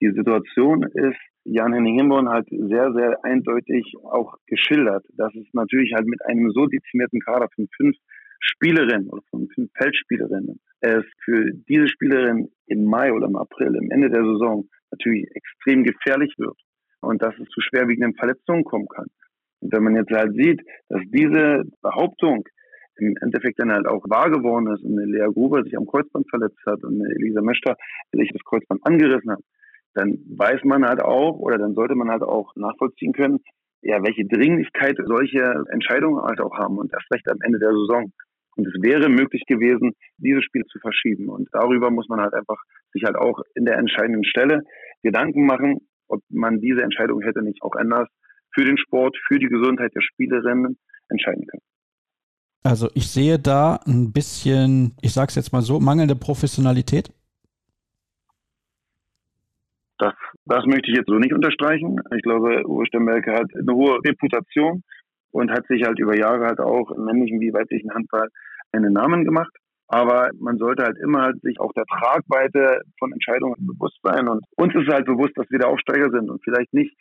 Die 0.00 0.10
Situation 0.10 0.82
ist, 0.94 1.18
Jan-Henning 1.44 1.98
Himborn 1.98 2.28
hat 2.28 2.46
sehr, 2.48 2.92
sehr 2.92 3.24
eindeutig 3.24 3.94
auch 4.04 4.34
geschildert, 4.46 5.04
dass 5.16 5.34
es 5.34 5.46
natürlich 5.52 5.92
halt 5.94 6.06
mit 6.06 6.24
einem 6.24 6.50
so 6.50 6.66
dezimierten 6.66 7.20
Kader 7.20 7.48
von 7.54 7.68
fünf 7.76 7.96
Spielerinnen 8.40 9.08
oder 9.08 9.22
von 9.30 9.48
fünf 9.54 9.70
Feldspielerinnen 9.76 10.60
es 10.80 11.04
für 11.24 11.44
diese 11.68 11.88
Spielerin 11.88 12.48
im 12.66 12.84
Mai 12.84 13.12
oder 13.12 13.26
im 13.26 13.36
April, 13.36 13.74
im 13.76 13.90
Ende 13.90 14.10
der 14.10 14.24
Saison, 14.24 14.68
natürlich 14.90 15.26
extrem 15.34 15.84
gefährlich 15.84 16.32
wird 16.38 16.56
und 17.00 17.22
dass 17.22 17.34
es 17.38 17.48
zu 17.48 17.60
schwerwiegenden 17.60 18.14
Verletzungen 18.14 18.64
kommen 18.64 18.88
kann. 18.88 19.06
Und 19.66 19.72
wenn 19.72 19.82
man 19.82 19.96
jetzt 19.96 20.12
halt 20.12 20.32
sieht, 20.36 20.62
dass 20.88 21.02
diese 21.10 21.64
Behauptung 21.82 22.44
im 22.98 23.16
Endeffekt 23.20 23.58
dann 23.58 23.72
halt 23.72 23.88
auch 23.88 24.04
wahr 24.08 24.30
geworden 24.30 24.72
ist 24.72 24.84
und 24.84 24.96
eine 24.96 25.10
Lea 25.10 25.26
Gruber 25.26 25.64
sich 25.64 25.76
am 25.76 25.86
Kreuzband 25.86 26.30
verletzt 26.30 26.62
hat 26.64 26.84
und 26.84 27.02
eine 27.02 27.12
Elisa 27.16 27.42
Meschter 27.42 27.74
sich 28.12 28.30
das 28.32 28.44
Kreuzband 28.44 28.80
angerissen 28.86 29.32
hat, 29.32 29.40
dann 29.94 30.18
weiß 30.38 30.62
man 30.62 30.86
halt 30.86 31.02
auch 31.02 31.36
oder 31.40 31.58
dann 31.58 31.74
sollte 31.74 31.96
man 31.96 32.10
halt 32.10 32.22
auch 32.22 32.54
nachvollziehen 32.54 33.12
können, 33.12 33.40
ja, 33.82 34.00
welche 34.04 34.24
Dringlichkeit 34.24 34.96
solche 35.04 35.64
Entscheidungen 35.70 36.22
halt 36.22 36.40
auch 36.40 36.56
haben 36.56 36.78
und 36.78 36.92
erst 36.92 37.12
recht 37.12 37.28
am 37.28 37.38
Ende 37.42 37.58
der 37.58 37.72
Saison. 37.72 38.12
Und 38.56 38.66
es 38.68 38.74
wäre 38.80 39.08
möglich 39.08 39.42
gewesen, 39.48 39.94
dieses 40.16 40.44
Spiel 40.44 40.62
zu 40.66 40.78
verschieben. 40.78 41.28
Und 41.28 41.48
darüber 41.50 41.90
muss 41.90 42.08
man 42.08 42.20
halt 42.20 42.34
einfach 42.34 42.62
sich 42.92 43.02
halt 43.02 43.16
auch 43.16 43.42
in 43.56 43.64
der 43.64 43.78
entscheidenden 43.78 44.24
Stelle 44.24 44.62
Gedanken 45.02 45.44
machen, 45.44 45.80
ob 46.06 46.20
man 46.30 46.60
diese 46.60 46.82
Entscheidung 46.82 47.20
hätte 47.20 47.42
nicht 47.42 47.62
auch 47.62 47.74
anders 47.74 48.08
für 48.56 48.64
den 48.64 48.78
Sport, 48.78 49.16
für 49.28 49.38
die 49.38 49.46
Gesundheit 49.46 49.94
der 49.94 50.00
Spielerinnen 50.00 50.78
entscheiden 51.08 51.46
können. 51.46 51.62
Also 52.64 52.88
ich 52.94 53.08
sehe 53.08 53.38
da 53.38 53.78
ein 53.86 54.12
bisschen, 54.12 54.96
ich 55.00 55.12
sage 55.12 55.28
es 55.28 55.36
jetzt 55.36 55.52
mal 55.52 55.62
so, 55.62 55.78
mangelnde 55.78 56.16
Professionalität. 56.16 57.12
Das, 59.98 60.14
das 60.46 60.66
möchte 60.66 60.90
ich 60.90 60.96
jetzt 60.96 61.08
so 61.08 61.14
nicht 61.14 61.32
unterstreichen. 61.32 62.00
Ich 62.14 62.22
glaube, 62.22 62.66
Uwe 62.66 62.86
Stemmelke 62.86 63.32
hat 63.32 63.54
eine 63.54 63.72
hohe 63.72 63.98
Reputation 64.04 64.82
und 65.30 65.50
hat 65.50 65.66
sich 65.68 65.84
halt 65.84 65.98
über 65.98 66.16
Jahre 66.16 66.46
halt 66.46 66.60
auch 66.60 66.90
im 66.90 67.04
männlichen 67.04 67.40
wie 67.40 67.52
weiblichen 67.52 67.94
Handball 67.94 68.28
einen 68.72 68.92
Namen 68.92 69.24
gemacht. 69.24 69.54
Aber 69.88 70.30
man 70.40 70.58
sollte 70.58 70.82
halt 70.82 70.98
immer 70.98 71.22
halt 71.22 71.40
sich 71.42 71.60
auch 71.60 71.72
der 71.72 71.84
Tragweite 71.84 72.80
von 72.98 73.12
Entscheidungen 73.12 73.54
bewusst 73.58 73.98
sein. 74.02 74.28
Und 74.28 74.44
uns 74.56 74.74
ist 74.74 74.92
halt 74.92 75.06
bewusst, 75.06 75.36
dass 75.36 75.48
wir 75.50 75.60
der 75.60 75.68
Aufsteiger 75.68 76.10
sind 76.10 76.28
und 76.28 76.42
vielleicht 76.42 76.74
nicht 76.74 76.96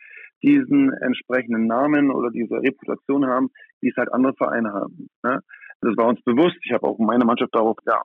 diesen 0.46 0.94
entsprechenden 1.02 1.68
Namen 1.68 2.12
oder 2.12 2.30
diese 2.30 2.56
Reputation 2.56 3.26
haben, 3.26 3.50
wie 3.82 3.90
es 3.90 3.98
halt 3.98 4.14
andere 4.14 4.34
Vereine 4.36 4.72
haben. 4.74 5.10
Ne? 5.24 5.40
Das 5.82 5.98
war 5.98 6.08
uns 6.08 6.22
bewusst. 6.24 6.58
Ich 6.64 6.72
habe 6.72 6.88
auch 6.88 7.00
meine 7.00 7.26
Mannschaft 7.26 7.54
darauf 7.54 7.78
ja, 7.86 8.02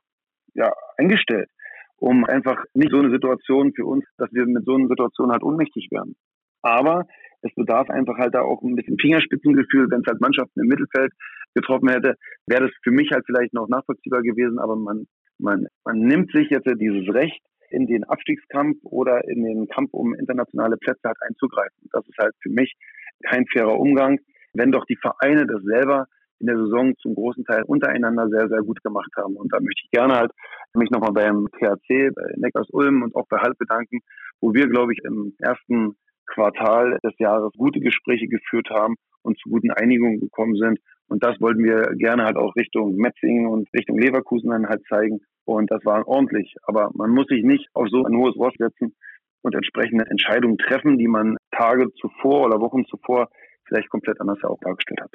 ja, 0.53 0.73
eingestellt. 0.97 1.49
um 1.97 2.25
einfach 2.25 2.57
nicht 2.73 2.91
so 2.91 2.97
eine 2.97 3.11
Situation 3.11 3.73
für 3.75 3.85
uns, 3.85 4.03
dass 4.17 4.31
wir 4.33 4.45
mit 4.47 4.65
so 4.65 4.73
einer 4.73 4.87
Situation 4.87 5.31
halt 5.31 5.43
ohnmächtig 5.43 5.87
werden. 5.91 6.15
Aber 6.63 7.05
es 7.41 7.53
bedarf 7.55 7.89
einfach 7.89 8.17
halt 8.17 8.33
da 8.33 8.41
auch 8.41 8.61
ein 8.63 8.75
bisschen 8.75 8.97
Fingerspitzengefühl. 8.99 9.87
Wenn 9.89 10.01
es 10.01 10.07
halt 10.07 10.21
Mannschaften 10.21 10.61
im 10.61 10.67
Mittelfeld 10.67 11.11
getroffen 11.53 11.89
hätte, 11.89 12.15
wäre 12.47 12.63
das 12.63 12.71
für 12.83 12.91
mich 12.91 13.09
halt 13.11 13.23
vielleicht 13.25 13.53
noch 13.53 13.67
nachvollziehbar 13.67 14.21
gewesen. 14.21 14.59
Aber 14.59 14.75
man, 14.75 15.05
man, 15.39 15.67
man 15.85 15.99
nimmt 15.99 16.31
sich 16.31 16.49
jetzt 16.49 16.67
dieses 16.67 17.13
Recht, 17.13 17.41
in 17.71 17.87
den 17.87 18.03
Abstiegskampf 18.03 18.77
oder 18.83 19.27
in 19.27 19.43
den 19.43 19.67
Kampf 19.67 19.93
um 19.93 20.13
internationale 20.13 20.77
Plätze 20.77 21.01
halt 21.05 21.17
einzugreifen. 21.21 21.89
Das 21.91 22.07
ist 22.07 22.17
halt 22.17 22.33
für 22.41 22.49
mich 22.49 22.75
kein 23.23 23.45
fairer 23.47 23.79
Umgang, 23.79 24.19
wenn 24.53 24.71
doch 24.71 24.85
die 24.85 24.97
Vereine 24.97 25.45
das 25.47 25.61
selber 25.63 26.07
in 26.39 26.47
der 26.47 26.57
Saison 26.57 26.95
zum 26.97 27.13
großen 27.13 27.45
Teil 27.45 27.63
untereinander 27.63 28.27
sehr, 28.29 28.49
sehr 28.49 28.61
gut 28.63 28.81
gemacht 28.83 29.11
haben. 29.15 29.35
Und 29.35 29.53
da 29.53 29.59
möchte 29.59 29.83
ich 29.85 29.91
gerne 29.91 30.15
halt 30.15 30.31
mich 30.73 30.89
nochmal 30.89 31.13
beim 31.13 31.47
THC, 31.51 32.09
bei 32.15 32.33
Neckars 32.37 32.69
Ulm 32.71 33.03
und 33.03 33.15
auch 33.15 33.27
bei 33.29 33.37
Halt 33.37 33.57
bedanken, 33.57 33.99
wo 34.41 34.53
wir, 34.53 34.67
glaube 34.67 34.93
ich, 34.93 34.99
im 35.03 35.35
ersten 35.39 35.95
Quartal 36.25 36.97
des 37.03 37.13
Jahres 37.19 37.51
gute 37.57 37.79
Gespräche 37.79 38.27
geführt 38.27 38.69
haben 38.69 38.95
und 39.21 39.37
zu 39.39 39.49
guten 39.49 39.71
Einigungen 39.71 40.19
gekommen 40.19 40.55
sind. 40.55 40.79
Und 41.07 41.23
das 41.23 41.39
wollten 41.41 41.63
wir 41.63 41.93
gerne 41.97 42.23
halt 42.23 42.37
auch 42.37 42.55
Richtung 42.55 42.95
Metzingen 42.95 43.47
und 43.47 43.67
Richtung 43.75 43.99
Leverkusen 43.99 44.49
dann 44.49 44.67
halt 44.67 44.81
zeigen. 44.87 45.19
Und 45.45 45.71
das 45.71 45.83
war 45.85 46.07
ordentlich. 46.07 46.55
Aber 46.63 46.89
man 46.93 47.11
muss 47.11 47.27
sich 47.27 47.43
nicht 47.43 47.67
auf 47.73 47.87
so 47.89 48.03
ein 48.03 48.15
hohes 48.15 48.35
Ross 48.35 48.53
setzen 48.57 48.95
und 49.41 49.55
entsprechende 49.55 50.05
Entscheidungen 50.09 50.57
treffen, 50.57 50.97
die 50.97 51.07
man 51.07 51.37
Tage 51.51 51.91
zuvor 51.99 52.45
oder 52.45 52.59
Wochen 52.59 52.85
zuvor 52.85 53.29
vielleicht 53.65 53.89
komplett 53.89 54.19
anders 54.19 54.43
auch 54.43 54.59
dargestellt 54.59 55.01
hat. 55.01 55.13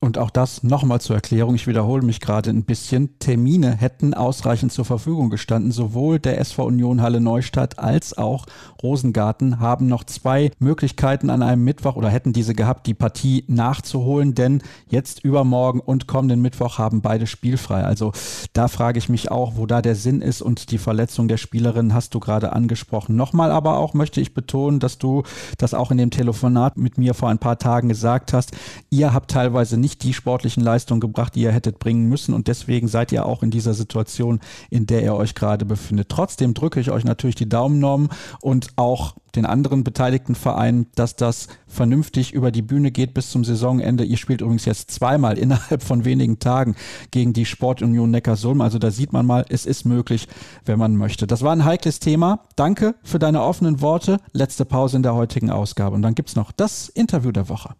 Und 0.00 0.16
auch 0.16 0.30
das 0.30 0.62
nochmal 0.62 1.00
zur 1.00 1.16
Erklärung, 1.16 1.56
ich 1.56 1.66
wiederhole 1.66 2.02
mich 2.02 2.20
gerade 2.20 2.50
ein 2.50 2.62
bisschen, 2.62 3.18
Termine 3.18 3.74
hätten 3.74 4.14
ausreichend 4.14 4.70
zur 4.70 4.84
Verfügung 4.84 5.28
gestanden. 5.28 5.72
Sowohl 5.72 6.20
der 6.20 6.38
SV 6.38 6.66
Union 6.66 7.02
Halle 7.02 7.20
Neustadt 7.20 7.80
als 7.80 8.16
auch 8.16 8.46
Rosengarten 8.80 9.58
haben 9.58 9.88
noch 9.88 10.04
zwei 10.04 10.52
Möglichkeiten 10.60 11.30
an 11.30 11.42
einem 11.42 11.64
Mittwoch 11.64 11.96
oder 11.96 12.10
hätten 12.10 12.32
diese 12.32 12.54
gehabt, 12.54 12.86
die 12.86 12.94
Partie 12.94 13.42
nachzuholen, 13.48 14.34
denn 14.34 14.62
jetzt 14.88 15.24
übermorgen 15.24 15.80
und 15.80 16.06
kommenden 16.06 16.42
Mittwoch 16.42 16.78
haben 16.78 17.00
beide 17.00 17.26
spielfrei. 17.26 17.82
Also 17.82 18.12
da 18.52 18.68
frage 18.68 18.98
ich 18.98 19.08
mich 19.08 19.32
auch, 19.32 19.56
wo 19.56 19.66
da 19.66 19.82
der 19.82 19.96
Sinn 19.96 20.22
ist 20.22 20.42
und 20.42 20.70
die 20.70 20.78
Verletzung 20.78 21.26
der 21.26 21.38
Spielerin 21.38 21.92
hast 21.92 22.14
du 22.14 22.20
gerade 22.20 22.52
angesprochen. 22.52 23.16
Nochmal 23.16 23.50
aber 23.50 23.78
auch 23.78 23.94
möchte 23.94 24.20
ich 24.20 24.32
betonen, 24.32 24.78
dass 24.78 24.98
du 24.98 25.24
das 25.58 25.74
auch 25.74 25.90
in 25.90 25.98
dem 25.98 26.12
Telefonat 26.12 26.76
mit 26.76 26.98
mir 26.98 27.14
vor 27.14 27.30
ein 27.30 27.38
paar 27.38 27.58
Tagen 27.58 27.88
gesagt 27.88 28.32
hast. 28.32 28.52
Ihr 28.90 29.12
habt 29.12 29.32
teilweise 29.32 29.76
nicht 29.76 29.87
nicht 29.88 30.02
die 30.02 30.12
sportlichen 30.12 30.62
Leistungen 30.62 31.00
gebracht, 31.00 31.34
die 31.34 31.40
ihr 31.40 31.52
hättet 31.52 31.78
bringen 31.78 32.08
müssen. 32.10 32.34
Und 32.34 32.46
deswegen 32.46 32.88
seid 32.88 33.10
ihr 33.10 33.24
auch 33.24 33.42
in 33.42 33.50
dieser 33.50 33.72
Situation, 33.72 34.38
in 34.68 34.84
der 34.84 35.02
ihr 35.02 35.14
euch 35.14 35.34
gerade 35.34 35.64
befindet. 35.64 36.10
Trotzdem 36.10 36.52
drücke 36.52 36.78
ich 36.78 36.90
euch 36.90 37.04
natürlich 37.04 37.36
die 37.36 37.48
Daumen 37.48 37.76
genommen 37.76 38.10
und 38.42 38.68
auch 38.76 39.14
den 39.34 39.46
anderen 39.46 39.84
beteiligten 39.84 40.34
Vereinen, 40.34 40.88
dass 40.94 41.16
das 41.16 41.48
vernünftig 41.66 42.32
über 42.32 42.50
die 42.50 42.62
Bühne 42.62 42.90
geht 42.90 43.14
bis 43.14 43.30
zum 43.30 43.44
Saisonende. 43.44 44.04
Ihr 44.04 44.16
spielt 44.18 44.42
übrigens 44.42 44.66
jetzt 44.66 44.90
zweimal 44.90 45.38
innerhalb 45.38 45.82
von 45.82 46.04
wenigen 46.04 46.38
Tagen 46.38 46.76
gegen 47.10 47.32
die 47.32 47.46
Sportunion 47.46 48.10
Neckarsulm. 48.10 48.60
Also 48.60 48.78
da 48.78 48.90
sieht 48.90 49.12
man 49.12 49.24
mal, 49.24 49.46
es 49.48 49.64
ist 49.64 49.86
möglich, 49.86 50.28
wenn 50.66 50.78
man 50.78 50.96
möchte. 50.96 51.26
Das 51.26 51.42
war 51.42 51.52
ein 51.52 51.64
heikles 51.64 51.98
Thema. 51.98 52.40
Danke 52.56 52.94
für 53.02 53.18
deine 53.18 53.42
offenen 53.42 53.80
Worte. 53.80 54.18
Letzte 54.32 54.66
Pause 54.66 54.98
in 54.98 55.02
der 55.02 55.14
heutigen 55.14 55.50
Ausgabe. 55.50 55.94
Und 55.94 56.02
dann 56.02 56.14
gibt 56.14 56.28
es 56.28 56.36
noch 56.36 56.52
das 56.52 56.88
Interview 56.90 57.32
der 57.32 57.48
Woche. 57.48 57.74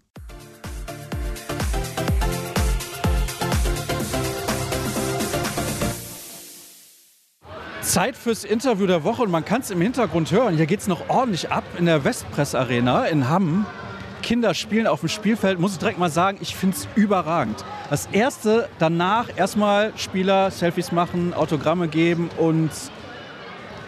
Zeit 7.89 8.16
fürs 8.16 8.45
Interview 8.45 8.86
der 8.86 9.03
Woche 9.03 9.22
und 9.22 9.30
man 9.30 9.47
kann 9.47 9.62
es 9.62 9.70
im 9.70 9.80
Hintergrund 9.80 10.30
hören. 10.30 10.57
Hier 10.57 10.66
geht 10.66 10.80
es 10.80 10.89
noch 10.89 11.09
ordentlich 11.09 11.51
ab 11.51 11.64
in 11.78 11.86
der 11.86 12.05
Westpress 12.05 12.55
Arena 12.55 13.07
in 13.07 13.30
Hamm. 13.30 13.64
Kinder 14.22 14.53
spielen 14.53 14.86
auf 14.86 15.01
dem 15.01 15.09
Spielfeld, 15.09 15.59
muss 15.59 15.72
ich 15.72 15.78
direkt 15.78 15.99
mal 15.99 16.11
sagen, 16.11 16.36
ich 16.43 16.55
finde 16.55 16.76
es 16.76 16.86
überragend. 16.97 17.64
Das 17.89 18.07
erste 18.12 18.68
danach 18.78 19.28
erstmal 19.34 19.95
Spieler 19.97 20.51
Selfies 20.51 20.93
machen, 20.93 21.32
Autogramme 21.32 21.89
geben 21.89 22.28
und 22.36 22.70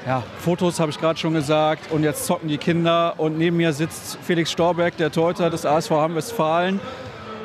ja, 0.06 0.22
Fotos 0.38 0.80
habe 0.80 0.90
ich 0.90 0.98
gerade 0.98 1.18
schon 1.18 1.34
gesagt. 1.34 1.92
Und 1.92 2.02
jetzt 2.02 2.24
zocken 2.24 2.48
die 2.48 2.56
Kinder 2.56 3.16
und 3.18 3.36
neben 3.36 3.58
mir 3.58 3.74
sitzt 3.74 4.18
Felix 4.22 4.50
Storbeck, 4.50 4.96
der 4.96 5.12
Torhüter 5.12 5.50
des 5.50 5.66
ASV 5.66 5.90
Hamm-Westfalen 5.90 6.80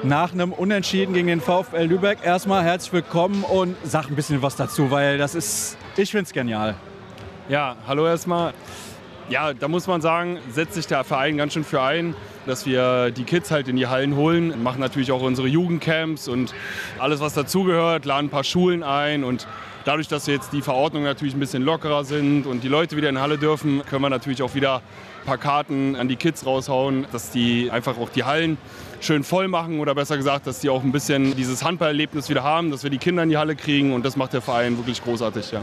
nach 0.04 0.32
einem 0.32 0.54
Unentschieden 0.54 1.14
gegen 1.14 1.28
den 1.28 1.42
VfL 1.42 1.84
Lübeck. 1.84 2.20
Erstmal 2.24 2.64
herzlich 2.64 2.94
willkommen 2.94 3.44
und 3.44 3.76
sag 3.84 4.08
ein 4.10 4.16
bisschen 4.16 4.42
was 4.42 4.56
dazu, 4.56 4.90
weil 4.90 5.18
das 5.18 5.36
ist, 5.36 5.78
ich 5.98 6.12
finde 6.12 6.26
es 6.26 6.34
genial. 6.34 6.76
Ja, 7.48 7.76
hallo 7.88 8.06
erstmal. 8.06 8.54
Ja, 9.30 9.54
da 9.54 9.68
muss 9.68 9.88
man 9.88 10.02
sagen, 10.02 10.40
setzt 10.52 10.76
sich 10.76 10.88
der 10.88 11.04
Verein 11.04 11.38
ganz 11.38 11.54
schön 11.54 11.64
für 11.64 11.82
ein, 11.82 12.16
dass 12.46 12.66
wir 12.66 13.12
die 13.12 13.24
Kids 13.24 13.50
halt 13.50 13.68
in 13.68 13.76
die 13.76 13.88
Hallen 13.88 14.16
holen, 14.16 14.62
machen 14.62 14.80
natürlich 14.80 15.12
auch 15.12 15.22
unsere 15.22 15.48
Jugendcamps 15.48 16.28
und 16.28 16.54
alles, 17.00 17.22
was 17.22 17.34
dazugehört, 17.34 18.06
laden 18.06 18.28
ein 18.28 18.30
paar 18.30 18.44
Schulen 18.44 18.84
ein 18.84 19.24
und 19.24 19.48
dadurch, 19.84 20.08
dass 20.08 20.28
jetzt 20.28 20.54
die 20.54 20.62
Verordnungen 20.62 21.08
natürlich 21.08 21.34
ein 21.34 21.40
bisschen 21.40 21.64
lockerer 21.64 22.04
sind 22.04 22.46
und 22.46 22.64
die 22.64 22.68
Leute 22.68 22.98
wieder 22.98 23.10
in 23.10 23.20
Halle 23.20 23.38
dürfen, 23.38 23.84
können 23.90 24.04
wir 24.04 24.10
natürlich 24.10 24.44
auch 24.44 24.54
wieder 24.54 24.78
ein 24.78 25.26
paar 25.26 25.38
Karten 25.38 25.96
an 25.96 26.08
die 26.08 26.18
Kids 26.18 26.46
raushauen, 26.46 27.08
dass 27.12 27.32
die 27.32 27.72
einfach 27.72 27.98
auch 27.98 28.10
die 28.10 28.26
Hallen 28.26 28.58
schön 29.00 29.24
voll 29.24 29.48
machen 29.48 29.80
oder 29.80 29.96
besser 29.96 30.18
gesagt, 30.18 30.48
dass 30.48 30.60
die 30.60 30.70
auch 30.70 30.84
ein 30.84 30.92
bisschen 30.92 31.36
dieses 31.36 31.64
Handballerlebnis 31.64 32.30
wieder 32.30 32.44
haben, 32.44 32.72
dass 32.72 32.84
wir 32.84 32.90
die 32.90 32.98
Kinder 32.98 33.24
in 33.24 33.30
die 33.30 33.38
Halle 33.38 33.56
kriegen 33.56 33.94
und 33.94 34.06
das 34.06 34.16
macht 34.16 34.34
der 34.34 34.42
Verein 34.42 34.78
wirklich 34.78 35.04
großartig. 35.04 35.52
Ja. 35.52 35.62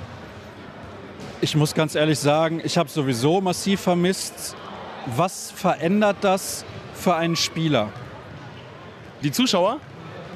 Ich 1.40 1.56
muss 1.56 1.74
ganz 1.74 1.94
ehrlich 1.94 2.18
sagen, 2.18 2.60
ich 2.64 2.78
habe 2.78 2.88
sowieso 2.88 3.40
massiv 3.40 3.80
vermisst. 3.80 4.54
Was 5.16 5.50
verändert 5.50 6.18
das 6.20 6.64
für 6.94 7.16
einen 7.16 7.34
Spieler? 7.34 7.88
Die 9.22 9.32
Zuschauer? 9.32 9.78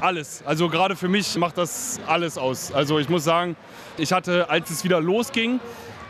Alles. 0.01 0.43
Also 0.45 0.69
gerade 0.69 0.97
für 0.97 1.09
mich 1.09 1.37
macht 1.37 1.59
das 1.59 2.01
alles 2.07 2.37
aus. 2.37 2.73
Also 2.73 2.99
ich 2.99 3.09
muss 3.09 3.25
sagen, 3.25 3.57
ich 3.97 4.13
hatte, 4.13 4.51
als 4.51 4.71
es 4.71 4.85
wieder 4.85 5.01
losging, 5.01 5.61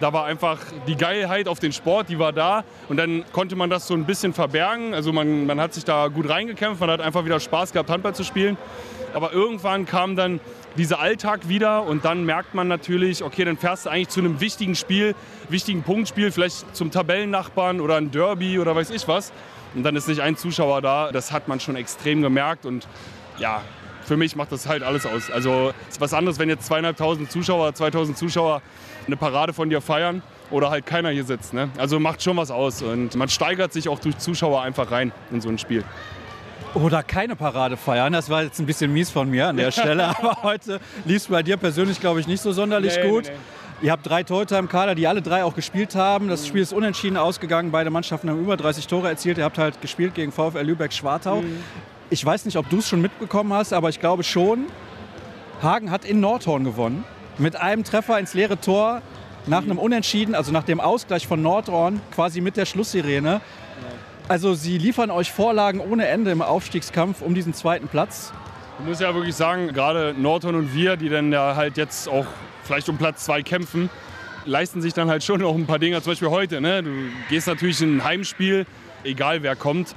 da 0.00 0.12
war 0.12 0.24
einfach 0.26 0.58
die 0.86 0.96
Geilheit 0.96 1.48
auf 1.48 1.58
den 1.58 1.72
Sport, 1.72 2.08
die 2.08 2.18
war 2.18 2.32
da. 2.32 2.64
Und 2.88 2.96
dann 2.96 3.24
konnte 3.32 3.56
man 3.56 3.70
das 3.70 3.86
so 3.86 3.94
ein 3.94 4.04
bisschen 4.04 4.34
verbergen. 4.34 4.94
Also 4.94 5.12
man, 5.12 5.46
man 5.46 5.60
hat 5.60 5.74
sich 5.74 5.84
da 5.84 6.08
gut 6.08 6.28
reingekämpft, 6.28 6.80
man 6.80 6.90
hat 6.90 7.00
einfach 7.00 7.24
wieder 7.24 7.40
Spaß 7.40 7.72
gehabt, 7.72 7.90
Handball 7.90 8.14
zu 8.14 8.24
spielen. 8.24 8.56
Aber 9.14 9.32
irgendwann 9.32 9.86
kam 9.86 10.16
dann 10.16 10.40
dieser 10.76 11.00
Alltag 11.00 11.48
wieder 11.48 11.84
und 11.84 12.04
dann 12.04 12.24
merkt 12.24 12.54
man 12.54 12.68
natürlich, 12.68 13.24
okay, 13.24 13.44
dann 13.44 13.56
fährst 13.56 13.86
du 13.86 13.90
eigentlich 13.90 14.08
zu 14.08 14.20
einem 14.20 14.40
wichtigen 14.40 14.74
Spiel, 14.74 15.14
wichtigen 15.48 15.82
Punktspiel, 15.82 16.30
vielleicht 16.30 16.76
zum 16.76 16.90
Tabellennachbarn 16.90 17.80
oder 17.80 17.96
ein 17.96 18.10
Derby 18.10 18.58
oder 18.58 18.76
weiß 18.76 18.90
ich 18.90 19.08
was. 19.08 19.32
Und 19.74 19.82
dann 19.84 19.96
ist 19.96 20.08
nicht 20.08 20.20
ein 20.20 20.36
Zuschauer 20.36 20.82
da. 20.82 21.12
Das 21.12 21.32
hat 21.32 21.48
man 21.48 21.60
schon 21.60 21.76
extrem 21.76 22.20
gemerkt 22.20 22.66
und 22.66 22.86
ja, 23.38 23.62
für 24.06 24.16
mich 24.16 24.36
macht 24.36 24.52
das 24.52 24.68
halt 24.68 24.82
alles 24.82 25.04
aus. 25.04 25.30
Also 25.30 25.72
es 25.88 25.94
ist 25.94 26.00
was 26.00 26.14
anderes, 26.14 26.38
wenn 26.38 26.48
jetzt 26.48 26.66
zweieinhalbtausend 26.66 27.30
Zuschauer, 27.30 27.74
2000 27.74 28.16
Zuschauer 28.16 28.62
eine 29.06 29.16
Parade 29.16 29.52
von 29.52 29.70
dir 29.70 29.80
feiern 29.80 30.22
oder 30.50 30.70
halt 30.70 30.86
keiner 30.86 31.10
hier 31.10 31.24
sitzt. 31.24 31.54
Ne? 31.54 31.70
Also 31.78 31.98
macht 31.98 32.22
schon 32.22 32.36
was 32.36 32.50
aus 32.50 32.82
und 32.82 33.14
man 33.16 33.28
steigert 33.28 33.72
sich 33.72 33.88
auch 33.88 33.98
durch 33.98 34.18
Zuschauer 34.18 34.62
einfach 34.62 34.90
rein 34.90 35.12
in 35.30 35.40
so 35.40 35.48
ein 35.48 35.58
Spiel. 35.58 35.84
Oder 36.74 37.02
keine 37.02 37.36
Parade 37.36 37.76
feiern, 37.76 38.12
das 38.12 38.28
war 38.28 38.42
jetzt 38.42 38.58
ein 38.58 38.66
bisschen 38.66 38.92
mies 38.92 39.10
von 39.10 39.30
mir 39.30 39.48
an 39.48 39.56
der 39.56 39.70
Stelle, 39.72 40.04
aber 40.04 40.42
heute 40.42 40.80
lief 41.04 41.18
es 41.18 41.26
bei 41.28 41.42
dir 41.42 41.56
persönlich, 41.56 42.00
glaube 42.00 42.20
ich, 42.20 42.26
nicht 42.26 42.42
so 42.42 42.52
sonderlich 42.52 42.96
nee, 42.96 43.08
gut. 43.08 43.24
Nee, 43.24 43.30
nee. 43.30 43.36
Ihr 43.86 43.92
habt 43.92 44.06
drei 44.06 44.22
Torhüter 44.22 44.58
im 44.58 44.68
Kader, 44.68 44.94
die 44.94 45.06
alle 45.06 45.20
drei 45.20 45.44
auch 45.44 45.54
gespielt 45.54 45.94
haben. 45.94 46.28
Das 46.28 46.42
mhm. 46.42 46.46
Spiel 46.46 46.62
ist 46.62 46.72
unentschieden 46.72 47.18
ausgegangen. 47.18 47.70
Beide 47.70 47.90
Mannschaften 47.90 48.30
haben 48.30 48.40
über 48.40 48.56
30 48.56 48.86
Tore 48.86 49.08
erzielt. 49.08 49.36
Ihr 49.36 49.44
habt 49.44 49.58
halt 49.58 49.82
gespielt 49.82 50.14
gegen 50.14 50.32
VfL 50.32 50.62
Lübeck-Schwartau. 50.62 51.42
Mhm. 51.42 51.58
Ich 52.08 52.24
weiß 52.24 52.46
nicht, 52.46 52.56
ob 52.56 52.70
du 52.70 52.78
es 52.78 52.88
schon 52.88 53.02
mitbekommen 53.02 53.52
hast, 53.52 53.74
aber 53.74 53.90
ich 53.90 54.00
glaube 54.00 54.22
schon. 54.22 54.66
Hagen 55.62 55.90
hat 55.90 56.06
in 56.06 56.20
Nordhorn 56.20 56.64
gewonnen 56.64 57.04
mit 57.38 57.56
einem 57.56 57.84
Treffer 57.84 58.18
ins 58.18 58.34
leere 58.34 58.60
Tor 58.60 59.02
nach 59.46 59.62
einem 59.62 59.78
Unentschieden, 59.78 60.34
also 60.34 60.52
nach 60.52 60.64
dem 60.64 60.80
Ausgleich 60.80 61.26
von 61.26 61.40
Nordhorn, 61.40 62.00
quasi 62.14 62.40
mit 62.40 62.56
der 62.56 62.66
Schlusssirene. 62.66 63.40
Also 64.28 64.54
sie 64.54 64.76
liefern 64.78 65.10
euch 65.10 65.30
Vorlagen 65.30 65.80
ohne 65.80 66.06
Ende 66.08 66.32
im 66.32 66.42
Aufstiegskampf 66.42 67.22
um 67.22 67.34
diesen 67.34 67.54
zweiten 67.54 67.86
Platz. 67.86 68.32
Ich 68.80 68.86
muss 68.86 69.00
ja 69.00 69.14
wirklich 69.14 69.36
sagen, 69.36 69.68
gerade 69.68 70.14
Nordhorn 70.18 70.56
und 70.56 70.74
wir, 70.74 70.96
die 70.96 71.08
dann 71.08 71.32
ja 71.32 71.54
halt 71.54 71.76
jetzt 71.76 72.08
auch 72.08 72.26
vielleicht 72.64 72.88
um 72.88 72.98
Platz 72.98 73.24
zwei 73.24 73.42
kämpfen, 73.42 73.88
leisten 74.44 74.82
sich 74.82 74.94
dann 74.94 75.08
halt 75.08 75.22
schon 75.22 75.40
noch 75.40 75.54
ein 75.54 75.66
paar 75.66 75.78
Dinge. 75.78 76.02
Zum 76.02 76.12
Beispiel 76.12 76.28
heute. 76.28 76.60
Ne? 76.60 76.82
Du 76.82 76.90
gehst 77.28 77.46
natürlich 77.46 77.80
in 77.80 77.98
ein 77.98 78.04
Heimspiel, 78.04 78.66
egal 79.04 79.42
wer 79.42 79.54
kommt, 79.54 79.94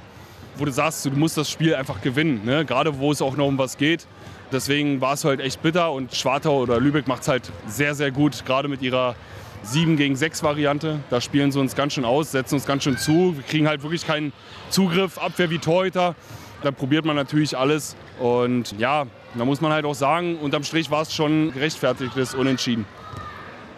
wo 0.56 0.64
du 0.64 0.70
sagst, 0.70 1.04
du 1.04 1.10
musst 1.10 1.36
das 1.36 1.50
Spiel 1.50 1.74
einfach 1.74 2.00
gewinnen. 2.00 2.42
Ne? 2.44 2.64
Gerade 2.64 2.98
wo 2.98 3.10
es 3.10 3.20
auch 3.20 3.36
noch 3.36 3.46
um 3.46 3.58
was 3.58 3.76
geht. 3.76 4.06
Deswegen 4.52 5.00
war 5.00 5.14
es 5.14 5.24
halt 5.24 5.40
echt 5.40 5.62
bitter 5.62 5.92
und 5.92 6.14
Schwartau 6.14 6.60
oder 6.60 6.80
Lübeck 6.80 7.06
macht 7.06 7.22
es 7.22 7.28
halt 7.28 7.52
sehr, 7.66 7.94
sehr 7.94 8.10
gut, 8.10 8.44
gerade 8.44 8.68
mit 8.68 8.82
ihrer 8.82 9.14
7 9.62 9.96
gegen 9.96 10.16
6 10.16 10.42
Variante. 10.42 11.00
Da 11.10 11.20
spielen 11.20 11.52
sie 11.52 11.60
uns 11.60 11.76
ganz 11.76 11.92
schön 11.92 12.04
aus, 12.04 12.32
setzen 12.32 12.56
uns 12.56 12.66
ganz 12.66 12.82
schön 12.82 12.98
zu. 12.98 13.36
Wir 13.36 13.42
kriegen 13.44 13.68
halt 13.68 13.82
wirklich 13.82 14.06
keinen 14.06 14.32
Zugriff, 14.70 15.18
Abwehr 15.18 15.50
wie 15.50 15.58
Torhüter. 15.58 16.14
Da 16.62 16.70
probiert 16.70 17.04
man 17.04 17.16
natürlich 17.16 17.56
alles. 17.56 17.96
Und 18.18 18.78
ja, 18.78 19.06
da 19.34 19.44
muss 19.44 19.60
man 19.60 19.72
halt 19.72 19.84
auch 19.84 19.94
sagen, 19.94 20.36
unterm 20.36 20.64
Strich 20.64 20.90
war 20.90 21.02
es 21.02 21.14
schon 21.14 21.52
gerechtfertigtes 21.52 22.34
Unentschieden. 22.34 22.86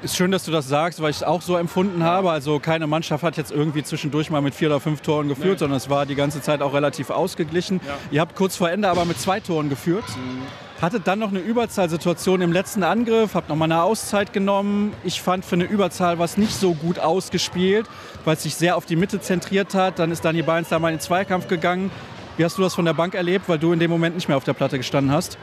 Ist 0.03 0.16
schön, 0.16 0.32
dass 0.32 0.44
du 0.44 0.50
das 0.50 0.66
sagst, 0.66 1.00
weil 1.00 1.11
ich 1.11 1.18
es 1.18 1.22
auch 1.22 1.42
so 1.42 1.57
empfunden 1.57 2.03
habe. 2.03 2.32
Also 2.32 2.59
keine 2.59 2.88
Mannschaft 2.88 3.22
hat 3.22 3.36
jetzt 3.36 3.53
irgendwie 3.53 3.84
zwischendurch 3.84 4.30
mal 4.30 4.42
mit 4.42 4.53
vier 4.53 4.66
oder 4.66 4.80
fünf 4.80 5.00
Toren 5.00 5.28
geführt, 5.28 5.53
nee. 5.53 5.59
sondern 5.59 5.76
es 5.76 5.88
war 5.88 6.07
die 6.07 6.16
ganze 6.16 6.42
Zeit 6.42 6.61
auch 6.61 6.74
relativ 6.74 7.11
ausgeglichen. 7.11 7.80
Ja. 7.86 7.94
Ihr 8.11 8.20
habt 8.20 8.34
kurz 8.34 8.57
vor 8.57 8.68
Ende 8.68 8.88
aber 8.88 9.05
mit 9.05 9.20
zwei 9.20 9.38
Toren 9.38 9.68
geführt. 9.68 10.05
Mhm. 10.09 10.42
Hattet 10.82 11.07
dann 11.07 11.20
noch 11.20 11.28
eine 11.28 11.38
Überzahlsituation 11.38 12.40
im 12.40 12.50
letzten 12.50 12.82
Angriff, 12.82 13.36
habt 13.36 13.48
nochmal 13.48 13.70
eine 13.70 13.84
Auszeit 13.84 14.32
genommen. 14.32 14.92
Ich 15.05 15.22
fand 15.22 15.44
für 15.44 15.55
eine 15.55 15.64
Überzahl 15.64 16.18
was 16.18 16.36
nicht 16.36 16.53
so 16.53 16.74
gut 16.74 16.98
ausgespielt, 16.98 17.86
weil 18.24 18.34
es 18.34 18.42
sich 18.42 18.57
sehr 18.57 18.76
auf 18.76 18.86
die 18.86 18.96
Mitte 18.96 19.20
zentriert 19.20 19.72
hat. 19.76 20.00
Dann 20.00 20.11
ist 20.11 20.24
Dani 20.24 20.42
Beins 20.42 20.70
da 20.70 20.80
mal 20.80 20.88
in 20.88 20.96
den 20.96 21.00
Zweikampf 21.00 21.46
gegangen. 21.46 21.92
Wie 22.36 22.44
hast 22.44 22.59
du 22.59 22.62
das 22.62 22.74
von 22.74 22.84
der 22.84 22.94
Bank 22.94 23.14
erlebt, 23.14 23.48
weil 23.48 23.61
du 23.61 23.72
in 23.72 23.78
dem 23.78 23.90
Moment 23.90 24.16
nicht 24.16 24.26
mehr 24.26 24.36
auf 24.36 24.42
der 24.42 24.55
Platte 24.55 24.78
gestanden 24.78 25.12
hast? 25.12 25.38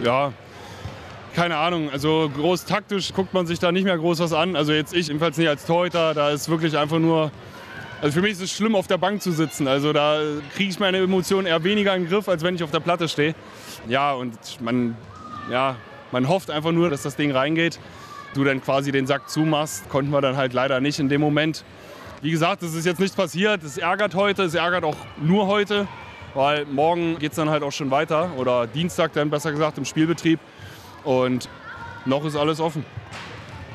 Ja, 0.00 0.32
keine 1.34 1.56
Ahnung. 1.56 1.90
Also 1.90 2.30
groß 2.34 2.64
taktisch 2.64 3.12
guckt 3.12 3.34
man 3.34 3.46
sich 3.46 3.58
da 3.58 3.72
nicht 3.72 3.84
mehr 3.84 3.98
groß 3.98 4.20
was 4.20 4.32
an. 4.32 4.56
Also 4.56 4.72
jetzt 4.72 4.94
ich, 4.94 5.08
jedenfalls 5.08 5.36
nicht 5.36 5.48
als 5.48 5.66
Torhüter. 5.66 6.14
Da 6.14 6.30
ist 6.30 6.48
wirklich 6.48 6.76
einfach 6.78 6.98
nur. 6.98 7.30
Also 8.00 8.14
für 8.14 8.22
mich 8.22 8.32
ist 8.32 8.42
es 8.42 8.52
schlimm, 8.52 8.74
auf 8.74 8.86
der 8.86 8.98
Bank 8.98 9.22
zu 9.22 9.32
sitzen. 9.32 9.66
Also 9.66 9.92
da 9.92 10.20
kriege 10.54 10.70
ich 10.70 10.78
meine 10.78 10.98
Emotionen 10.98 11.46
eher 11.46 11.62
weniger 11.64 11.94
in 11.94 12.04
den 12.04 12.10
Griff, 12.10 12.28
als 12.28 12.42
wenn 12.42 12.54
ich 12.54 12.62
auf 12.62 12.70
der 12.70 12.80
Platte 12.80 13.08
stehe. 13.08 13.34
Ja, 13.88 14.12
und 14.12 14.36
man, 14.60 14.96
ja, 15.50 15.76
man 16.12 16.28
hofft 16.28 16.50
einfach 16.50 16.72
nur, 16.72 16.90
dass 16.90 17.02
das 17.02 17.16
Ding 17.16 17.32
reingeht. 17.32 17.78
Du 18.34 18.44
dann 18.44 18.62
quasi 18.62 18.92
den 18.92 19.06
Sack 19.06 19.28
zumachst. 19.28 19.88
Konnten 19.88 20.10
wir 20.10 20.20
dann 20.20 20.36
halt 20.36 20.52
leider 20.52 20.80
nicht 20.80 20.98
in 20.98 21.08
dem 21.08 21.20
Moment. 21.20 21.64
Wie 22.20 22.30
gesagt, 22.30 22.62
es 22.62 22.74
ist 22.74 22.84
jetzt 22.84 23.00
nichts 23.00 23.16
passiert. 23.16 23.62
Es 23.62 23.78
ärgert 23.78 24.14
heute, 24.14 24.44
es 24.44 24.54
ärgert 24.54 24.84
auch 24.84 24.96
nur 25.20 25.46
heute. 25.46 25.86
Weil 26.34 26.66
morgen 26.66 27.18
geht 27.18 27.30
es 27.30 27.36
dann 27.36 27.48
halt 27.48 27.62
auch 27.62 27.72
schon 27.72 27.90
weiter. 27.90 28.30
Oder 28.36 28.66
Dienstag 28.66 29.12
dann 29.12 29.30
besser 29.30 29.50
gesagt 29.50 29.78
im 29.78 29.84
Spielbetrieb. 29.84 30.40
Und 31.04 31.48
noch 32.04 32.24
ist 32.24 32.36
alles 32.36 32.60
offen. 32.60 32.84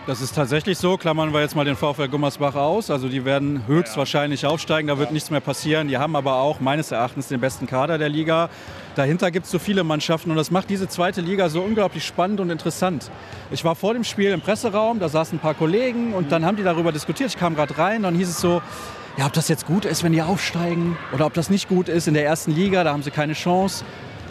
Das 0.07 0.21
ist 0.21 0.33
tatsächlich 0.33 0.79
so. 0.79 0.97
Klammern 0.97 1.33
wir 1.33 1.41
jetzt 1.41 1.55
mal 1.55 1.65
den 1.65 1.75
VfL 1.75 2.07
Gummersbach 2.07 2.55
aus. 2.55 2.89
Also 2.89 3.09
die 3.09 3.25
werden 3.25 3.67
höchstwahrscheinlich 3.67 4.45
aufsteigen. 4.45 4.87
Da 4.87 4.97
wird 4.97 5.11
nichts 5.11 5.29
mehr 5.29 5.39
passieren. 5.39 5.87
Die 5.87 5.99
haben 5.99 6.15
aber 6.15 6.37
auch 6.37 6.59
meines 6.59 6.91
Erachtens 6.91 7.27
den 7.27 7.39
besten 7.39 7.67
Kader 7.67 7.99
der 7.99 8.09
Liga. 8.09 8.49
Dahinter 8.95 9.29
gibt 9.29 9.45
es 9.45 9.51
so 9.51 9.59
viele 9.59 9.83
Mannschaften 9.83 10.31
und 10.31 10.37
das 10.37 10.49
macht 10.49 10.69
diese 10.69 10.87
zweite 10.87 11.21
Liga 11.21 11.49
so 11.49 11.61
unglaublich 11.61 12.03
spannend 12.05 12.39
und 12.39 12.49
interessant. 12.49 13.11
Ich 13.51 13.63
war 13.63 13.75
vor 13.75 13.93
dem 13.93 14.03
Spiel 14.03 14.31
im 14.31 14.41
Presseraum, 14.41 14.99
da 14.99 15.09
saßen 15.09 15.37
ein 15.37 15.41
paar 15.41 15.53
Kollegen 15.53 16.13
und 16.13 16.31
dann 16.31 16.43
haben 16.43 16.57
die 16.57 16.63
darüber 16.63 16.91
diskutiert. 16.91 17.29
Ich 17.29 17.37
kam 17.37 17.55
gerade 17.55 17.77
rein, 17.77 18.03
dann 18.03 18.15
hieß 18.15 18.29
es 18.29 18.41
so, 18.41 18.61
ja, 19.17 19.27
ob 19.27 19.33
das 19.33 19.47
jetzt 19.47 19.65
gut 19.67 19.85
ist, 19.85 20.03
wenn 20.03 20.11
die 20.11 20.21
aufsteigen 20.21 20.97
oder 21.13 21.27
ob 21.27 21.33
das 21.33 21.49
nicht 21.49 21.69
gut 21.69 21.87
ist 21.87 22.07
in 22.07 22.13
der 22.13 22.25
ersten 22.25 22.51
Liga, 22.51 22.83
da 22.83 22.91
haben 22.91 23.03
sie 23.03 23.11
keine 23.11 23.33
Chance. 23.33 23.85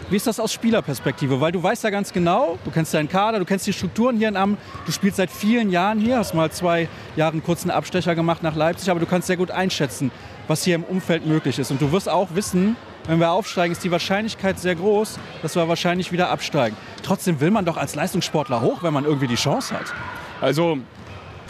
Wie 0.09 0.15
ist 0.15 0.25
das 0.25 0.39
aus 0.39 0.51
Spielerperspektive? 0.51 1.39
Weil 1.39 1.51
du 1.51 1.61
weißt 1.61 1.83
ja 1.83 1.91
ganz 1.91 2.11
genau, 2.11 2.57
du 2.65 2.71
kennst 2.71 2.95
deinen 2.95 3.09
Kader, 3.09 3.37
du 3.37 3.45
kennst 3.45 3.67
die 3.67 3.73
Strukturen 3.73 4.17
hier 4.17 4.27
in 4.27 4.37
Amt, 4.37 4.57
du 4.87 4.91
spielst 4.91 5.17
seit 5.17 5.29
vielen 5.29 5.69
Jahren 5.69 5.99
hier, 5.99 6.17
hast 6.17 6.33
mal 6.33 6.49
zwei 6.49 6.87
Jahre 7.15 7.33
einen 7.33 7.43
kurzen 7.43 7.69
Abstecher 7.69 8.15
gemacht 8.15 8.41
nach 8.41 8.55
Leipzig, 8.55 8.89
aber 8.89 8.99
du 8.99 9.05
kannst 9.05 9.27
sehr 9.27 9.37
gut 9.37 9.51
einschätzen, 9.51 10.09
was 10.47 10.63
hier 10.63 10.73
im 10.73 10.83
Umfeld 10.83 11.27
möglich 11.27 11.59
ist. 11.59 11.69
Und 11.69 11.79
du 11.79 11.91
wirst 11.91 12.09
auch 12.09 12.29
wissen, 12.33 12.75
wenn 13.05 13.19
wir 13.19 13.29
aufsteigen, 13.29 13.71
ist 13.71 13.83
die 13.83 13.91
Wahrscheinlichkeit 13.91 14.59
sehr 14.59 14.73
groß, 14.73 15.19
dass 15.43 15.55
wir 15.55 15.67
wahrscheinlich 15.67 16.11
wieder 16.11 16.31
absteigen. 16.31 16.75
Trotzdem 17.03 17.39
will 17.39 17.51
man 17.51 17.65
doch 17.65 17.77
als 17.77 17.93
Leistungssportler 17.93 18.61
hoch, 18.61 18.81
wenn 18.81 18.93
man 18.93 19.05
irgendwie 19.05 19.27
die 19.27 19.35
Chance 19.35 19.75
hat. 19.75 19.93
Also, 20.41 20.77
du 20.77 20.81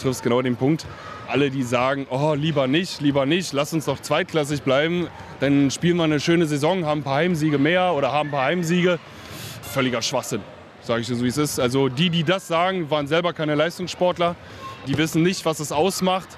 triffst 0.01 0.21
genau 0.21 0.41
den 0.41 0.57
Punkt 0.57 0.85
alle, 1.29 1.51
die 1.51 1.63
sagen, 1.63 2.07
oh, 2.09 2.33
lieber 2.33 2.67
nicht, 2.67 3.01
lieber 3.01 3.25
nicht, 3.25 3.53
lass 3.53 3.71
uns 3.71 3.85
doch 3.85 3.99
zweitklassig 3.99 4.63
bleiben, 4.63 5.07
dann 5.39 5.69
spielen 5.69 5.97
wir 5.97 6.03
eine 6.03 6.19
schöne 6.19 6.47
Saison, 6.47 6.85
haben 6.85 7.01
ein 7.01 7.03
paar 7.03 7.17
Heimsiege 7.17 7.59
mehr 7.59 7.93
oder 7.93 8.11
haben 8.11 8.29
ein 8.29 8.31
paar 8.31 8.45
Heimsiege. 8.45 8.99
Völliger 9.61 10.01
Schwachsinn, 10.01 10.41
sage 10.81 11.01
ich 11.01 11.07
dir 11.07 11.15
so, 11.15 11.23
wie 11.23 11.27
es 11.27 11.37
ist. 11.37 11.59
Also 11.59 11.87
die, 11.87 12.09
die 12.09 12.23
das 12.23 12.47
sagen, 12.47 12.89
waren 12.89 13.07
selber 13.07 13.33
keine 13.33 13.53
Leistungssportler. 13.53 14.35
Die 14.87 14.97
wissen 14.97 15.21
nicht, 15.21 15.45
was 15.45 15.59
es 15.59 15.71
ausmacht, 15.71 16.29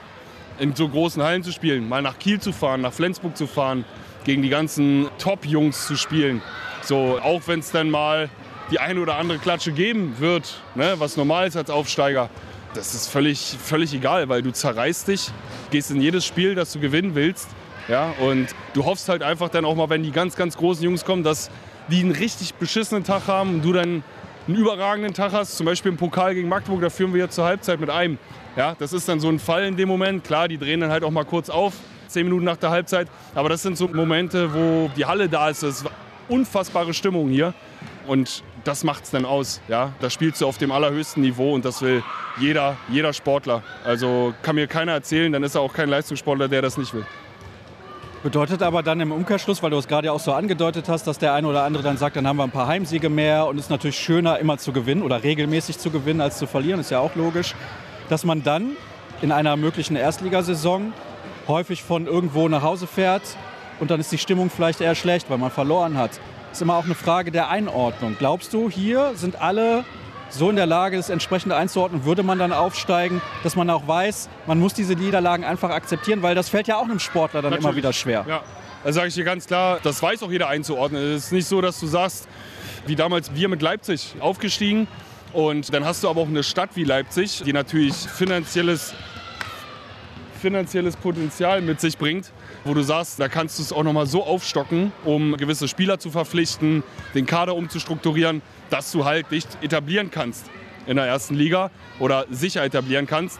in 0.59 0.75
so 0.75 0.89
großen 0.89 1.23
Hallen 1.23 1.43
zu 1.43 1.53
spielen. 1.53 1.87
Mal 1.87 2.01
nach 2.01 2.19
Kiel 2.19 2.41
zu 2.41 2.51
fahren, 2.51 2.81
nach 2.81 2.93
Flensburg 2.93 3.37
zu 3.37 3.47
fahren, 3.47 3.85
gegen 4.25 4.41
die 4.41 4.49
ganzen 4.49 5.07
Top-Jungs 5.19 5.87
zu 5.87 5.95
spielen. 5.95 6.41
So, 6.81 7.17
auch 7.23 7.41
wenn 7.45 7.59
es 7.59 7.71
dann 7.71 7.89
mal 7.89 8.29
die 8.71 8.79
eine 8.79 8.99
oder 8.99 9.15
andere 9.15 9.37
Klatsche 9.37 9.71
geben 9.71 10.15
wird, 10.19 10.61
ne, 10.75 10.95
was 10.97 11.15
normal 11.15 11.47
ist 11.47 11.55
als 11.55 11.69
Aufsteiger 11.69 12.29
das 12.73 12.93
ist 12.93 13.07
völlig, 13.07 13.57
völlig 13.61 13.93
egal, 13.93 14.29
weil 14.29 14.41
du 14.41 14.51
zerreißt 14.51 15.07
dich, 15.07 15.31
gehst 15.69 15.91
in 15.91 16.01
jedes 16.01 16.25
Spiel, 16.25 16.55
das 16.55 16.71
du 16.73 16.79
gewinnen 16.79 17.15
willst. 17.15 17.49
Ja, 17.87 18.13
und 18.21 18.47
du 18.73 18.85
hoffst 18.85 19.09
halt 19.09 19.23
einfach 19.23 19.49
dann 19.49 19.65
auch 19.65 19.75
mal, 19.75 19.89
wenn 19.89 20.03
die 20.03 20.11
ganz, 20.11 20.35
ganz 20.35 20.55
großen 20.55 20.83
Jungs 20.83 21.03
kommen, 21.03 21.23
dass 21.23 21.49
die 21.89 21.99
einen 21.99 22.11
richtig 22.11 22.53
beschissenen 22.53 23.03
Tag 23.03 23.27
haben 23.27 23.55
und 23.55 23.65
du 23.65 23.73
dann 23.73 24.03
einen 24.47 24.57
überragenden 24.57 25.13
Tag 25.13 25.33
hast. 25.33 25.57
Zum 25.57 25.65
Beispiel 25.65 25.91
im 25.91 25.97
Pokal 25.97 26.33
gegen 26.35 26.47
Magdeburg, 26.47 26.81
da 26.81 26.89
führen 26.89 27.13
wir 27.13 27.21
jetzt 27.21 27.35
zur 27.35 27.45
Halbzeit 27.45 27.79
mit 27.79 27.89
einem. 27.89 28.17
Ja, 28.55 28.75
das 28.77 28.93
ist 28.93 29.07
dann 29.07 29.19
so 29.19 29.29
ein 29.29 29.39
Fall 29.39 29.65
in 29.65 29.77
dem 29.77 29.87
Moment. 29.87 30.23
Klar, 30.23 30.47
die 30.47 30.57
drehen 30.57 30.81
dann 30.81 30.91
halt 30.91 31.03
auch 31.03 31.11
mal 31.11 31.25
kurz 31.25 31.49
auf, 31.49 31.73
zehn 32.07 32.25
Minuten 32.25 32.45
nach 32.45 32.57
der 32.57 32.69
Halbzeit. 32.69 33.07
Aber 33.35 33.49
das 33.49 33.61
sind 33.61 33.77
so 33.77 33.87
Momente, 33.87 34.53
wo 34.53 34.89
die 34.95 35.05
Halle 35.05 35.29
da 35.29 35.49
ist. 35.49 35.63
Das 35.63 35.81
ist 35.81 35.85
unfassbare 36.27 36.93
Stimmung 36.93 37.29
hier. 37.29 37.53
Und 38.07 38.43
das 38.63 38.83
macht 38.83 39.05
es 39.05 39.11
dann 39.11 39.25
aus. 39.25 39.61
Ja? 39.67 39.93
Da 39.99 40.09
spielst 40.09 40.41
du 40.41 40.47
auf 40.47 40.57
dem 40.57 40.71
allerhöchsten 40.71 41.21
Niveau 41.21 41.53
und 41.53 41.65
das 41.65 41.81
will 41.81 42.03
jeder, 42.39 42.77
jeder 42.89 43.13
Sportler. 43.13 43.63
Also 43.83 44.33
kann 44.41 44.55
mir 44.55 44.67
keiner 44.67 44.93
erzählen, 44.93 45.31
dann 45.31 45.43
ist 45.43 45.55
er 45.55 45.61
auch 45.61 45.73
kein 45.73 45.89
Leistungssportler, 45.89 46.47
der 46.47 46.61
das 46.61 46.77
nicht 46.77 46.93
will. 46.93 47.05
Bedeutet 48.23 48.61
aber 48.61 48.83
dann 48.83 48.99
im 48.99 49.11
Umkehrschluss, 49.11 49.63
weil 49.63 49.71
du 49.71 49.77
es 49.77 49.87
gerade 49.87 50.11
auch 50.11 50.19
so 50.19 50.31
angedeutet 50.31 50.87
hast, 50.89 51.07
dass 51.07 51.17
der 51.17 51.33
eine 51.33 51.47
oder 51.47 51.63
andere 51.63 51.81
dann 51.81 51.97
sagt, 51.97 52.15
dann 52.15 52.27
haben 52.27 52.37
wir 52.37 52.43
ein 52.43 52.51
paar 52.51 52.67
Heimsiege 52.67 53.09
mehr 53.09 53.47
und 53.47 53.57
es 53.57 53.65
ist 53.65 53.69
natürlich 53.71 53.97
schöner, 53.97 54.37
immer 54.37 54.59
zu 54.59 54.71
gewinnen 54.71 55.01
oder 55.01 55.23
regelmäßig 55.23 55.79
zu 55.79 55.89
gewinnen, 55.89 56.21
als 56.21 56.37
zu 56.37 56.45
verlieren, 56.45 56.79
ist 56.79 56.91
ja 56.91 56.99
auch 56.99 57.15
logisch, 57.15 57.55
dass 58.09 58.23
man 58.23 58.43
dann 58.43 58.77
in 59.23 59.31
einer 59.31 59.57
möglichen 59.57 59.95
Erstligasaison 59.95 60.93
häufig 61.47 61.81
von 61.81 62.05
irgendwo 62.05 62.47
nach 62.47 62.61
Hause 62.61 62.85
fährt 62.85 63.23
und 63.79 63.89
dann 63.89 63.99
ist 63.99 64.11
die 64.11 64.19
Stimmung 64.19 64.51
vielleicht 64.51 64.81
eher 64.81 64.93
schlecht, 64.93 65.27
weil 65.31 65.39
man 65.39 65.49
verloren 65.49 65.97
hat 65.97 66.19
ist 66.51 66.61
immer 66.61 66.75
auch 66.75 66.85
eine 66.85 66.95
Frage 66.95 67.31
der 67.31 67.49
Einordnung. 67.49 68.15
Glaubst 68.19 68.53
du, 68.53 68.69
hier 68.69 69.13
sind 69.15 69.41
alle 69.41 69.85
so 70.29 70.49
in 70.49 70.55
der 70.55 70.65
Lage, 70.65 70.97
das 70.97 71.09
entsprechend 71.09 71.51
einzuordnen, 71.53 72.05
würde 72.05 72.23
man 72.23 72.39
dann 72.39 72.53
aufsteigen, 72.53 73.21
dass 73.43 73.55
man 73.55 73.69
auch 73.69 73.87
weiß, 73.87 74.29
man 74.47 74.59
muss 74.59 74.73
diese 74.73 74.93
Niederlagen 74.93 75.43
einfach 75.43 75.69
akzeptieren, 75.69 76.21
weil 76.21 76.35
das 76.35 76.49
fällt 76.49 76.67
ja 76.67 76.77
auch 76.77 76.83
einem 76.83 76.99
Sportler 76.99 77.41
dann 77.41 77.51
Natürlich. 77.51 77.65
immer 77.65 77.75
wieder 77.75 77.93
schwer. 77.93 78.25
Ja, 78.27 78.41
da 78.83 78.93
sage 78.93 79.07
ich 79.07 79.13
dir 79.13 79.25
ganz 79.25 79.47
klar, 79.47 79.79
das 79.83 80.01
weiß 80.01 80.23
auch 80.23 80.31
jeder 80.31 80.47
einzuordnen. 80.47 81.01
Es 81.13 81.25
ist 81.25 81.31
nicht 81.31 81.47
so, 81.47 81.61
dass 81.61 81.79
du 81.79 81.87
sagst, 81.87 82.27
wie 82.87 82.95
damals 82.95 83.33
wir 83.35 83.49
mit 83.49 83.61
Leipzig 83.61 84.15
aufgestiegen 84.19 84.87
und 85.33 85.73
dann 85.73 85.85
hast 85.85 86.03
du 86.03 86.09
aber 86.09 86.21
auch 86.21 86.27
eine 86.27 86.43
Stadt 86.43 86.71
wie 86.75 86.83
Leipzig, 86.83 87.43
die 87.43 87.53
natürlich 87.53 87.95
finanzielles, 87.95 88.93
finanzielles 90.41 90.95
Potenzial 90.95 91.61
mit 91.61 91.79
sich 91.79 91.97
bringt 91.97 92.31
wo 92.63 92.73
du 92.73 92.81
sagst, 92.81 93.19
da 93.19 93.27
kannst 93.27 93.59
du 93.59 93.63
es 93.63 93.73
auch 93.73 93.83
nochmal 93.83 94.07
so 94.07 94.23
aufstocken, 94.23 94.91
um 95.05 95.35
gewisse 95.37 95.67
Spieler 95.67 95.99
zu 95.99 96.11
verpflichten, 96.11 96.83
den 97.13 97.25
Kader 97.25 97.55
umzustrukturieren, 97.55 98.41
dass 98.69 98.91
du 98.91 99.05
halt 99.05 99.31
dich 99.31 99.45
etablieren 99.61 100.11
kannst 100.11 100.45
in 100.87 100.95
der 100.95 101.05
ersten 101.05 101.35
Liga 101.35 101.71
oder 101.99 102.25
sicher 102.29 102.63
etablieren 102.63 103.07
kannst. 103.07 103.39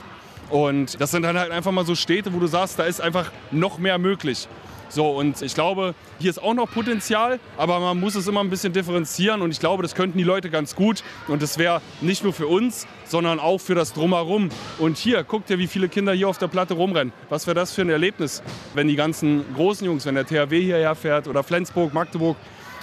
Und 0.50 1.00
das 1.00 1.12
sind 1.12 1.24
dann 1.24 1.38
halt 1.38 1.52
einfach 1.52 1.72
mal 1.72 1.86
so 1.86 1.96
Städte, 1.96 2.34
wo 2.34 2.40
du 2.40 2.48
sagst, 2.48 2.78
da 2.78 2.84
ist 2.84 3.00
einfach 3.00 3.32
noch 3.52 3.78
mehr 3.78 3.98
möglich. 3.98 4.48
So, 4.92 5.10
und 5.12 5.42
ich 5.42 5.54
glaube, 5.54 5.96
hier 6.20 6.30
ist 6.30 6.44
auch 6.44 6.54
noch 6.54 6.70
Potenzial, 6.70 7.40
aber 7.58 7.80
man 7.80 7.98
muss 7.98 8.16
es 8.16 8.28
immer 8.28 8.42
ein 8.42 8.50
bisschen 8.50 8.74
differenzieren 8.74 9.42
und 9.42 9.50
ich 9.52 9.62
glaube, 9.62 9.84
das 9.84 9.96
könnten 9.96 10.18
die 10.18 10.26
Leute 10.26 10.50
ganz 10.50 10.76
gut 10.76 11.02
und 11.30 11.42
das 11.42 11.58
wäre 11.58 11.82
nicht 12.02 12.26
nur 12.26 12.34
für 12.34 12.48
uns, 12.48 12.86
sondern 13.06 13.40
auch 13.40 13.60
für 13.60 13.74
das 13.74 13.94
Drumherum. 13.94 14.50
Und 14.80 14.98
hier, 14.98 15.24
guckt 15.24 15.50
ihr, 15.50 15.60
wie 15.60 15.68
viele 15.68 15.88
Kinder 15.88 16.12
hier 16.12 16.28
auf 16.28 16.40
der 16.40 16.50
Platte 16.50 16.74
rumrennen. 16.74 17.14
Was 17.30 17.48
wäre 17.48 17.56
das 17.56 17.72
für 17.72 17.84
ein 17.84 17.90
Erlebnis, 17.90 18.44
wenn 18.74 18.90
die 18.90 18.98
ganzen 18.98 19.46
großen 19.56 19.86
Jungs, 19.86 20.06
wenn 20.06 20.16
der 20.16 20.26
THW 20.26 20.62
hierher 20.62 20.94
fährt 20.96 21.30
oder 21.30 21.42
Flensburg, 21.42 21.94
Magdeburg 21.94 22.36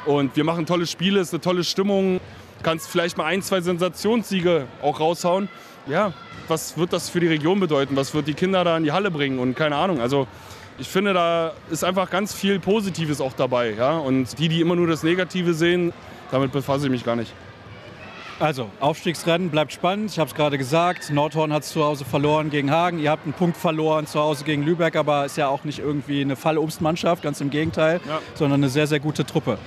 und 0.07 0.35
wir 0.35 0.45
machen 0.45 0.65
tolle 0.65 0.87
Spiele, 0.87 1.21
ist 1.21 1.35
eine 1.35 1.43
tolle 1.43 1.63
Stimmung, 1.63 2.21
kannst 2.63 2.89
vielleicht 2.89 3.19
mal 3.19 3.27
ein, 3.27 3.43
zwei 3.43 3.61
Sensationssiege 3.61 4.65
auch 4.81 4.99
raushauen. 4.99 5.51
Ja, 5.87 6.15
was 6.49 6.79
wird 6.79 6.95
das 6.95 7.11
für 7.11 7.21
die 7.21 7.29
Region 7.29 7.61
bedeuten? 7.61 7.97
Was 7.97 8.15
wird 8.15 8.29
die 8.29 8.35
Kinder 8.35 8.65
da 8.65 8.79
in 8.79 8.85
die 8.85 8.93
Halle 8.93 9.11
bringen? 9.11 9.39
Und 9.39 9.55
keine 9.55 9.77
Ahnung. 9.77 10.01
Also 10.01 10.27
ich 10.79 10.89
finde, 10.89 11.13
da 11.13 11.53
ist 11.71 11.85
einfach 11.85 12.09
ganz 12.11 12.35
viel 12.35 12.61
Positives 12.61 13.21
auch 13.21 13.33
dabei. 13.33 13.75
Ja? 13.75 13.99
Und 13.99 14.39
die, 14.39 14.49
die 14.49 14.61
immer 14.61 14.77
nur 14.77 14.87
das 14.87 15.03
Negative 15.03 15.55
sehen, 15.55 15.93
damit 16.31 16.53
befasse 16.53 16.87
ich 16.87 16.91
mich 16.91 17.05
gar 17.05 17.17
nicht. 17.17 17.33
Also, 18.41 18.71
Aufstiegsrennen 18.79 19.51
bleibt 19.51 19.73
spannend. 19.73 20.13
Ich 20.13 20.19
habe 20.21 20.29
es 20.29 20.35
gerade 20.35 20.59
gesagt. 20.59 21.11
Nordhorn 21.11 21.53
hat 21.53 21.65
es 21.65 21.71
zu 21.71 21.85
Hause 21.85 22.05
verloren 22.05 22.51
gegen 22.51 22.71
Hagen. 22.71 23.01
Ihr 23.01 23.11
habt 23.11 23.25
einen 23.25 23.33
Punkt 23.33 23.57
verloren 23.57 24.07
zu 24.07 24.21
Hause 24.21 24.45
gegen 24.45 24.63
Lübeck, 24.63 24.95
aber 24.95 25.25
ist 25.25 25.37
ja 25.37 25.49
auch 25.49 25.65
nicht 25.65 25.81
irgendwie 25.81 26.21
eine 26.21 26.37
Fallobstmannschaft, 26.37 27.23
ganz 27.25 27.41
im 27.41 27.51
Gegenteil, 27.51 28.01
ja. 28.07 28.21
sondern 28.35 28.61
eine 28.61 28.69
sehr, 28.69 28.87
sehr 28.87 29.01
gute 29.01 29.27
Truppe. 29.27 29.59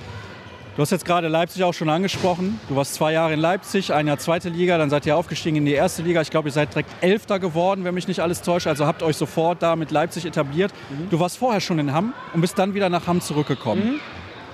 Du 0.74 0.80
hast 0.80 0.90
jetzt 0.90 1.04
gerade 1.04 1.28
Leipzig 1.28 1.64
auch 1.64 1.74
schon 1.74 1.90
angesprochen. 1.90 2.58
Du 2.70 2.76
warst 2.76 2.94
zwei 2.94 3.12
Jahre 3.12 3.34
in 3.34 3.40
Leipzig, 3.40 3.92
ein 3.92 4.06
Jahr 4.06 4.18
zweite 4.18 4.48
Liga, 4.48 4.78
dann 4.78 4.88
seid 4.88 5.04
ihr 5.04 5.18
aufgestiegen 5.18 5.56
in 5.56 5.66
die 5.66 5.74
erste 5.74 6.00
Liga. 6.00 6.22
Ich 6.22 6.30
glaube, 6.30 6.48
ihr 6.48 6.52
seid 6.52 6.72
direkt 6.72 6.88
Elfter 7.02 7.38
geworden, 7.38 7.84
wenn 7.84 7.94
mich 7.94 8.08
nicht 8.08 8.20
alles 8.20 8.40
täuscht. 8.40 8.66
Also 8.66 8.86
habt 8.86 9.02
euch 9.02 9.18
sofort 9.18 9.62
da 9.62 9.76
mit 9.76 9.90
Leipzig 9.90 10.24
etabliert. 10.24 10.72
Mhm. 10.88 11.10
Du 11.10 11.20
warst 11.20 11.36
vorher 11.36 11.60
schon 11.60 11.78
in 11.78 11.92
Hamm 11.92 12.14
und 12.32 12.40
bist 12.40 12.58
dann 12.58 12.72
wieder 12.72 12.88
nach 12.88 13.06
Hamm 13.06 13.20
zurückgekommen. 13.20 13.84
Mhm. 13.84 14.00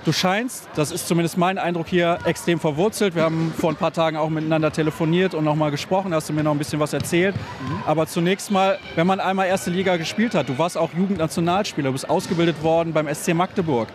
Du 0.03 0.11
scheinst, 0.11 0.67
das 0.75 0.91
ist 0.91 1.07
zumindest 1.07 1.37
mein 1.37 1.57
Eindruck 1.57 1.87
hier, 1.87 2.19
extrem 2.25 2.59
verwurzelt. 2.59 3.15
Wir 3.15 3.23
haben 3.23 3.53
vor 3.57 3.69
ein 3.69 3.77
paar 3.77 3.93
Tagen 3.93 4.17
auch 4.17 4.29
miteinander 4.29 4.73
telefoniert 4.73 5.33
und 5.33 5.45
nochmal 5.45 5.71
gesprochen. 5.71 6.11
Da 6.11 6.17
hast 6.17 6.27
du 6.27 6.33
mir 6.33 6.43
noch 6.43 6.51
ein 6.51 6.57
bisschen 6.57 6.81
was 6.81 6.91
erzählt. 6.91 7.35
Mhm. 7.35 7.83
Aber 7.85 8.07
zunächst 8.07 8.51
mal, 8.51 8.77
wenn 8.95 9.07
man 9.07 9.21
einmal 9.21 9.47
erste 9.47 9.69
Liga 9.69 9.95
gespielt 9.95 10.35
hat, 10.35 10.49
du 10.49 10.57
warst 10.57 10.77
auch 10.77 10.89
Jugendnationalspieler, 10.93 11.89
du 11.89 11.93
bist 11.93 12.09
ausgebildet 12.09 12.61
worden 12.61 12.91
beim 12.91 13.13
SC 13.13 13.33
Magdeburg. 13.33 13.87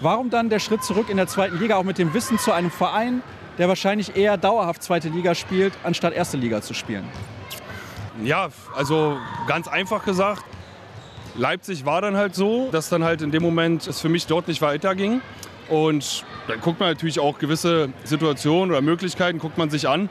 Warum 0.00 0.30
dann 0.30 0.48
der 0.48 0.60
Schritt 0.60 0.84
zurück 0.84 1.08
in 1.08 1.16
der 1.16 1.26
zweiten 1.26 1.58
Liga, 1.58 1.76
auch 1.76 1.84
mit 1.84 1.98
dem 1.98 2.14
Wissen 2.14 2.38
zu 2.38 2.52
einem 2.52 2.70
Verein, 2.70 3.22
der 3.58 3.68
wahrscheinlich 3.68 4.16
eher 4.16 4.36
dauerhaft 4.36 4.82
zweite 4.82 5.08
Liga 5.08 5.34
spielt, 5.34 5.72
anstatt 5.82 6.12
erste 6.12 6.36
Liga 6.36 6.62
zu 6.62 6.72
spielen? 6.72 7.04
Ja, 8.22 8.48
also 8.76 9.18
ganz 9.48 9.66
einfach 9.66 10.04
gesagt, 10.04 10.44
Leipzig 11.34 11.84
war 11.84 12.00
dann 12.00 12.16
halt 12.16 12.34
so, 12.34 12.68
dass 12.70 12.88
dann 12.88 13.02
halt 13.02 13.22
in 13.22 13.32
dem 13.32 13.42
Moment 13.42 13.86
es 13.86 14.00
für 14.00 14.08
mich 14.08 14.26
dort 14.26 14.46
nicht 14.46 14.62
weiterging. 14.62 15.20
Und 15.68 16.24
dann 16.46 16.60
guckt 16.60 16.80
man 16.80 16.90
natürlich 16.90 17.20
auch 17.20 17.38
gewisse 17.38 17.90
Situationen 18.04 18.70
oder 18.70 18.80
Möglichkeiten, 18.80 19.38
guckt 19.38 19.58
man 19.58 19.68
sich 19.68 19.88
an. 19.88 20.08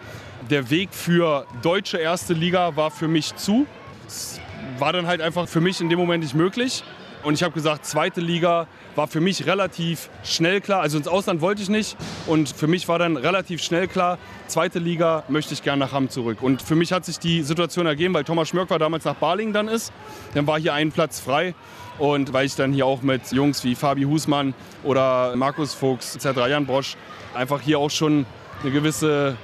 Der 0.50 0.70
Weg 0.70 0.90
für 0.92 1.46
deutsche 1.62 1.98
erste 1.98 2.34
Liga 2.34 2.76
war 2.76 2.92
für 2.92 3.08
mich 3.08 3.36
zu. 3.36 3.66
Es 4.06 4.40
war 4.80 4.94
dann 4.94 5.08
halt 5.08 5.22
einfach 5.22 5.48
für 5.48 5.62
mich 5.62 5.82
in 5.82 5.90
dem 5.90 5.98
Moment 5.98 6.24
nicht 6.24 6.36
möglich. 6.36 6.84
Und 7.28 7.34
ich 7.34 7.43
habe 7.43 7.53
gesagt, 7.53 7.86
zweite 7.86 8.21
Liga 8.21 8.67
war 8.95 9.05
für 9.09 9.19
mich 9.19 9.45
relativ 9.47 10.09
schnell 10.23 10.61
klar. 10.61 10.80
Also 10.80 10.97
ins 10.97 11.09
Ausland 11.09 11.41
wollte 11.41 11.61
ich 11.61 11.67
nicht. 11.67 11.97
Und 12.25 12.47
für 12.47 12.67
mich 12.67 12.88
war 12.88 12.99
dann 12.99 13.17
relativ 13.17 13.61
schnell 13.61 13.89
klar, 13.89 14.17
zweite 14.47 14.80
Liga 14.80 15.25
möchte 15.28 15.53
ich 15.53 15.61
gerne 15.61 15.82
nach 15.84 15.91
Hamm 15.91 16.09
zurück. 16.09 16.41
Und 16.41 16.61
für 16.61 16.75
mich 16.75 16.93
hat 16.93 17.03
sich 17.03 17.19
die 17.19 17.41
Situation 17.41 17.86
ergeben, 17.86 18.13
weil 18.13 18.23
Thomas 18.23 18.47
Schmörk 18.47 18.69
war 18.69 18.80
damals 18.80 19.03
nach 19.03 19.15
Balingen 19.15 19.51
dann 19.51 19.67
ist. 19.67 19.91
Dann 20.36 20.47
war 20.47 20.57
hier 20.57 20.73
ein 20.73 20.93
Platz 20.93 21.19
frei. 21.19 21.53
Und 21.97 22.32
weil 22.32 22.45
ich 22.45 22.55
dann 22.55 22.71
hier 22.71 22.86
auch 22.86 23.01
mit 23.01 23.30
Jungs 23.34 23.61
wie 23.65 23.75
Fabi 23.75 24.03
Husmann 24.03 24.53
oder 24.86 25.36
Markus 25.36 25.73
Fuchs 25.73 26.15
etc., 26.15 26.47
Jan 26.47 26.65
Brosch, 26.65 26.95
einfach 27.34 27.59
hier 27.59 27.80
auch 27.80 27.91
schon 27.91 28.25
eine 28.61 28.71
gewisse 28.71 29.36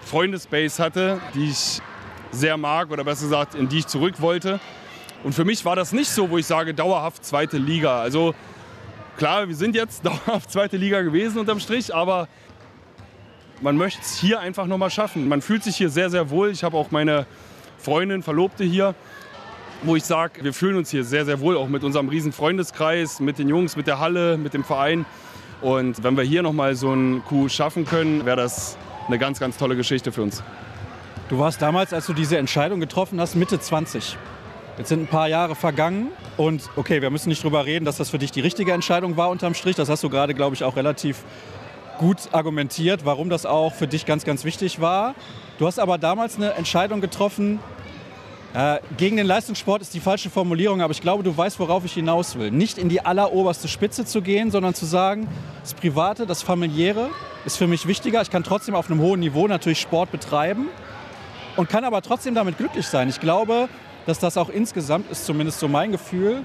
Freundesbase 0.00 0.82
hatte, 0.82 1.20
die 1.36 1.50
ich 1.50 1.80
sehr 2.32 2.56
mag 2.56 2.90
oder 2.90 3.04
besser 3.04 3.26
gesagt, 3.26 3.54
in 3.54 3.68
die 3.68 3.78
ich 3.78 3.86
zurück 3.86 4.20
wollte. 4.20 4.58
Und 5.24 5.34
für 5.34 5.44
mich 5.44 5.64
war 5.64 5.76
das 5.76 5.92
nicht 5.92 6.10
so, 6.10 6.30
wo 6.30 6.38
ich 6.38 6.46
sage, 6.46 6.74
dauerhaft 6.74 7.24
zweite 7.24 7.58
Liga. 7.58 8.00
Also 8.00 8.34
klar, 9.16 9.48
wir 9.48 9.54
sind 9.54 9.74
jetzt 9.74 10.04
dauerhaft 10.06 10.50
zweite 10.50 10.76
Liga 10.76 11.02
gewesen 11.02 11.38
unterm 11.38 11.60
Strich, 11.60 11.94
aber 11.94 12.28
man 13.60 13.76
möchte 13.76 14.00
es 14.02 14.16
hier 14.18 14.40
einfach 14.40 14.66
nochmal 14.66 14.90
schaffen. 14.90 15.28
Man 15.28 15.40
fühlt 15.40 15.62
sich 15.62 15.76
hier 15.76 15.88
sehr, 15.88 16.10
sehr 16.10 16.30
wohl. 16.30 16.50
Ich 16.50 16.64
habe 16.64 16.76
auch 16.76 16.90
meine 16.90 17.26
Freundin, 17.78 18.22
Verlobte 18.22 18.64
hier, 18.64 18.94
wo 19.82 19.94
ich 19.94 20.04
sage, 20.04 20.42
wir 20.42 20.52
fühlen 20.52 20.76
uns 20.76 20.90
hier 20.90 21.04
sehr, 21.04 21.24
sehr 21.24 21.40
wohl, 21.40 21.56
auch 21.56 21.68
mit 21.68 21.84
unserem 21.84 22.08
riesen 22.08 22.32
Freundeskreis, 22.32 23.20
mit 23.20 23.38
den 23.38 23.48
Jungs, 23.48 23.76
mit 23.76 23.86
der 23.86 24.00
Halle, 24.00 24.36
mit 24.36 24.54
dem 24.54 24.64
Verein. 24.64 25.04
Und 25.60 26.02
wenn 26.02 26.16
wir 26.16 26.24
hier 26.24 26.42
nochmal 26.42 26.74
so 26.74 26.90
einen 26.90 27.24
Coup 27.24 27.48
schaffen 27.48 27.84
können, 27.84 28.26
wäre 28.26 28.36
das 28.36 28.76
eine 29.06 29.18
ganz, 29.18 29.38
ganz 29.38 29.56
tolle 29.56 29.76
Geschichte 29.76 30.10
für 30.10 30.22
uns. 30.22 30.42
Du 31.28 31.38
warst 31.38 31.62
damals, 31.62 31.92
als 31.92 32.06
du 32.06 32.12
diese 32.12 32.36
Entscheidung 32.38 32.80
getroffen 32.80 33.20
hast, 33.20 33.36
Mitte 33.36 33.60
20. 33.60 34.16
Jetzt 34.78 34.88
sind 34.88 35.02
ein 35.02 35.06
paar 35.06 35.28
Jahre 35.28 35.54
vergangen 35.54 36.08
und 36.38 36.70
okay, 36.76 37.02
wir 37.02 37.10
müssen 37.10 37.28
nicht 37.28 37.44
drüber 37.44 37.66
reden, 37.66 37.84
dass 37.84 37.98
das 37.98 38.08
für 38.08 38.18
dich 38.18 38.32
die 38.32 38.40
richtige 38.40 38.72
Entscheidung 38.72 39.18
war 39.18 39.28
unterm 39.28 39.52
Strich. 39.54 39.76
Das 39.76 39.90
hast 39.90 40.02
du 40.02 40.08
gerade, 40.08 40.32
glaube 40.32 40.54
ich, 40.56 40.64
auch 40.64 40.76
relativ 40.76 41.24
gut 41.98 42.16
argumentiert, 42.32 43.04
warum 43.04 43.28
das 43.28 43.44
auch 43.44 43.74
für 43.74 43.86
dich 43.86 44.06
ganz, 44.06 44.24
ganz 44.24 44.44
wichtig 44.44 44.80
war. 44.80 45.14
Du 45.58 45.66
hast 45.66 45.78
aber 45.78 45.98
damals 45.98 46.36
eine 46.36 46.54
Entscheidung 46.54 47.02
getroffen, 47.02 47.60
äh, 48.54 48.80
gegen 48.98 49.16
den 49.16 49.26
Leistungssport 49.26 49.80
ist 49.80 49.94
die 49.94 50.00
falsche 50.00 50.28
Formulierung, 50.28 50.82
aber 50.82 50.90
ich 50.92 51.00
glaube, 51.00 51.22
du 51.22 51.34
weißt, 51.34 51.58
worauf 51.58 51.86
ich 51.86 51.94
hinaus 51.94 52.38
will. 52.38 52.50
Nicht 52.50 52.76
in 52.76 52.90
die 52.90 53.00
alleroberste 53.00 53.66
Spitze 53.66 54.04
zu 54.04 54.20
gehen, 54.20 54.50
sondern 54.50 54.74
zu 54.74 54.84
sagen, 54.84 55.26
das 55.62 55.72
Private, 55.72 56.26
das 56.26 56.42
Familiäre 56.42 57.08
ist 57.46 57.56
für 57.56 57.66
mich 57.66 57.86
wichtiger. 57.86 58.20
Ich 58.20 58.30
kann 58.30 58.44
trotzdem 58.44 58.74
auf 58.74 58.90
einem 58.90 59.00
hohen 59.00 59.20
Niveau 59.20 59.48
natürlich 59.48 59.80
Sport 59.80 60.12
betreiben 60.12 60.68
und 61.56 61.70
kann 61.70 61.84
aber 61.84 62.02
trotzdem 62.02 62.34
damit 62.34 62.58
glücklich 62.58 62.86
sein. 62.86 63.08
Ich 63.08 63.20
glaube, 63.20 63.70
dass 64.06 64.18
das 64.18 64.36
auch 64.36 64.48
insgesamt, 64.48 65.10
ist 65.10 65.26
zumindest 65.26 65.60
so 65.60 65.68
mein 65.68 65.92
Gefühl, 65.92 66.44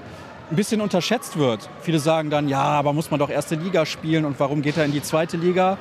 ein 0.50 0.56
bisschen 0.56 0.80
unterschätzt 0.80 1.38
wird. 1.38 1.68
Viele 1.82 1.98
sagen 1.98 2.30
dann, 2.30 2.48
ja, 2.48 2.62
aber 2.62 2.92
muss 2.92 3.10
man 3.10 3.20
doch 3.20 3.30
erste 3.30 3.54
Liga 3.54 3.84
spielen 3.84 4.24
und 4.24 4.40
warum 4.40 4.62
geht 4.62 4.76
er 4.76 4.84
in 4.84 4.92
die 4.92 5.02
zweite 5.02 5.36
Liga? 5.36 5.76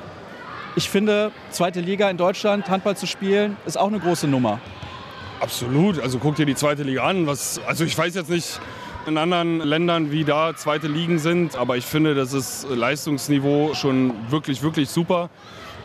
Ich 0.75 0.89
finde, 0.89 1.31
zweite 1.49 1.79
Liga 1.79 2.09
in 2.09 2.17
Deutschland, 2.17 2.69
Handball 2.69 2.95
zu 2.95 3.07
spielen, 3.07 3.57
ist 3.65 3.77
auch 3.79 3.87
eine 3.87 3.99
große 3.99 4.27
Nummer. 4.27 4.59
Absolut. 5.39 5.99
Also 5.99 6.19
guck 6.19 6.35
dir 6.35 6.45
die 6.45 6.55
zweite 6.55 6.83
Liga 6.83 7.03
an. 7.03 7.27
Was, 7.27 7.61
also 7.65 7.83
ich 7.83 7.97
weiß 7.97 8.15
jetzt 8.15 8.29
nicht 8.29 8.59
in 9.07 9.17
anderen 9.17 9.59
Ländern, 9.59 10.11
wie 10.11 10.25
da 10.25 10.53
zweite 10.55 10.87
Ligen 10.87 11.17
sind, 11.17 11.55
aber 11.55 11.77
ich 11.77 11.85
finde, 11.85 12.13
das 12.13 12.33
ist 12.33 12.67
Leistungsniveau 12.69 13.73
schon 13.73 14.13
wirklich, 14.29 14.61
wirklich 14.61 14.89
super. 14.89 15.29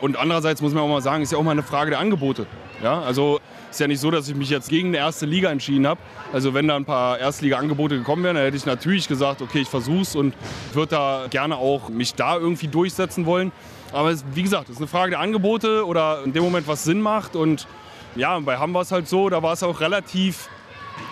Und 0.01 0.17
andererseits 0.17 0.61
muss 0.61 0.75
man 0.75 0.83
auch 0.83 0.89
mal 0.89 1.03
sagen, 1.03 1.23
ist 1.23 1.31
ja 1.31 1.39
auch 1.39 1.43
mal 1.45 1.53
eine 1.53 1.63
Frage 1.63 1.91
der 1.91 2.01
Angebote. 2.01 2.47
Ja, 2.83 3.01
also 3.01 3.41
ist 3.73 3.81
ja 3.81 3.89
nicht 3.89 4.01
so, 4.01 4.11
dass 4.11 4.29
ich 4.29 4.35
mich 4.35 4.51
jetzt 4.51 4.69
gegen 4.69 4.89
eine 4.89 4.99
erste 4.99 5.27
Liga 5.27 5.51
entschieden 5.51 5.87
habe. 5.87 6.01
Also 6.33 6.55
wenn 6.55 6.69
da 6.69 6.77
ein 6.77 6.85
paar 6.85 7.19
Erstliga-Angebote 7.19 7.99
gekommen 7.99 8.23
wären, 8.23 8.37
dann 8.37 8.45
hätte 8.45 8.57
ich 8.57 8.67
natürlich 8.67 9.09
gesagt, 9.09 9.43
okay, 9.43 9.61
ich 9.61 9.69
versuch's 9.69 10.15
und 10.15 10.35
würde 10.73 10.91
da 10.91 11.27
gerne 11.31 11.57
auch 11.57 11.89
mich 11.89 12.15
da 12.15 12.37
irgendwie 12.37 12.69
durchsetzen 12.69 13.27
wollen. 13.27 13.53
Aber 13.93 14.15
wie 14.35 14.43
gesagt, 14.43 14.69
es 14.69 14.77
ist 14.77 14.79
eine 14.79 14.87
Frage 14.87 15.11
der 15.11 15.21
Angebote 15.21 15.87
oder 15.87 16.23
in 16.25 16.33
dem 16.33 16.43
Moment, 16.43 16.69
was 16.69 16.85
Sinn 16.85 17.01
macht. 17.01 17.37
Und 17.37 17.67
ja, 18.15 18.39
bei 18.41 18.59
Hamm 18.59 18.75
war 18.75 18.83
es 18.83 18.93
halt 18.93 19.09
so, 19.09 19.29
da 19.29 19.43
war 19.43 19.53
es 19.53 19.63
auch 19.63 19.81
relativ 19.81 20.49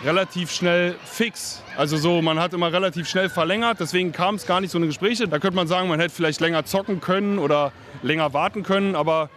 relativ 0.04 0.50
schnell 0.50 0.94
fix. 1.04 1.62
Also 1.76 1.96
so, 1.96 2.22
man 2.22 2.38
hat 2.38 2.52
immer 2.52 2.72
relativ 2.72 3.08
schnell 3.08 3.28
verlängert, 3.28 3.80
deswegen 3.80 4.12
kam 4.12 4.34
es 4.34 4.46
gar 4.46 4.60
nicht 4.60 4.70
so 4.70 4.78
eine 4.78 4.86
Gespräche. 4.86 5.28
Da 5.28 5.38
könnte 5.38 5.56
man 5.56 5.66
sagen, 5.66 5.88
man 5.88 6.00
hätte 6.00 6.14
vielleicht 6.14 6.40
länger 6.40 6.64
zocken 6.64 7.00
können 7.00 7.38
oder 7.38 7.72
länger 8.02 8.32
warten 8.32 8.62
können, 8.62 8.94
aber 8.94 9.30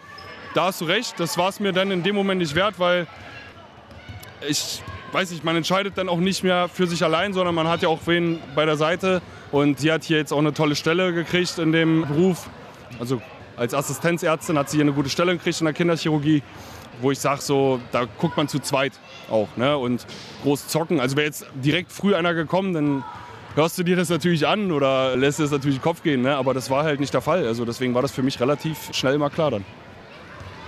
da 0.54 0.66
hast 0.66 0.82
du 0.82 0.86
recht, 0.86 1.20
das 1.20 1.38
war 1.38 1.50
es 1.50 1.60
mir 1.60 1.74
dann 1.74 1.92
in 1.92 2.04
dem 2.04 2.16
Moment 2.16 2.40
nicht 2.40 2.56
wert, 2.56 2.80
weil 2.80 3.08
ich 4.48 4.82
weiß 5.12 5.32
nicht, 5.32 5.44
man 5.44 5.56
entscheidet 5.56 5.98
dann 5.98 6.10
auch 6.10 6.18
nicht 6.18 6.44
mehr 6.44 6.68
für 6.68 6.88
sich 6.88 7.04
allein, 7.04 7.34
sondern 7.34 7.56
man 7.56 7.68
hat 7.68 7.82
ja 7.82 7.90
auch 7.90 8.02
wen 8.06 8.40
bei 8.56 8.66
der 8.66 8.78
Seite. 8.78 9.22
Und 9.52 9.80
sie 9.80 9.92
hat 9.92 10.04
hier 10.04 10.18
jetzt 10.18 10.34
auch 10.34 10.40
eine 10.40 10.54
tolle 10.54 10.76
Stelle 10.76 11.14
gekriegt 11.14 11.58
in 11.60 11.72
dem 11.72 12.08
Beruf. 12.08 12.50
Also 13.00 13.22
als 13.56 13.74
Assistenzärztin 13.74 14.58
hat 14.58 14.70
sie 14.70 14.78
hier 14.78 14.86
eine 14.86 14.94
gute 14.94 15.10
Stelle 15.10 15.34
gekriegt 15.34 15.62
in 15.62 15.66
der 15.66 15.74
Kinderchirurgie, 15.74 16.42
wo 17.02 17.12
ich 17.12 17.20
sage, 17.20 17.42
so, 17.42 17.80
da 17.92 18.06
guckt 18.06 18.36
man 18.36 18.48
zu 18.48 18.60
zweit 18.60 18.94
auch. 19.30 19.50
Ne? 19.56 19.78
Und 19.78 20.06
groß 20.42 20.68
zocken. 20.68 21.00
Also 21.00 21.16
wäre 21.16 21.28
jetzt 21.28 21.46
direkt 21.54 21.92
früh 21.92 22.16
einer 22.16 22.34
gekommen, 22.34 22.74
dann 22.74 23.04
hörst 23.56 23.78
du 23.78 23.84
dir 23.84 23.96
das 23.96 24.10
natürlich 24.10 24.48
an 24.48 24.72
oder 24.72 25.16
lässt 25.16 25.40
es 25.40 25.52
natürlich 25.52 25.78
den 25.78 25.84
Kopf 25.84 26.02
gehen. 26.02 26.24
Ne? 26.24 26.36
Aber 26.36 26.56
das 26.56 26.72
war 26.72 26.84
halt 26.84 27.00
nicht 27.00 27.14
der 27.14 27.22
Fall. 27.22 27.46
Also 27.46 27.66
deswegen 27.66 27.94
war 27.94 28.02
das 28.02 28.12
für 28.12 28.24
mich 28.24 28.40
relativ 28.40 28.90
schnell 28.94 29.20
mal 29.20 29.30
klar 29.30 29.52
dann. 29.52 29.66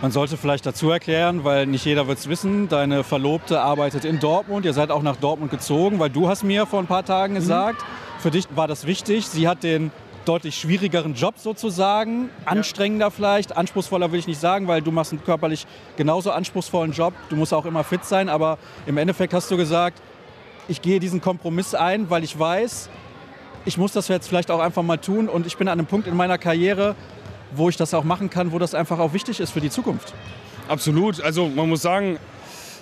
Man 0.05 0.11
sollte 0.11 0.37
vielleicht 0.37 0.67
dazu 0.67 0.91
erklären, 0.91 1.43
weil 1.45 1.65
nicht 1.65 1.83
jeder 1.83 2.07
wird 2.07 2.19
es 2.19 2.29
wissen, 2.29 2.69
deine 2.69 3.03
Verlobte 3.03 3.61
arbeitet 3.61 4.05
in 4.05 4.19
Dortmund. 4.19 4.63
Ihr 4.63 4.73
seid 4.73 4.91
auch 4.91 5.01
nach 5.01 5.15
Dortmund 5.15 5.49
gezogen, 5.49 5.97
weil 5.97 6.11
du 6.11 6.29
hast 6.29 6.43
mir 6.43 6.67
vor 6.67 6.77
ein 6.77 6.85
paar 6.85 7.03
Tagen 7.03 7.33
mhm. 7.33 7.37
gesagt, 7.37 7.81
mhm. 7.81 8.21
für 8.21 8.29
dich 8.29 8.45
war 8.55 8.67
das 8.67 8.85
wichtig. 8.85 9.25
Sie 9.25 9.47
hat 9.47 9.63
den 9.63 9.89
deutlich 10.23 10.57
schwierigeren 10.57 11.15
Job 11.15 11.39
sozusagen, 11.39 12.29
anstrengender 12.45 13.09
vielleicht, 13.09 13.57
anspruchsvoller 13.57 14.11
will 14.11 14.19
ich 14.19 14.27
nicht 14.27 14.39
sagen, 14.39 14.67
weil 14.67 14.83
du 14.83 14.91
machst 14.91 15.11
einen 15.11 15.23
körperlich 15.23 15.65
genauso 15.97 16.29
anspruchsvollen 16.29 16.91
Job. 16.91 17.15
Du 17.29 17.35
musst 17.35 17.51
auch 17.51 17.65
immer 17.65 17.83
fit 17.83 18.05
sein, 18.05 18.29
aber 18.29 18.59
im 18.85 18.99
Endeffekt 18.99 19.33
hast 19.33 19.49
du 19.49 19.57
gesagt, 19.57 19.99
ich 20.67 20.83
gehe 20.83 20.99
diesen 20.99 21.19
Kompromiss 21.19 21.73
ein, 21.73 22.11
weil 22.11 22.23
ich 22.23 22.37
weiß, 22.37 22.91
ich 23.65 23.79
muss 23.79 23.93
das 23.93 24.07
jetzt 24.09 24.27
vielleicht 24.27 24.51
auch 24.51 24.59
einfach 24.59 24.83
mal 24.83 24.97
tun 24.97 25.27
und 25.27 25.47
ich 25.47 25.57
bin 25.57 25.67
an 25.67 25.79
einem 25.79 25.87
Punkt 25.87 26.05
in 26.05 26.15
meiner 26.15 26.37
Karriere, 26.37 26.95
wo 27.51 27.69
ich 27.69 27.77
das 27.77 27.93
auch 27.93 28.03
machen 28.03 28.29
kann, 28.29 28.51
wo 28.51 28.59
das 28.59 28.73
einfach 28.73 28.99
auch 28.99 29.13
wichtig 29.13 29.39
ist 29.39 29.51
für 29.51 29.61
die 29.61 29.69
Zukunft. 29.69 30.13
Absolut. 30.67 31.21
Also 31.21 31.47
man 31.47 31.69
muss 31.69 31.81
sagen, 31.81 32.17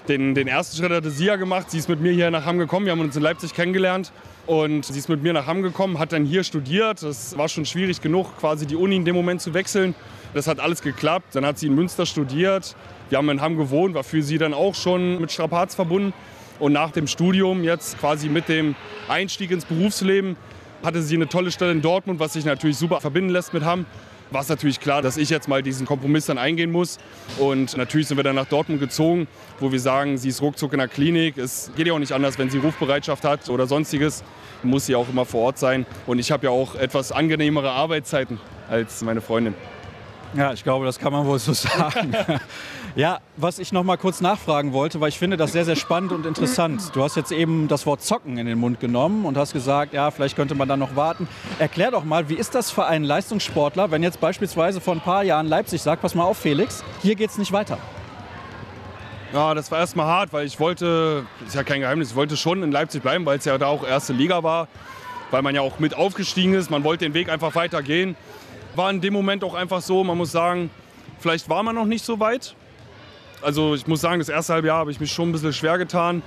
den, 0.08 0.36
den 0.36 0.48
ersten 0.48 0.78
Schritt 0.78 0.92
hatte 0.92 1.10
sie 1.12 1.26
ja 1.26 1.36
gemacht. 1.36 1.72
Sie 1.72 1.78
ist 1.78 1.90
mit 1.90 2.02
mir 2.02 2.12
hier 2.12 2.30
nach 2.32 2.46
Hamm 2.46 2.58
gekommen. 2.58 2.86
Wir 2.86 2.92
haben 2.92 3.00
uns 3.00 3.16
in 3.16 3.24
Leipzig 3.24 3.54
kennengelernt. 3.54 4.12
Und 4.46 4.86
sie 4.86 5.00
ist 5.00 5.08
mit 5.08 5.24
mir 5.24 5.32
nach 5.32 5.48
Hamm 5.48 5.62
gekommen, 5.62 6.00
hat 6.00 6.12
dann 6.12 6.26
hier 6.26 6.44
studiert. 6.44 7.02
Das 7.02 7.38
war 7.38 7.48
schon 7.48 7.66
schwierig 7.66 8.02
genug, 8.02 8.38
quasi 8.38 8.66
die 8.66 8.76
Uni 8.76 8.98
in 8.98 9.06
dem 9.06 9.16
Moment 9.16 9.42
zu 9.42 9.54
wechseln. 9.54 9.96
Das 10.34 10.48
hat 10.48 10.60
alles 10.60 10.82
geklappt. 10.82 11.36
Dann 11.36 11.46
hat 11.46 11.58
sie 11.58 11.68
in 11.68 11.76
Münster 11.76 12.06
studiert. 12.06 12.76
Wir 13.10 13.18
haben 13.18 13.30
in 13.30 13.40
Hamm 13.40 13.58
gewohnt, 13.58 13.96
war 13.96 14.04
für 14.04 14.22
sie 14.22 14.38
dann 14.38 14.54
auch 14.54 14.76
schon 14.76 15.22
mit 15.22 15.32
Strapaz 15.32 15.76
verbunden. 15.76 16.14
Und 16.60 16.74
nach 16.74 16.92
dem 16.92 17.08
Studium, 17.08 17.64
jetzt 17.64 18.00
quasi 18.00 18.28
mit 18.28 18.50
dem 18.50 18.76
Einstieg 19.08 19.52
ins 19.52 19.66
Berufsleben, 19.66 20.36
hatte 20.84 21.02
sie 21.02 21.16
eine 21.16 21.30
tolle 21.30 21.52
Stelle 21.52 21.72
in 21.72 21.82
Dortmund, 21.82 22.20
was 22.20 22.34
sich 22.34 22.44
natürlich 22.44 22.78
super 22.78 23.00
verbinden 23.00 23.30
lässt 23.30 23.54
mit 23.54 23.64
Hamm 23.64 23.86
war 24.34 24.42
es 24.42 24.50
natürlich 24.50 24.80
klar, 24.80 25.02
dass 25.02 25.18
ich 25.18 25.30
jetzt 25.30 25.48
mal 25.48 25.62
diesen 25.62 25.86
Kompromiss 25.86 26.26
dann 26.26 26.38
eingehen 26.38 26.72
muss. 26.72 26.98
Und 27.38 27.78
natürlich 27.78 28.08
sind 28.08 28.18
wir 28.18 28.24
dann 28.24 28.36
nach 28.36 28.48
Dortmund 28.48 28.80
gezogen, 28.80 29.28
wo 29.60 29.72
wir 29.72 29.80
sagen, 29.80 30.18
sie 30.18 30.30
ist 30.30 30.42
ruckzuck 30.42 30.74
in 30.74 30.80
der 30.80 30.88
Klinik. 30.88 31.38
Es 31.38 31.72
geht 31.76 31.88
ja 31.88 31.94
auch 31.94 32.00
nicht 32.00 32.12
anders, 32.12 32.38
wenn 32.38 32.50
sie 32.50 32.58
Rufbereitschaft 32.58 33.24
hat 33.24 33.50
oder 33.50 33.68
sonstiges, 33.68 34.24
muss 34.64 34.86
sie 34.86 34.96
auch 34.96 35.10
immer 35.10 35.26
vor 35.26 35.42
Ort 35.42 35.60
sein. 35.60 35.86
Und 36.08 36.20
ich 36.20 36.32
habe 36.32 36.46
ja 36.46 36.52
auch 36.52 36.76
etwas 36.76 37.12
angenehmere 37.12 37.72
Arbeitszeiten 37.72 38.40
als 38.70 39.02
meine 39.04 39.22
Freundin. 39.22 39.54
Ja, 40.36 40.52
ich 40.52 40.64
glaube, 40.64 40.86
das 40.86 40.98
kann 40.98 41.14
man 41.14 41.26
wohl 41.26 41.38
so 41.38 41.54
sagen. 41.54 42.16
ja, 42.96 43.20
was 43.38 43.60
ich 43.60 43.72
noch 43.72 43.84
mal 43.84 43.98
kurz 43.98 44.20
nachfragen 44.20 44.74
wollte, 44.74 45.00
weil 45.00 45.10
ich 45.10 45.20
finde 45.20 45.38
das 45.38 45.52
sehr, 45.52 45.66
sehr 45.66 45.76
spannend 45.76 46.12
und 46.12 46.26
interessant. 46.26 46.92
Du 46.94 47.04
hast 47.04 47.16
jetzt 47.16 47.32
eben 47.32 47.68
das 47.68 47.86
Wort 47.86 48.02
Zocken 48.02 48.38
in 48.38 48.48
den 48.48 48.58
Mund 48.58 48.80
genommen 48.80 49.26
und 49.26 49.38
hast 49.38 49.54
gesagt, 49.54 49.94
ja, 49.94 50.10
vielleicht 50.12 50.36
könnte 50.36 50.56
man 50.56 50.68
dann 50.68 50.80
noch 50.80 50.96
warten. 50.96 51.28
Erklär 51.60 51.92
doch 51.92 52.04
mal, 52.04 52.30
wie 52.30 52.36
ist 52.36 52.56
das 52.56 52.72
für 52.72 52.86
einen 52.86 53.06
Leistungssportler, 53.06 53.92
wenn 53.92 54.02
jetzt 54.02 54.20
beispielsweise 54.20 54.82
vor 54.82 54.96
ein 54.96 55.02
paar 55.02 55.24
Jahren 55.24 55.48
Leipzig 55.48 55.82
sagt, 55.82 56.02
pass 56.02 56.16
mal 56.16 56.24
auf, 56.24 56.38
Felix, 56.38 56.84
hier 57.02 57.16
geht's 57.16 57.38
nicht 57.38 57.52
weiter? 57.52 57.78
Ja, 59.34 59.54
das 59.56 59.72
war 59.72 59.80
erstmal 59.80 60.06
hart, 60.06 60.32
weil 60.32 60.46
ich 60.46 60.60
wollte, 60.60 61.26
ist 61.46 61.56
ja 61.56 61.64
kein 61.64 61.82
Geheimnis, 61.82 62.12
ich 62.12 62.16
wollte 62.16 62.38
schon 62.38 62.62
in 62.62 62.72
Leipzig 62.72 63.02
bleiben, 63.02 63.26
weil 63.26 63.40
es 63.40 63.46
ja 63.46 63.58
da 63.58 63.68
auch 63.68 63.84
erste 63.86 64.14
Liga 64.14 64.44
war, 64.44 64.68
weil 65.32 65.42
man 65.42 65.56
ja 65.56 65.62
auch 65.62 65.80
mit 65.80 65.96
aufgestiegen 65.96 66.54
ist. 66.54 66.70
Man 66.70 66.84
wollte 66.84 67.06
den 67.06 67.16
Weg 67.16 67.30
einfach 67.30 67.56
weitergehen 67.56 68.16
war 68.76 68.90
in 68.90 69.02
dem 69.02 69.14
Moment 69.14 69.44
auch 69.44 69.54
einfach 69.54 69.82
so, 69.82 70.04
man 70.04 70.18
muss 70.18 70.32
sagen, 70.32 70.70
vielleicht 71.20 71.50
war 71.50 71.64
man 71.64 71.76
noch 71.76 71.86
nicht 71.86 72.04
so 72.06 72.20
weit. 72.20 72.56
Also 73.42 73.76
ich 73.76 73.88
muss 73.88 74.02
sagen, 74.02 74.20
das 74.20 74.30
erste 74.30 74.54
halbe 74.54 74.68
Jahr 74.68 74.78
habe 74.78 74.92
ich 74.92 75.00
mich 75.00 75.12
schon 75.12 75.30
ein 75.30 75.32
bisschen 75.32 75.54
schwer 75.54 75.78
getan. 75.78 76.22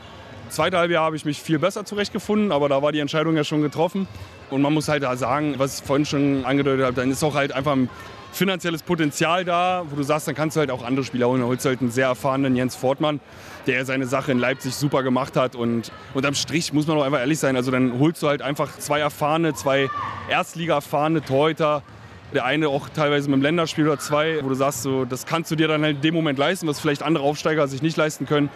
Das 0.47 0.57
zweite 0.57 0.79
halbe 0.79 0.95
Jahr 0.95 1.05
habe 1.05 1.17
ich 1.17 1.25
mich 1.25 1.41
viel 1.41 1.59
besser 1.59 1.85
zurechtgefunden, 1.85 2.53
aber 2.53 2.69
da 2.69 2.83
war 2.83 2.93
die 2.93 3.01
Entscheidung 3.01 3.37
ja 3.37 3.43
schon 3.43 3.63
getroffen. 3.63 4.07
Und 4.51 4.63
man 4.63 4.73
muss 4.73 4.89
halt 4.89 5.03
da 5.03 5.17
sagen, 5.17 5.55
was 5.59 5.81
ich 5.81 5.87
vorhin 5.87 6.07
schon 6.07 6.45
angedeutet 6.45 6.85
habe, 6.85 6.95
dann 6.95 7.11
ist 7.11 7.25
auch 7.25 7.35
halt 7.35 7.53
einfach 7.53 7.73
ein 7.73 7.91
finanzielles 8.33 8.83
Potenzial 8.83 9.45
da, 9.45 9.85
wo 9.89 9.97
du 9.97 10.03
sagst, 10.03 10.29
dann 10.29 10.35
kannst 10.35 10.57
du 10.57 10.61
halt 10.61 10.71
auch 10.71 10.85
andere 10.85 11.05
Spieler 11.05 11.27
holen. 11.29 11.41
Dann 11.41 11.49
holst 11.49 11.65
du 11.65 11.71
halt 11.71 11.81
einen 11.81 11.91
sehr 11.91 12.07
erfahrenen 12.07 12.55
Jens 12.55 12.77
Fortmann, 12.77 13.21
der 13.67 13.85
seine 13.85 14.07
Sache 14.07 14.31
in 14.31 14.39
Leipzig 14.39 14.75
super 14.75 15.03
gemacht 15.03 15.37
hat. 15.37 15.57
Und 15.57 15.91
unterm 16.15 16.35
Strich 16.35 16.73
muss 16.73 16.87
man 16.87 16.99
auch 16.99 17.03
einfach 17.03 17.19
ehrlich 17.19 17.39
sein, 17.39 17.57
also 17.57 17.71
dann 17.71 17.99
holst 17.99 18.23
du 18.23 18.29
halt 18.29 18.43
einfach 18.43 18.79
zwei 18.79 19.01
erfahrene, 19.01 19.55
zwei 19.55 19.89
Erstliga-erfahrene 20.29 21.23
Torhüter, 21.23 21.83
der 22.35 22.45
eine 22.45 22.69
auch 22.69 22.89
teilweise 22.89 23.29
mit 23.29 23.39
dem 23.39 23.43
Länderspiel 23.43 23.87
oder 23.87 23.99
zwei, 23.99 24.39
wo 24.43 24.49
du 24.49 24.55
sagst, 24.55 24.83
so, 24.83 25.05
das 25.05 25.27
kannst 25.27 25.51
du 25.51 25.57
dir 25.57 25.69
dann 25.69 25.83
halt 25.83 25.97
in 25.97 26.03
dem 26.03 26.15
Moment 26.15 26.39
leisten, 26.39 26.67
was 26.67 26.81
vielleicht 26.81 27.03
andere 27.03 27.25
Aufsteiger 27.25 27.67
sich 27.69 27.83
nicht 27.83 27.97
leisten 27.97 28.27
können. 28.27 28.51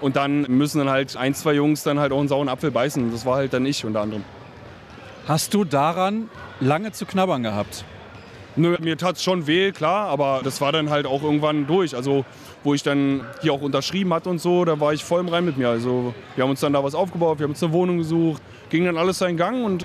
Und 0.00 0.16
dann 0.16 0.42
müssen 0.42 0.78
dann 0.78 0.90
halt 0.90 1.16
ein, 1.16 1.34
zwei 1.34 1.54
Jungs 1.54 1.82
dann 1.82 1.98
halt 1.98 2.12
auch 2.12 2.18
einen 2.18 2.28
sauren 2.28 2.48
Apfel 2.48 2.70
beißen. 2.70 3.10
Das 3.10 3.24
war 3.24 3.36
halt 3.36 3.52
dann 3.52 3.64
ich 3.64 3.84
unter 3.84 4.00
anderem. 4.00 4.24
Hast 5.26 5.54
du 5.54 5.64
daran 5.64 6.28
lange 6.60 6.92
zu 6.92 7.06
knabbern 7.06 7.42
gehabt? 7.42 7.84
Nö, 8.56 8.76
mir 8.80 8.96
tat 8.96 9.16
es 9.16 9.22
schon 9.22 9.46
weh, 9.46 9.72
klar, 9.72 10.08
aber 10.08 10.42
das 10.44 10.60
war 10.60 10.70
dann 10.70 10.90
halt 10.90 11.06
auch 11.06 11.22
irgendwann 11.22 11.66
durch. 11.66 11.96
Also, 11.96 12.24
wo 12.62 12.74
ich 12.74 12.82
dann 12.82 13.22
hier 13.40 13.52
auch 13.52 13.62
unterschrieben 13.62 14.14
hatte 14.14 14.28
und 14.28 14.38
so, 14.38 14.64
da 14.64 14.78
war 14.78 14.92
ich 14.92 15.02
voll 15.02 15.20
im 15.20 15.28
Rein 15.28 15.44
mit 15.44 15.56
mir. 15.56 15.70
Also, 15.70 16.14
wir 16.36 16.44
haben 16.44 16.50
uns 16.50 16.60
dann 16.60 16.72
da 16.72 16.84
was 16.84 16.94
aufgebaut, 16.94 17.38
wir 17.38 17.44
haben 17.44 17.52
uns 17.52 17.62
eine 17.62 17.72
Wohnung 17.72 17.98
gesucht, 17.98 18.42
ging 18.70 18.84
dann 18.84 18.96
alles 18.96 19.18
seinen 19.18 19.36
Gang 19.36 19.64
und 19.64 19.84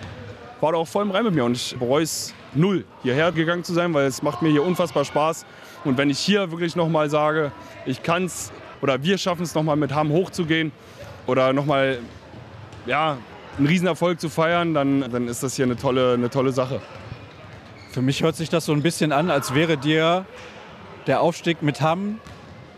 war 0.61 0.73
da 0.73 0.77
auch 0.77 0.87
voll 0.87 1.03
im 1.03 1.11
Rein 1.11 1.23
mit 1.23 1.33
mir. 1.33 1.45
Und 1.45 1.57
ich 1.57 1.75
bereue 1.79 2.03
es 2.03 2.35
null, 2.53 2.85
hierher 3.03 3.31
gegangen 3.31 3.63
zu 3.63 3.73
sein, 3.73 3.93
weil 3.93 4.05
es 4.05 4.21
macht 4.21 4.41
mir 4.41 4.49
hier 4.49 4.63
unfassbar 4.63 5.05
Spaß. 5.05 5.45
Und 5.85 5.97
wenn 5.97 6.09
ich 6.09 6.19
hier 6.19 6.51
wirklich 6.51 6.75
nochmal 6.75 7.09
sage, 7.09 7.51
ich 7.85 8.03
kann 8.03 8.25
es 8.25 8.51
oder 8.81 9.03
wir 9.03 9.17
schaffen 9.17 9.43
es 9.43 9.55
nochmal 9.55 9.75
mit 9.75 9.93
Hamm 9.93 10.09
hochzugehen 10.11 10.71
oder 11.27 11.53
nochmal 11.53 11.99
ja, 12.85 13.17
einen 13.57 13.67
Riesenerfolg 13.67 14.19
zu 14.19 14.29
feiern, 14.29 14.73
dann, 14.73 15.11
dann 15.11 15.27
ist 15.27 15.43
das 15.43 15.55
hier 15.55 15.65
eine 15.65 15.75
tolle, 15.75 16.13
eine 16.13 16.29
tolle 16.29 16.51
Sache. 16.51 16.81
Für 17.91 18.01
mich 18.01 18.23
hört 18.23 18.35
sich 18.35 18.49
das 18.49 18.65
so 18.65 18.73
ein 18.73 18.81
bisschen 18.81 19.11
an, 19.11 19.29
als 19.29 19.53
wäre 19.53 19.77
dir 19.77 20.25
der 21.07 21.21
Aufstieg 21.21 21.61
mit 21.61 21.81
Hamm 21.81 22.19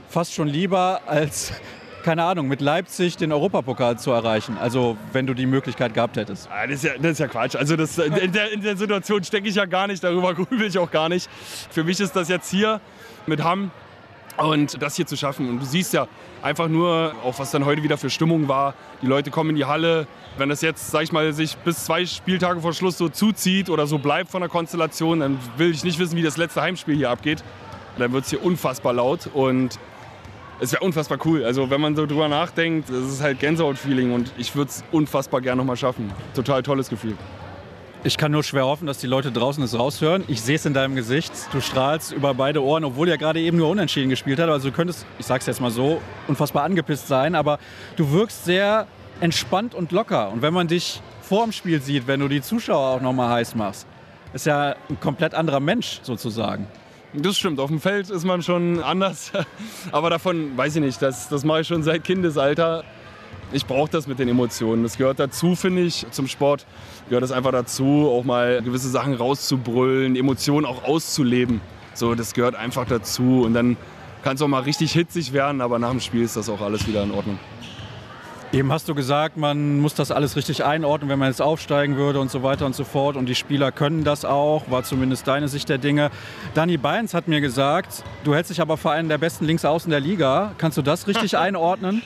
fast 0.09 0.34
schon 0.34 0.47
lieber 0.47 1.01
als 1.05 1.53
keine 2.04 2.24
Ahnung, 2.24 2.47
mit 2.47 2.62
Leipzig 2.62 3.18
den 3.18 3.32
Europapokal 3.32 3.97
zu 3.97 4.12
erreichen. 4.12 4.58
Also 4.60 4.97
wenn 5.14 5.28
du 5.28 5.34
die 5.34 5.45
Möglichkeit 5.45 5.93
gehabt 5.93 6.18
hättest. 6.18 6.49
Ah, 6.52 6.68
das, 6.68 6.78
ist 6.78 6.84
ja, 6.84 6.91
das 6.97 7.12
ist 7.14 7.20
ja 7.20 7.28
Quatsch. 7.28 7.56
Also 7.56 7.76
das, 7.76 7.97
in, 7.97 8.32
der, 8.32 8.52
in 8.52 8.62
der 8.62 8.78
Situation 8.78 9.24
stecke 9.24 9.47
ich 9.47 9.56
ja 9.56 9.66
gar 9.66 9.88
nicht, 9.88 10.04
darüber 10.04 10.34
grübel 10.36 10.64
ich 10.64 10.78
auch 10.78 10.91
gar 10.91 11.10
nicht. 11.10 11.30
Für 11.70 11.84
mich 11.84 11.99
ist 11.99 12.16
das 12.16 12.30
jetzt 12.30 12.49
hier 12.49 12.82
mit 13.28 13.43
Hamm 13.43 13.72
und 14.38 14.82
das 14.82 14.95
hier 14.95 15.06
zu 15.06 15.16
schaffen. 15.16 15.49
Und 15.49 15.60
du 15.60 15.66
siehst 15.66 15.93
ja 15.93 16.08
einfach 16.41 16.68
nur, 16.68 17.14
auch 17.24 17.38
was 17.39 17.52
dann 17.52 17.66
heute 17.66 17.84
wieder 17.84 17.97
für 17.97 18.10
Stimmung 18.10 18.47
war. 18.47 18.74
Die 19.02 19.08
Leute 19.08 19.32
kommen 19.32 19.52
in 19.52 19.56
die 19.56 19.66
Halle. 19.66 20.08
Wenn 20.38 20.49
das 20.49 20.62
jetzt, 20.62 20.91
sag 20.91 21.04
ich 21.04 21.12
mal, 21.12 21.34
sich 21.34 21.58
bis 21.58 21.86
zwei 21.86 22.06
Spieltage 22.06 22.62
vor 22.62 22.74
Schluss 22.74 22.97
so 22.97 23.10
zuzieht 23.10 23.70
oder 23.70 23.88
so 23.88 23.99
bleibt 23.99 24.30
von 24.32 24.41
der 24.41 24.49
Konstellation, 24.49 25.20
dann 25.20 25.39
will 25.58 25.72
ich 25.72 25.84
nicht 25.84 25.99
wissen, 25.99 26.16
wie 26.16 26.24
das 26.24 26.38
letzte 26.38 26.62
Heimspiel 26.62 26.95
hier 26.95 27.10
abgeht. 27.10 27.43
Dann 27.97 28.14
wird 28.14 28.24
es 28.24 28.30
hier 28.30 28.43
unfassbar 28.43 28.93
laut. 28.93 29.30
Und 29.34 29.78
es 30.62 30.72
wäre 30.72 30.84
unfassbar 30.84 31.18
cool. 31.26 31.43
Also 31.43 31.70
wenn 31.72 31.82
man 31.82 31.95
so 31.95 32.05
drüber 32.05 32.28
nachdenkt, 32.28 32.89
es 32.89 33.14
ist 33.14 33.22
halt 33.22 33.39
Gänsehaut-Feeling 33.39 34.14
und 34.14 34.32
ich 34.38 34.55
würde 34.55 34.70
es 34.70 34.84
unfassbar 34.91 35.41
gerne 35.41 35.57
nochmal 35.57 35.76
schaffen. 35.76 36.12
Total 36.36 36.62
tolles 36.62 36.88
Gefühl. 36.88 37.18
Ich 38.03 38.18
kann 38.18 38.32
nur 38.32 38.43
schwer 38.43 38.66
hoffen, 38.66 38.86
dass 38.86 38.99
die 38.99 39.07
Leute 39.07 39.32
draußen 39.32 39.64
es 39.64 39.78
raushören. 39.78 40.24
Ich 40.28 40.41
sehe 40.41 40.55
es 40.55 40.66
in 40.66 40.74
deinem 40.74 40.95
Gesicht. 40.95 41.32
Du 41.51 41.62
strahlst 41.62 42.12
über 42.14 42.36
beide 42.36 42.64
Ohren, 42.64 42.84
obwohl 42.84 43.09
er 43.09 43.18
gerade 43.18 43.39
eben 43.39 43.57
nur 43.57 43.70
unentschieden 43.70 44.09
gespielt 44.09 44.39
hat. 44.39 44.49
Also 44.49 44.70
du 44.70 44.76
könntest, 44.76 45.05
ich 45.18 45.26
sag's 45.26 45.47
jetzt 45.47 45.62
mal 45.62 45.72
so, 45.72 45.99
unfassbar 46.28 46.64
angepisst 46.64 47.07
sein, 47.07 47.34
aber 47.34 47.57
du 47.95 48.12
wirkst 48.12 48.45
sehr 48.45 48.86
entspannt 49.20 49.74
und 49.74 49.91
locker. 49.91 50.32
Und 50.32 50.43
wenn 50.43 50.53
man 50.53 50.68
dich 50.68 51.01
vor 51.22 51.43
dem 51.43 51.51
Spiel 51.53 51.82
sieht, 51.82 52.05
wenn 52.05 52.20
du 52.20 52.28
die 52.28 52.41
Zuschauer 52.41 52.97
auch 52.97 53.01
nochmal 53.01 53.30
heiß 53.30 53.55
machst, 53.55 53.88
ist 54.34 54.45
ja 54.45 54.76
ein 54.89 54.99
komplett 54.99 55.34
anderer 55.34 55.59
Mensch 55.59 56.01
sozusagen. 56.03 56.68
Das 57.14 57.38
stimmt, 57.38 57.59
auf 57.59 57.70
dem 57.70 57.82
Feld 57.82 58.09
ist 58.09 58.24
man 58.24 58.41
schon 58.41 58.82
anders. 58.82 59.32
Aber 59.91 60.09
davon 60.09 60.57
weiß 60.57 60.78
ich 60.78 60.82
nicht, 60.82 61.01
das, 61.01 61.28
das 61.28 61.43
mache 61.43 61.62
ich 61.62 61.68
schon 61.68 61.84
seit 61.84 62.03
Kindesalter. 62.05 62.84
Ich 63.51 63.66
brauche 63.66 63.91
das 63.91 64.07
mit 64.07 64.18
den 64.18 64.30
Emotionen. 64.30 64.84
Das 64.84 64.97
gehört 64.97 65.20
dazu, 65.20 65.55
finde 65.55 65.82
ich, 65.82 66.05
zum 66.12 66.28
Sport. 66.28 66.66
Gehört 67.09 67.26
es 67.26 67.32
einfach 67.32 67.51
dazu, 67.51 68.09
auch 68.09 68.24
mal 68.24 68.62
gewisse 68.62 68.89
Sachen 68.89 69.14
rauszubrüllen, 69.14 70.16
Emotionen 70.16 70.66
auch 70.66 70.86
auszuleben. 70.86 71.59
So, 71.93 72.16
das 72.16 72.34
gehört 72.34 72.55
einfach 72.55 72.88
dazu. 72.88 73.41
Und 73.45 73.53
dann 73.55 73.76
kann 74.24 74.36
es 74.36 74.41
auch 74.41 74.47
mal 74.47 74.62
richtig 74.62 74.93
hitzig 74.93 75.34
werden, 75.34 75.59
aber 75.59 75.80
nach 75.80 75.89
dem 75.89 75.99
Spiel 75.99 76.24
ist 76.24 76.38
das 76.38 76.47
auch 76.47 76.62
alles 76.62 76.88
wieder 76.88 77.03
in 77.03 77.12
Ordnung. 77.12 77.38
Eben 78.54 78.70
hast 78.70 78.89
du 78.89 78.95
gesagt, 78.95 79.38
man 79.38 79.80
muss 79.80 79.95
das 79.95 80.12
alles 80.12 80.36
richtig 80.36 80.66
einordnen, 80.66 81.10
wenn 81.10 81.18
man 81.18 81.30
jetzt 81.30 81.41
aufsteigen 81.41 81.95
würde 81.95 82.20
und 82.20 82.30
so 82.30 82.43
weiter 82.43 82.66
und 82.66 82.76
so 82.76 82.84
fort. 82.84 83.16
Und 83.16 83.28
die 83.28 83.36
Spieler 83.36 83.72
können 83.72 84.04
das 84.04 84.26
auch, 84.26 84.70
war 84.70 84.84
zumindest 84.84 85.26
deine 85.26 85.47
Sicht 85.47 85.70
der 85.70 85.78
Dinge. 85.78 86.12
Danny 86.54 86.76
Beins 86.76 87.14
hat 87.14 87.30
mir 87.30 87.39
gesagt, 87.39 88.04
du 88.26 88.36
hältst 88.36 88.52
dich 88.52 88.60
aber 88.60 88.76
für 88.76 88.91
einen 88.91 89.08
der 89.08 89.20
besten 89.20 89.45
Linksaußen 89.45 89.89
der 89.89 90.02
Liga. 90.02 90.52
Kannst 90.58 90.78
du 90.78 90.82
das 90.82 91.08
richtig 91.08 91.38
einordnen? 91.38 92.04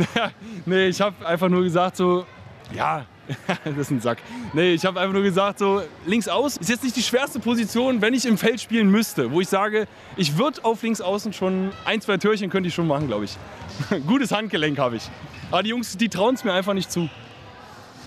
nee, 0.66 0.86
ich 0.86 1.00
habe 1.00 1.26
einfach 1.26 1.48
nur 1.48 1.64
gesagt 1.64 1.96
so, 1.96 2.26
ja, 2.72 3.04
das 3.64 3.76
ist 3.76 3.90
ein 3.90 4.00
Sack. 4.00 4.18
Nee, 4.52 4.74
ich 4.74 4.84
habe 4.84 5.00
einfach 5.00 5.14
nur 5.14 5.24
gesagt, 5.24 5.58
so 5.58 5.82
links 6.06 6.28
aus 6.28 6.58
ist 6.58 6.70
jetzt 6.70 6.84
nicht 6.84 6.94
die 6.94 7.02
schwerste 7.02 7.40
Position, 7.40 8.00
wenn 8.00 8.14
ich 8.14 8.24
im 8.24 8.38
Feld 8.38 8.60
spielen 8.60 8.88
müsste, 8.88 9.32
wo 9.32 9.40
ich 9.40 9.48
sage, 9.48 9.88
ich 10.16 10.38
würde 10.38 10.64
auf 10.64 10.80
links 10.84 11.00
außen 11.00 11.32
schon 11.32 11.72
ein, 11.84 12.00
zwei 12.00 12.18
Türchen 12.18 12.50
könnte 12.50 12.68
ich 12.68 12.74
schon 12.74 12.86
machen, 12.86 13.08
glaube 13.08 13.24
ich. 13.24 13.36
Gutes 14.06 14.30
Handgelenk 14.30 14.78
habe 14.78 14.94
ich. 14.94 15.10
Aber 15.52 15.62
die 15.62 15.70
Jungs, 15.70 15.96
die 15.96 16.08
trauen 16.08 16.34
es 16.34 16.44
mir 16.44 16.52
einfach 16.52 16.74
nicht 16.74 16.90
zu. 16.90 17.08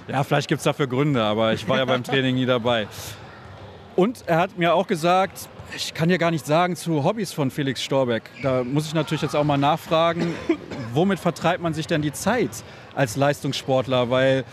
Ja, 0.07 0.23
vielleicht 0.23 0.47
gibt 0.47 0.59
es 0.59 0.63
dafür 0.63 0.87
Gründe, 0.87 1.23
aber 1.23 1.53
ich 1.53 1.67
war 1.67 1.77
ja 1.77 1.85
beim 1.85 2.03
Training 2.03 2.35
nie 2.35 2.45
dabei. 2.45 2.87
Und 3.95 4.23
er 4.27 4.39
hat 4.39 4.57
mir 4.57 4.73
auch 4.73 4.87
gesagt, 4.87 5.47
ich 5.75 5.93
kann 5.93 6.09
dir 6.09 6.17
gar 6.17 6.31
nicht 6.31 6.45
sagen 6.45 6.75
zu 6.75 7.03
Hobbys 7.03 7.33
von 7.33 7.49
Felix 7.51 7.81
Storbeck. 7.81 8.23
Da 8.43 8.63
muss 8.63 8.87
ich 8.87 8.93
natürlich 8.93 9.21
jetzt 9.21 9.35
auch 9.35 9.43
mal 9.43 9.57
nachfragen, 9.57 10.33
womit 10.93 11.19
vertreibt 11.19 11.61
man 11.61 11.73
sich 11.73 11.87
denn 11.87 12.01
die 12.01 12.11
Zeit 12.11 12.49
als 12.93 13.15
Leistungssportler? 13.15 14.09
Weil 14.09 14.43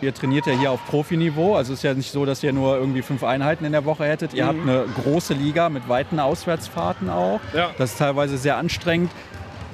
ihr 0.00 0.14
trainiert 0.14 0.46
ja 0.46 0.52
hier 0.52 0.70
auf 0.70 0.84
Profiniveau. 0.86 1.56
Also 1.56 1.72
es 1.72 1.80
ist 1.80 1.82
ja 1.82 1.94
nicht 1.94 2.12
so, 2.12 2.24
dass 2.24 2.42
ihr 2.42 2.52
nur 2.52 2.76
irgendwie 2.76 3.02
fünf 3.02 3.24
Einheiten 3.24 3.64
in 3.64 3.72
der 3.72 3.84
Woche 3.84 4.04
hättet. 4.04 4.32
Ihr 4.34 4.44
mhm. 4.44 4.48
habt 4.48 4.68
eine 4.68 4.84
große 5.02 5.34
Liga 5.34 5.68
mit 5.68 5.88
weiten 5.88 6.20
Auswärtsfahrten 6.20 7.10
auch. 7.10 7.40
Ja. 7.54 7.70
Das 7.78 7.92
ist 7.92 7.98
teilweise 7.98 8.38
sehr 8.38 8.56
anstrengend. 8.56 9.10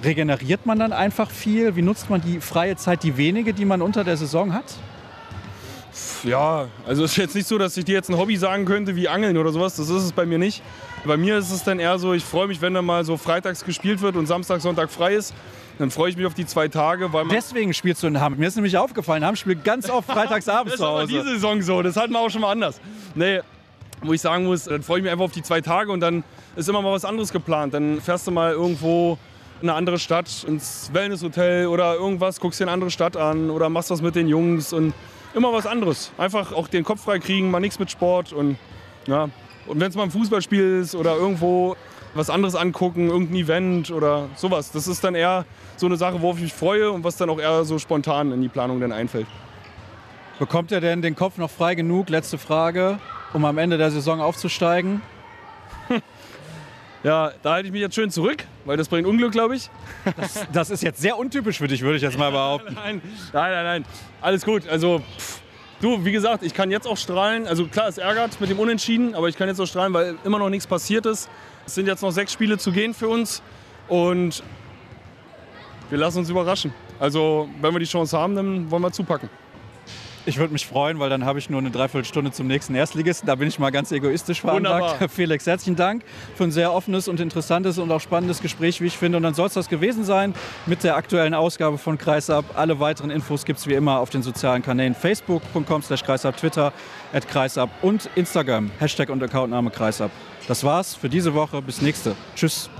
Regeneriert 0.05 0.67
man 0.67 0.79
dann 0.79 0.93
einfach 0.93 1.31
viel? 1.31 1.77
Wie 1.77 1.83
nutzt 1.83 2.11
man 2.11 2.21
die 2.21 2.41
freie 2.41 2.77
Zeit, 2.77 3.03
die 3.03 3.17
wenige, 3.17 3.55
die 3.55 3.65
man 3.65 3.83
unter 3.83 4.05
der 4.05 4.17
Saison 4.17 4.53
hat? 4.53 4.65
Ja, 6.25 6.67
also 6.87 7.05
es 7.05 7.13
ist 7.13 7.17
jetzt 7.17 7.35
nicht 7.35 7.47
so, 7.47 7.59
dass 7.59 7.77
ich 7.77 7.85
dir 7.85 7.95
jetzt 7.95 8.11
ein 8.11 8.17
Hobby 8.17 8.37
sagen 8.37 8.65
könnte 8.65 8.97
wie 8.97 9.09
Angeln 9.09 9.37
oder 9.37 9.53
sowas. 9.53 9.77
Das 9.77 9.89
ist 9.89 10.03
es 10.03 10.13
bei 10.13 10.27
mir 10.27 10.39
nicht. 10.39 10.63
Bei 11.05 11.17
mir 11.17 11.39
ist 11.39 11.53
es 11.53 11.63
dann 11.63 11.79
eher 11.79 11.99
so, 11.99 12.15
ich 12.15 12.25
freue 12.25 12.49
mich, 12.49 12.61
wenn 12.61 12.75
dann 12.75 12.85
mal 12.85 13.05
so 13.05 13.17
freitags 13.17 13.65
gespielt 13.65 14.01
wird 14.01 14.17
und 14.17 14.27
Samstag, 14.27 14.61
Sonntag 14.61 14.91
frei 14.91 15.15
ist. 15.15 15.35
Dann 15.79 15.91
freue 15.91 16.11
ich 16.11 16.17
mich 16.17 16.27
auf 16.27 16.35
die 16.35 16.47
zwei 16.47 16.69
Tage. 16.69 17.13
Weil 17.13 17.29
Deswegen 17.29 17.75
spielst 17.75 18.03
du 18.03 18.07
in 18.07 18.21
Hamm. 18.21 18.37
Mir 18.37 18.49
ist 18.49 18.57
nämlich 18.57 18.77
aufgefallen, 18.77 19.25
Hamm 19.25 19.37
spielt 19.37 19.65
ganz 19.65 19.91
oft 19.91 20.09
freitagsabends 20.11 20.77
zu 20.79 20.87
Hause. 20.87 21.03
Das 21.03 21.11
ist 21.11 21.17
aber 21.17 21.25
diese 21.25 21.35
Saison 21.35 21.63
so. 21.63 21.83
Das 21.83 21.97
hatten 21.97 22.13
wir 22.13 22.21
auch 22.21 22.31
schon 22.31 22.41
mal 22.41 22.53
anders. 22.53 22.81
Nee, 23.15 23.41
wo 24.03 24.13
ich 24.13 24.21
sagen 24.21 24.45
muss, 24.45 24.65
dann 24.65 24.83
freue 24.83 24.99
ich 24.99 25.03
mich 25.05 25.13
einfach 25.13 25.25
auf 25.25 25.33
die 25.33 25.43
zwei 25.43 25.61
Tage 25.61 25.91
und 25.93 26.01
dann 26.01 26.25
ist 26.57 26.69
immer 26.69 26.83
mal 26.83 26.93
was 26.93 27.05
anderes 27.05 27.33
geplant. 27.33 27.75
Dann 27.75 28.01
fährst 28.01 28.27
du 28.27 28.31
mal 28.31 28.53
irgendwo 28.53 29.19
eine 29.63 29.75
andere 29.75 29.99
Stadt, 29.99 30.45
ins 30.47 30.91
Wellnesshotel 30.93 31.67
oder 31.67 31.95
irgendwas, 31.95 32.41
guckst 32.41 32.61
dir 32.61 32.65
eine 32.65 32.73
andere 32.73 32.91
Stadt 32.91 33.17
an 33.17 33.51
oder 33.51 33.69
machst 33.69 33.91
was 33.91 34.03
mit 34.03 34.15
den 34.15 34.29
Jungs 34.29 34.73
und 34.73 34.93
immer 35.35 35.53
was 35.53 35.67
anderes. 35.67 36.13
Einfach 36.19 36.53
auch 36.53 36.69
den 36.69 36.85
Kopf 36.85 37.05
frei 37.05 37.19
kriegen, 37.19 37.51
mal 37.51 37.61
nichts 37.61 37.79
mit 37.79 37.91
Sport 37.91 38.33
und 38.33 38.57
ja. 39.07 39.29
Und 39.67 39.81
wenn 39.81 39.89
es 39.89 39.97
mal 39.97 40.03
ein 40.05 40.11
Fußballspiel 40.11 40.81
ist 40.81 40.95
oder 40.95 41.17
irgendwo 41.17 41.77
was 42.15 42.31
anderes 42.31 42.55
angucken, 42.55 43.09
irgendein 43.09 43.37
Event 43.37 43.91
oder 43.91 44.29
sowas, 44.37 44.71
das 44.71 44.87
ist 44.87 45.03
dann 45.03 45.15
eher 45.15 45.47
so 45.77 45.87
eine 45.87 45.97
Sache, 45.97 46.21
worauf 46.21 46.37
ich 46.37 46.45
mich 46.45 46.53
freue 46.53 46.93
und 46.93 47.03
was 47.03 47.17
dann 47.17 47.31
auch 47.31 47.41
eher 47.41 47.65
so 47.65 47.79
spontan 47.79 48.33
in 48.33 48.43
die 48.43 48.49
Planung 48.49 48.81
dann 48.81 48.93
einfällt. 48.93 49.27
Bekommt 50.39 50.73
er 50.73 50.81
denn 50.81 51.01
den 51.01 51.15
Kopf 51.15 51.39
noch 51.39 51.51
frei 51.51 51.75
genug, 51.75 52.11
letzte 52.11 52.39
Frage, 52.39 52.99
um 53.33 53.45
am 53.45 53.59
Ende 53.59 53.79
der 53.79 53.91
Saison 53.91 54.21
aufzusteigen? 54.21 55.01
Ja, 57.05 57.33
da 57.43 57.53
halte 57.53 57.67
ich 57.67 57.73
mich 57.73 57.83
jetzt 57.83 57.95
schön 57.95 58.11
zurück, 58.11 58.47
weil 58.65 58.79
das 58.79 58.89
bringt 58.89 59.07
Unglück, 59.07 59.31
glaube 59.31 59.57
ich. 59.57 59.69
Das, 60.17 60.47
das, 60.51 60.71
ist 60.71 60.83
jetzt 60.83 61.03
sehr 61.03 61.19
untypisch 61.19 61.59
für 61.59 61.69
dich, 61.69 61.83
würde 61.83 61.97
ich 61.97 62.03
jetzt 62.03 62.19
mal 62.19 62.31
behaupten. 62.31 62.73
Nein, 62.75 63.03
nein, 63.35 63.53
nein, 63.53 63.65
nein. 63.65 63.85
Alles 64.23 64.43
gut. 64.43 64.67
Also, 64.67 65.01
pff, 65.19 65.43
du, 65.83 66.03
wie 66.03 66.13
gesagt, 66.13 66.43
ich 66.43 66.55
kann 66.55 66.71
jetzt 66.71 66.87
auch 66.87 66.97
strahlen. 66.97 67.47
Also 67.47 67.67
klar, 67.67 67.89
es 67.89 67.99
ärgert 67.99 68.41
mit 68.41 68.49
dem 68.49 68.59
Unentschieden, 68.59 69.15
aber 69.15 69.29
ich 69.29 69.37
kann 69.37 69.49
jetzt 69.49 69.61
auch 69.61 69.67
strahlen, 69.67 69.93
weil 69.93 70.17
immer 70.25 70.39
noch 70.39 70.49
nichts 70.49 70.67
passiert 70.67 71.05
ist. 71.05 71.29
Es 71.67 71.75
sind 71.75 71.87
jetzt 71.87 72.01
noch 72.01 72.11
sechs 72.11 72.33
Spiele 72.33 72.57
zu 72.57 72.73
gehen 72.73 72.95
für 72.95 73.09
uns 73.09 73.43
und 73.89 74.43
wir 75.91 75.99
lassen 75.99 76.21
uns 76.21 76.31
überraschen. 76.31 76.73
Also, 76.99 77.51
wenn 77.61 77.75
wir 77.75 77.81
die 77.81 77.85
Chance 77.85 78.17
haben, 78.17 78.35
dann 78.35 78.71
wollen 78.71 78.83
wir 78.83 78.93
zupacken. 78.93 79.29
Ich 80.27 80.39
würde 80.39 80.55
mich 80.55 80.67
freuen, 80.67 80.99
weil 80.99 81.11
dann 81.11 81.27
habe 81.27 81.39
ich 81.39 81.51
nur 81.51 81.61
eine 81.61 81.71
Dreiviertelstunde 81.71 82.33
zum 82.33 82.47
nächsten 82.47 82.75
Erstligisten. 82.75 83.27
Da 83.27 83.35
bin 83.35 83.47
ich 83.47 83.59
mal 83.59 83.71
ganz 83.71 83.93
egoistisch 83.93 84.41
veranlagt. 84.41 85.11
Felix, 85.15 85.47
herzlichen 85.47 85.77
Dank 85.77 86.03
für 86.35 86.45
ein 86.45 86.51
sehr 86.51 86.73
offenes 86.73 87.09
und 87.09 87.21
interessantes 87.21 87.77
und 87.77 87.93
auch 87.93 88.01
spannendes 88.01 88.41
Gespräch, 88.41 88.81
wie 88.81 88.87
ich 88.87 88.97
finde. 88.97 89.19
Und 89.19 89.23
dann 89.23 89.35
soll 89.35 89.49
es 89.49 89.55
das 89.55 89.69
gewesen 89.69 90.03
sein 90.05 90.35
mit 90.65 90.83
der 90.83 90.97
aktuellen 90.97 91.35
Ausgabe 91.35 91.77
von 91.77 91.99
Kreisab. 91.99 92.45
Alle 92.55 92.81
weiteren 92.81 93.11
Infos 93.11 93.45
gibt 93.45 93.59
es 93.59 93.67
wie 93.67 93.75
immer 93.75 93.99
auf 93.99 94.09
den 94.09 94.23
sozialen 94.23 94.63
Kanälen 94.63 94.95
facebook.com 94.95 95.83
slash 95.83 96.03
kreisab, 96.03 96.39
Twitter 96.39 96.73
at 97.13 97.29
kreisab 97.29 97.69
und 97.83 98.09
Instagram, 98.15 98.71
Hashtag 98.79 99.11
und 99.11 99.23
Accountname 99.23 99.71
kreisab. 99.71 100.11
Das 100.49 100.65
war's 100.65 100.95
für 100.95 101.11
diese 101.11 101.35
Woche. 101.35 101.61
Bis 101.61 101.83
nächste. 101.83 102.17
Tschüss. 102.35 102.71